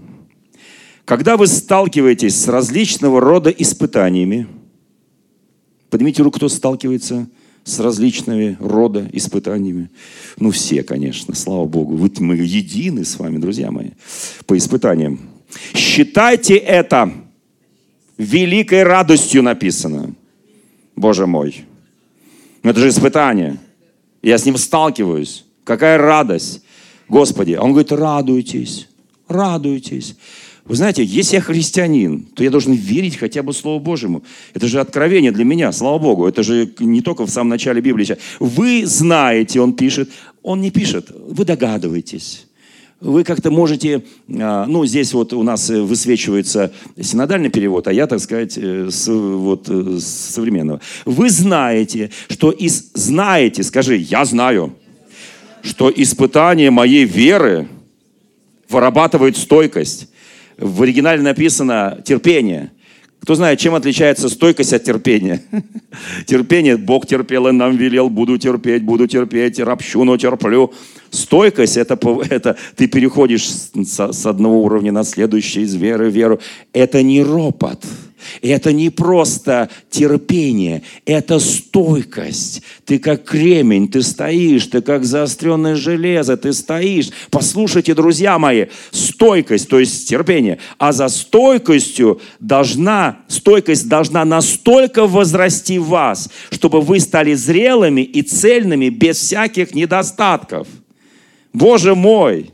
когда 1.08 1.38
вы 1.38 1.47
сталкиваетесь 1.47 2.36
с 2.36 2.49
различного 2.49 3.22
рода 3.22 3.49
испытаниями, 3.49 4.45
поднимите 5.89 6.22
руку, 6.22 6.36
кто 6.36 6.49
сталкивается 6.49 7.30
с 7.64 7.80
различными 7.80 8.58
рода 8.60 9.08
испытаниями. 9.14 9.89
Ну, 10.38 10.51
все, 10.51 10.84
конечно, 10.84 11.34
слава 11.34 11.64
Богу. 11.64 11.95
Вот 11.95 12.20
мы 12.20 12.36
едины 12.36 13.05
с 13.05 13.20
вами, 13.20 13.38
друзья 13.38 13.72
мои, 13.72 13.91
по 14.47 14.58
испытаниям. 14.58 15.22
Считайте 15.74 16.58
это 16.58 17.14
великой 18.18 18.84
радостью 18.84 19.43
написано. 19.43 20.14
Боже 20.97 21.26
мой. 21.26 21.64
Ну, 22.64 22.72
это 22.72 22.82
же 22.82 22.89
испытание. 22.89 23.58
Я 24.22 24.38
с 24.38 24.45
ним 24.45 24.58
сталкиваюсь. 24.58 25.45
Какая 25.64 25.97
радость. 25.97 26.64
Господи. 27.08 27.53
А 27.53 27.64
он 27.64 27.72
говорит, 27.72 27.93
радуйтесь, 27.93 28.89
радуйтесь. 29.30 30.18
Вы 30.68 30.76
знаете, 30.76 31.03
если 31.03 31.36
я 31.36 31.41
христианин, 31.41 32.24
то 32.36 32.43
я 32.43 32.49
должен 32.49 32.74
верить 32.74 33.15
хотя 33.15 33.41
бы 33.41 33.53
Слову 33.53 33.80
Божьему. 33.80 34.24
Это 34.53 34.68
же 34.68 34.82
откровение 34.82 35.32
для 35.32 35.45
меня, 35.45 35.72
слава 35.72 35.97
Богу. 35.97 36.28
Это 36.28 36.43
же 36.43 36.70
не 36.80 37.01
только 37.01 37.26
в 37.26 37.30
самом 37.30 37.49
начале 37.49 37.80
Библии. 37.80 38.18
Вы 38.39 38.86
знаете, 38.86 39.61
он 39.61 39.74
пишет. 39.74 40.09
Он 40.43 40.59
не 40.61 40.72
пишет, 40.72 41.09
вы 41.11 41.45
догадываетесь. 41.45 42.45
Вы 42.99 43.24
как-то 43.24 43.51
можете, 43.51 44.03
а, 44.30 44.65
ну, 44.65 44.86
здесь 44.86 45.13
вот 45.13 45.32
у 45.32 45.43
нас 45.43 45.70
высвечивается 45.70 46.74
синодальный 46.99 47.49
перевод, 47.49 47.88
а 47.88 47.93
я, 47.93 48.07
так 48.07 48.20
сказать, 48.20 48.57
э, 48.57 48.89
с, 48.89 49.07
вот, 49.07 49.70
э, 49.70 49.99
с 49.99 50.34
современного. 50.34 50.82
Вы 51.05 51.30
знаете, 51.30 52.09
что 52.28 52.49
из... 52.49 52.91
Знаете, 52.93 53.61
скажи, 53.63 53.97
я 53.97 54.26
знаю, 54.26 54.74
что 55.61 55.93
испытание 55.95 56.72
моей 56.72 57.05
веры 57.05 57.68
вырабатывает 58.68 59.38
стойкость 59.38 60.09
в 60.58 60.82
оригинале 60.82 61.22
написано 61.22 62.01
терпение. 62.03 62.72
Кто 63.22 63.36
знает, 63.36 63.60
чем 63.60 63.76
отличается 63.76 64.30
стойкость 64.30 64.74
от 64.74 64.84
терпения? 64.84 65.41
Терпение, 66.26 66.78
Бог 66.78 67.08
терпел 67.08 67.47
и 67.47 67.51
нам 67.51 67.76
велел, 67.76 68.10
буду 68.10 68.38
терпеть, 68.38 68.84
буду 68.84 69.08
терпеть, 69.08 69.60
но 70.05 70.18
терплю. 70.18 70.74
Стойкость 71.18 71.78
это, 71.78 71.97
это 72.30 72.55
ты 72.76 72.88
переходишь 72.88 73.49
с, 73.49 73.72
с 73.74 74.26
одного 74.26 74.61
уровня 74.61 74.91
на 74.91 75.03
следующий, 75.03 75.61
из 75.61 75.74
веры 75.76 76.09
в 76.09 76.13
веру. 76.13 76.39
Это 76.74 77.01
не 77.01 77.24
ропот. 77.24 77.84
Это 78.41 78.74
не 78.74 78.89
просто 78.89 79.70
терпение, 79.89 80.82
это 81.05 81.39
стойкость. 81.39 82.61
Ты 82.84 82.99
как 82.99 83.24
кремень, 83.24 83.88
ты 83.88 84.01
стоишь, 84.01 84.65
ты 84.65 84.82
как 84.82 85.05
заостренное 85.05 85.76
железо, 85.76 86.36
ты 86.36 86.51
стоишь. 86.51 87.09
Послушайте, 87.30 87.93
друзья 87.93 88.38
мои, 88.39 88.65
стойкость, 88.91 89.70
то 89.70 89.80
есть 89.80 90.09
терпение. 90.09 90.57
А 90.78 90.91
за 90.91 91.09
стойкостью 91.09 92.20
должна, 92.39 93.20
стойкость 93.28 93.88
должна 93.88 94.26
настолько 94.26 95.05
возрасти 95.05 95.78
в 95.78 95.88
вас, 95.88 96.30
чтобы 96.51 96.82
вы 96.82 96.99
стали 96.99 97.34
зрелыми 97.34 98.01
и 98.01 98.24
цельными 98.24 98.89
без 98.89 99.18
всяких 99.18 99.74
недостатков. 99.74 100.68
Боже 101.54 101.95
мой! 101.95 102.52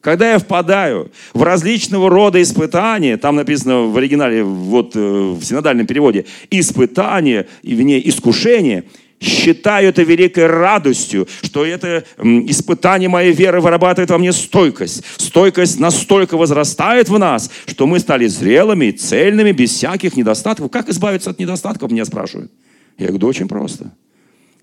Когда 0.00 0.32
я 0.32 0.38
впадаю 0.38 1.10
в 1.32 1.42
различного 1.42 2.10
рода 2.10 2.42
испытания, 2.42 3.16
там 3.16 3.36
написано 3.36 3.84
в 3.84 3.96
оригинале, 3.96 4.44
вот 4.44 4.94
э, 4.94 4.98
в 5.00 5.42
синодальном 5.42 5.86
переводе, 5.86 6.26
испытание, 6.50 7.46
и 7.62 7.74
вне 7.74 8.06
искушение, 8.06 8.84
считаю 9.18 9.88
это 9.88 10.02
великой 10.02 10.46
радостью, 10.46 11.26
что 11.42 11.64
это 11.64 12.04
испытание 12.18 13.08
моей 13.08 13.32
веры 13.32 13.62
вырабатывает 13.62 14.10
во 14.10 14.18
мне 14.18 14.32
стойкость. 14.32 15.04
Стойкость 15.16 15.80
настолько 15.80 16.36
возрастает 16.36 17.08
в 17.08 17.18
нас, 17.18 17.50
что 17.66 17.86
мы 17.86 17.98
стали 17.98 18.26
зрелыми, 18.26 18.90
цельными, 18.90 19.52
без 19.52 19.70
всяких 19.70 20.16
недостатков. 20.16 20.70
Как 20.70 20.90
избавиться 20.90 21.30
от 21.30 21.38
недостатков, 21.38 21.90
меня 21.90 22.04
спрашивают. 22.04 22.52
Я 22.98 23.06
говорю, 23.06 23.20
да 23.20 23.26
очень 23.28 23.48
просто. 23.48 23.90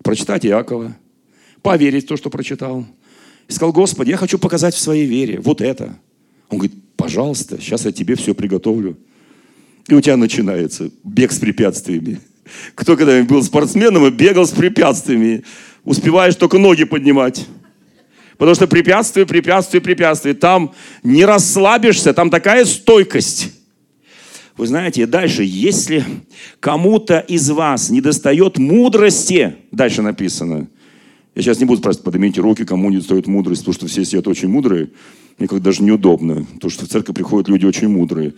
Прочитать 0.04 0.46
Иакова, 0.46 0.96
поверить 1.62 2.04
в 2.04 2.08
то, 2.08 2.16
что 2.16 2.30
прочитал, 2.30 2.86
и 3.48 3.52
сказал, 3.52 3.72
Господи, 3.72 4.10
я 4.10 4.16
хочу 4.16 4.38
показать 4.38 4.74
в 4.74 4.80
своей 4.80 5.06
вере 5.06 5.40
вот 5.40 5.60
это. 5.60 5.96
Он 6.48 6.58
говорит, 6.58 6.76
пожалуйста, 6.96 7.60
сейчас 7.60 7.84
я 7.84 7.92
тебе 7.92 8.14
все 8.14 8.34
приготовлю. 8.34 8.96
И 9.88 9.94
у 9.94 10.00
тебя 10.00 10.16
начинается 10.16 10.90
бег 11.02 11.32
с 11.32 11.38
препятствиями. 11.38 12.20
Кто 12.74 12.96
когда-нибудь 12.96 13.30
был 13.30 13.42
спортсменом 13.42 14.06
и 14.06 14.10
бегал 14.10 14.46
с 14.46 14.50
препятствиями, 14.50 15.44
успеваешь 15.84 16.36
только 16.36 16.58
ноги 16.58 16.84
поднимать. 16.84 17.46
Потому 18.38 18.54
что 18.54 18.66
препятствие, 18.66 19.26
препятствие, 19.26 19.80
препятствие. 19.80 20.34
Там 20.34 20.74
не 21.02 21.24
расслабишься, 21.24 22.14
там 22.14 22.30
такая 22.30 22.64
стойкость. 22.64 23.52
Вы 24.56 24.66
знаете, 24.66 25.06
дальше, 25.06 25.42
если 25.44 26.04
кому-то 26.60 27.18
из 27.20 27.48
вас 27.50 27.88
не 27.90 28.00
достает 28.00 28.58
мудрости, 28.58 29.56
дальше 29.70 30.02
написано– 30.02 30.68
Я 31.34 31.40
сейчас 31.40 31.60
не 31.60 31.64
буду 31.64 31.80
спрашивать, 31.80 32.04
поднимите 32.04 32.42
руки, 32.42 32.64
кому 32.64 32.90
не 32.90 33.00
стоит 33.00 33.26
мудрость, 33.26 33.62
потому 33.62 33.74
что 33.74 33.86
все 33.86 34.04
сидят 34.04 34.28
очень 34.28 34.48
мудрые. 34.48 34.90
Мне 35.38 35.48
как 35.48 35.62
даже 35.62 35.82
неудобно, 35.82 36.44
потому 36.54 36.70
что 36.70 36.84
в 36.84 36.88
церковь 36.88 37.16
приходят 37.16 37.48
люди 37.48 37.64
очень 37.64 37.88
мудрые. 37.88 38.34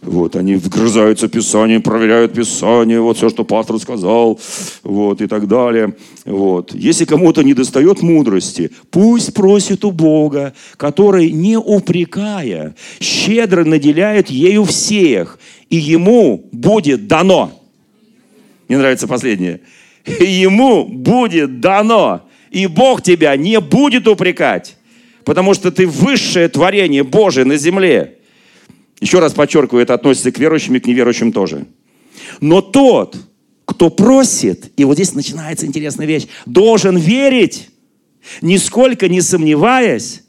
Вот, 0.00 0.36
они 0.36 0.54
вгрызаются 0.54 1.26
в 1.26 1.30
Писание, 1.30 1.80
проверяют 1.80 2.34
Писание, 2.34 3.00
вот 3.00 3.16
все, 3.16 3.30
что 3.30 3.44
пастор 3.44 3.80
сказал, 3.80 4.38
вот, 4.84 5.20
и 5.20 5.26
так 5.26 5.48
далее. 5.48 5.96
Вот. 6.24 6.72
Если 6.72 7.04
кому-то 7.04 7.42
не 7.42 7.52
достает 7.52 8.02
мудрости, 8.02 8.70
пусть 8.92 9.34
просит 9.34 9.84
у 9.84 9.90
Бога, 9.90 10.54
который, 10.76 11.32
не 11.32 11.58
упрекая, 11.58 12.76
щедро 13.00 13.64
наделяет 13.64 14.30
ею 14.30 14.62
всех, 14.64 15.40
и 15.68 15.76
ему 15.76 16.48
будет 16.52 17.08
дано. 17.08 17.60
Мне 18.68 18.78
нравится 18.78 19.08
последнее. 19.08 19.62
Ему 20.06 20.86
будет 20.86 21.60
дано, 21.60 22.25
и 22.56 22.66
Бог 22.66 23.02
тебя 23.02 23.36
не 23.36 23.60
будет 23.60 24.08
упрекать 24.08 24.76
потому 25.26 25.54
что 25.54 25.72
ты 25.72 25.88
высшее 25.88 26.48
творение 26.48 27.02
Божие 27.02 27.44
на 27.44 27.56
земле. 27.56 28.18
Еще 29.00 29.18
раз 29.18 29.34
подчеркиваю, 29.34 29.82
это 29.82 29.92
относится 29.92 30.30
к 30.30 30.38
верующим 30.38 30.76
и 30.76 30.78
к 30.78 30.86
неверующим 30.86 31.32
тоже. 31.32 31.66
Но 32.40 32.62
тот, 32.62 33.16
кто 33.64 33.90
просит, 33.90 34.72
и 34.76 34.84
вот 34.84 34.94
здесь 34.94 35.14
начинается 35.14 35.66
интересная 35.66 36.06
вещь, 36.06 36.28
должен 36.46 36.96
верить, 36.96 37.70
нисколько 38.40 39.08
не 39.08 39.20
сомневаясь, 39.20 40.22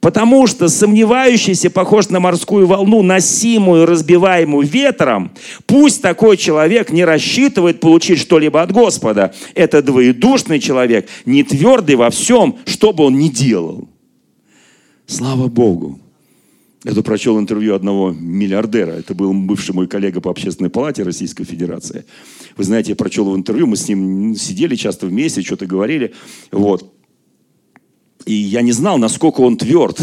Потому 0.00 0.46
что 0.46 0.68
сомневающийся 0.68 1.70
похож 1.70 2.08
на 2.08 2.20
морскую 2.20 2.66
волну, 2.66 3.02
носимую, 3.02 3.86
разбиваемую 3.86 4.66
ветром. 4.66 5.32
Пусть 5.66 6.02
такой 6.02 6.36
человек 6.36 6.90
не 6.90 7.04
рассчитывает 7.04 7.80
получить 7.80 8.18
что-либо 8.18 8.62
от 8.62 8.72
Господа. 8.72 9.34
Это 9.54 9.82
двоедушный 9.82 10.60
человек, 10.60 11.08
не 11.24 11.42
твердый 11.42 11.96
во 11.96 12.10
всем, 12.10 12.58
что 12.66 12.92
бы 12.92 13.04
он 13.04 13.18
ни 13.18 13.28
делал. 13.28 13.88
Слава 15.06 15.48
Богу. 15.48 15.98
Тут 16.84 17.06
прочел 17.06 17.38
интервью 17.38 17.74
одного 17.74 18.12
миллиардера. 18.12 18.90
Это 18.92 19.14
был 19.14 19.32
бывший 19.32 19.74
мой 19.74 19.86
коллега 19.86 20.20
по 20.20 20.30
общественной 20.30 20.68
палате 20.68 21.02
Российской 21.02 21.44
Федерации. 21.44 22.04
Вы 22.58 22.64
знаете, 22.64 22.90
я 22.90 22.96
прочел 22.96 23.24
его 23.24 23.36
интервью, 23.36 23.66
мы 23.66 23.76
с 23.76 23.88
ним 23.88 24.36
сидели 24.36 24.76
часто 24.76 25.06
вместе, 25.06 25.40
что-то 25.40 25.64
говорили. 25.64 26.12
Вот. 26.52 26.93
И 28.26 28.34
я 28.34 28.62
не 28.62 28.72
знал, 28.72 28.98
насколько 28.98 29.40
он 29.40 29.56
тверд 29.56 30.00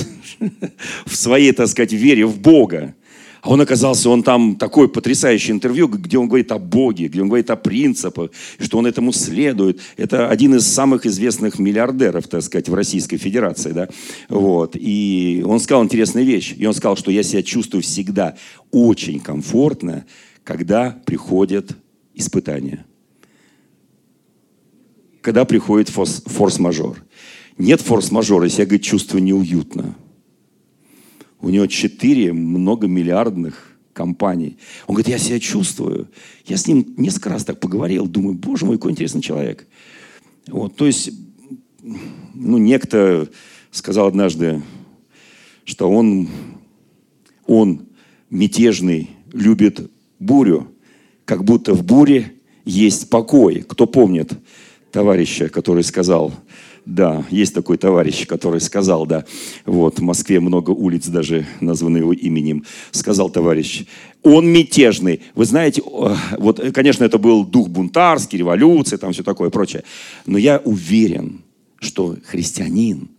в 1.05 1.15
своей, 1.15 1.51
так 1.51 1.67
сказать, 1.67 1.93
вере 1.93 2.25
в 2.25 2.39
Бога. 2.39 2.95
А 3.41 3.49
он 3.49 3.59
оказался, 3.59 4.09
он 4.09 4.21
там 4.21 4.55
такое 4.55 4.87
потрясающее 4.87 5.51
интервью, 5.51 5.87
где 5.87 6.19
он 6.19 6.27
говорит 6.27 6.51
о 6.51 6.59
Боге, 6.59 7.07
где 7.07 7.21
он 7.21 7.27
говорит 7.27 7.49
о 7.49 7.55
принципах, 7.55 8.29
что 8.59 8.77
он 8.77 8.85
этому 8.85 9.11
следует. 9.13 9.79
Это 9.97 10.29
один 10.29 10.53
из 10.53 10.67
самых 10.67 11.07
известных 11.07 11.57
миллиардеров, 11.57 12.27
так 12.27 12.43
сказать, 12.43 12.69
в 12.69 12.75
Российской 12.75 13.17
Федерации. 13.17 13.71
Да? 13.71 13.89
Вот. 14.29 14.75
И 14.75 15.43
он 15.43 15.59
сказал 15.59 15.83
интересную 15.83 16.25
вещь. 16.25 16.53
И 16.55 16.65
он 16.67 16.75
сказал, 16.75 16.95
что 16.95 17.09
я 17.09 17.23
себя 17.23 17.41
чувствую 17.41 17.81
всегда 17.81 18.35
очень 18.69 19.19
комфортно, 19.19 20.05
когда 20.43 21.01
приходят 21.05 21.75
испытания. 22.13 22.85
Когда 25.21 25.45
приходит 25.45 25.89
форс-мажор. 25.89 26.97
Нет 27.57 27.81
форс-мажора, 27.81 28.45
я 28.45 28.49
себя, 28.49 28.65
говорит, 28.65 28.83
чувствую 28.83 29.23
неуютно. 29.23 29.95
У 31.41 31.49
него 31.49 31.67
четыре 31.67 32.33
многомиллиардных 32.33 33.77
компаний. 33.93 34.57
Он 34.87 34.95
говорит, 34.95 35.09
я 35.09 35.17
себя 35.17 35.39
чувствую. 35.39 36.09
Я 36.45 36.57
с 36.57 36.67
ним 36.67 36.93
несколько 36.97 37.29
раз 37.29 37.43
так 37.43 37.59
поговорил, 37.59 38.07
думаю, 38.07 38.35
боже 38.35 38.65
мой, 38.65 38.77
какой 38.77 38.91
интересный 38.91 39.21
человек. 39.21 39.67
Вот, 40.47 40.75
то 40.75 40.85
есть, 40.85 41.11
ну, 42.33 42.57
некто 42.57 43.29
сказал 43.71 44.07
однажды, 44.07 44.61
что 45.65 45.89
он, 45.89 46.29
он 47.45 47.87
мятежный, 48.29 49.09
любит 49.31 49.91
бурю, 50.19 50.67
как 51.25 51.43
будто 51.43 51.73
в 51.73 51.83
буре 51.83 52.33
есть 52.65 53.09
покой. 53.09 53.63
Кто 53.67 53.85
помнит 53.87 54.33
товарища, 54.91 55.49
который 55.49 55.83
сказал, 55.83 56.33
да, 56.85 57.25
есть 57.29 57.53
такой 57.53 57.77
товарищ, 57.77 58.25
который 58.25 58.59
сказал, 58.59 59.05
да, 59.05 59.25
вот, 59.65 59.99
в 59.99 60.01
Москве 60.01 60.39
много 60.39 60.71
улиц 60.71 61.07
даже 61.07 61.45
названы 61.59 61.97
его 61.97 62.13
именем. 62.13 62.65
Сказал 62.91 63.29
товарищ, 63.29 63.85
он 64.23 64.47
мятежный. 64.47 65.21
Вы 65.35 65.45
знаете, 65.45 65.81
вот, 65.85 66.59
конечно, 66.73 67.03
это 67.03 67.17
был 67.17 67.45
дух 67.45 67.69
бунтарский, 67.69 68.39
революция, 68.39 68.97
там 68.97 69.13
все 69.13 69.23
такое 69.23 69.49
прочее. 69.49 69.83
Но 70.25 70.37
я 70.37 70.59
уверен, 70.63 71.41
что 71.79 72.17
христианин, 72.25 73.09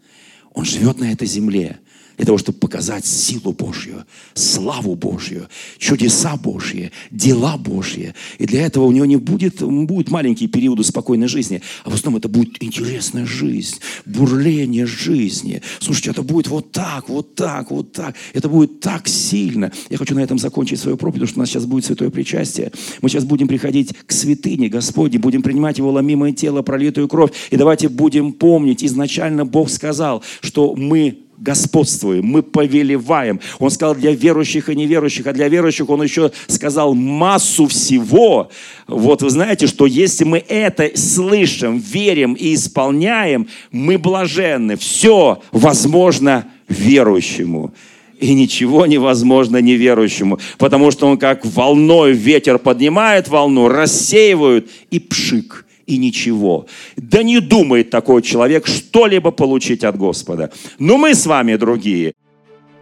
он 0.53 0.65
живет 0.65 0.99
на 0.99 1.13
этой 1.13 1.27
земле– 1.27 1.79
для 2.23 2.27
того, 2.27 2.39
чтобы 2.39 2.59
показать 2.59 3.05
силу 3.05 3.53
Божью, 3.53 4.05
славу 4.35 4.95
Божью, 4.95 5.49
чудеса 5.79 6.37
Божьи, 6.37 6.93
дела 7.11 7.57
Божьи. 7.57 8.15
И 8.39 8.47
для 8.47 8.65
этого 8.65 8.85
у 8.85 8.93
него 8.93 9.07
не 9.07 9.17
будет, 9.17 9.61
будет 9.61 10.09
маленькие 10.09 10.49
периоды 10.49 10.85
спокойной 10.85 11.27
жизни, 11.27 11.63
а 11.85 11.91
в 11.91 11.95
основном 11.95 12.21
это 12.21 12.29
будет 12.29 12.63
интересная 12.63 13.27
жизнь, 13.27 13.81
бурление 14.07 14.87
жизни. 14.87 15.63
Слушайте, 15.81 16.13
это 16.13 16.23
будет 16.23 16.47
вот 16.47 16.71
так, 16.71 17.09
вот 17.09 17.35
так, 17.35 17.73
вот 17.73 17.91
так. 17.91 18.15
Это 18.35 18.49
будет 18.49 18.79
так 18.79 19.09
сильно. 19.09 19.73
Я 19.91 19.99
хочу 19.99 20.15
на 20.15 20.21
этом 20.21 20.39
закончить 20.39 20.79
свою 20.79 20.97
проповедь, 20.97 21.23
потому 21.23 21.29
что 21.29 21.41
у 21.41 21.43
нас 21.43 21.49
сейчас 21.49 21.67
будет 21.67 21.85
святое 21.87 22.11
причастие. 22.11 22.71
Мы 23.01 23.09
сейчас 23.09 23.25
будем 23.25 23.49
приходить 23.49 23.97
к 24.07 24.13
святыне 24.13 24.69
Господне, 24.69 25.19
будем 25.19 25.43
принимать 25.43 25.79
Его 25.79 25.91
ломимое 25.91 26.31
тело, 26.31 26.63
пролитую 26.63 27.09
кровь. 27.09 27.33
И 27.51 27.57
давайте 27.57 27.89
будем 27.89 28.33
помнить, 28.33 28.85
изначально 28.85 29.45
Бог 29.45 29.71
сказал, 29.71 30.23
что 30.41 30.77
мы 30.77 31.19
господствуем, 31.43 32.25
мы 32.25 32.43
повелеваем. 32.43 33.41
Он 33.59 33.71
сказал 33.71 33.95
для 33.95 34.13
верующих 34.13 34.69
и 34.69 34.77
неверующих, 34.77 35.27
а 35.27 35.33
для 35.33 35.49
верующих 35.49 35.91
он 35.91 36.03
еще 36.03 36.31
сказал 36.47 36.95
массу 36.95 37.67
всего. 37.67 38.51
Вот 38.87 39.23
вы 39.23 39.31
знаете, 39.31 39.67
что 39.67 39.87
если 39.87 40.25
мы 40.25 40.39
это 40.39 40.91
слышим, 40.95 41.79
верим 41.79 42.35
и 42.35 42.55
исполняем, 42.55 43.49
мы 43.73 43.99
блаженны. 43.99 44.77
Все 44.77 45.43
возможно 45.51 46.47
верующему. 46.69 47.75
И 48.21 48.35
ничего 48.35 48.87
невозможно 48.87 49.57
неверующему, 49.57 50.39
потому 50.57 50.93
что 50.93 51.09
он 51.09 51.19
как 51.19 51.45
волной 51.45 52.13
ветер 52.13 52.61
поднимает 52.61 53.27
волну, 53.27 53.67
рассеивает 53.67 54.71
и 54.93 55.01
пшик– 55.01 55.67
и 55.87 55.99
ничего. 55.99 56.67
Да 56.97 57.23
не 57.23 57.41
думает 57.41 57.91
такой 57.91 58.23
человек 58.23 58.67
что-либо 58.67 59.31
получить 59.31 59.85
от 59.85 59.97
Господа. 59.97 60.51
Но 60.79 60.97
мы 60.97 61.15
с 61.15 61.27
вами 61.27 61.57
другие. 61.57 62.13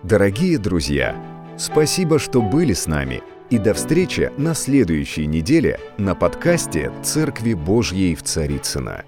Дорогие 0.03 0.59
друзья, 0.59 1.15
спасибо, 1.59 2.19
что 2.19 2.41
были 2.41 2.73
с 2.73 2.87
нами. 2.87 3.23
И 3.51 3.59
до 3.59 3.75
встречи 3.75 4.31
на 4.39 4.55
следующей 4.55 5.27
неделе 5.27 5.81
на 5.99 6.15
подкасте 6.15 6.93
«Церкви 7.03 7.55
Божьей 7.55 8.15
в 8.15 8.23
Царицына. 8.23 9.05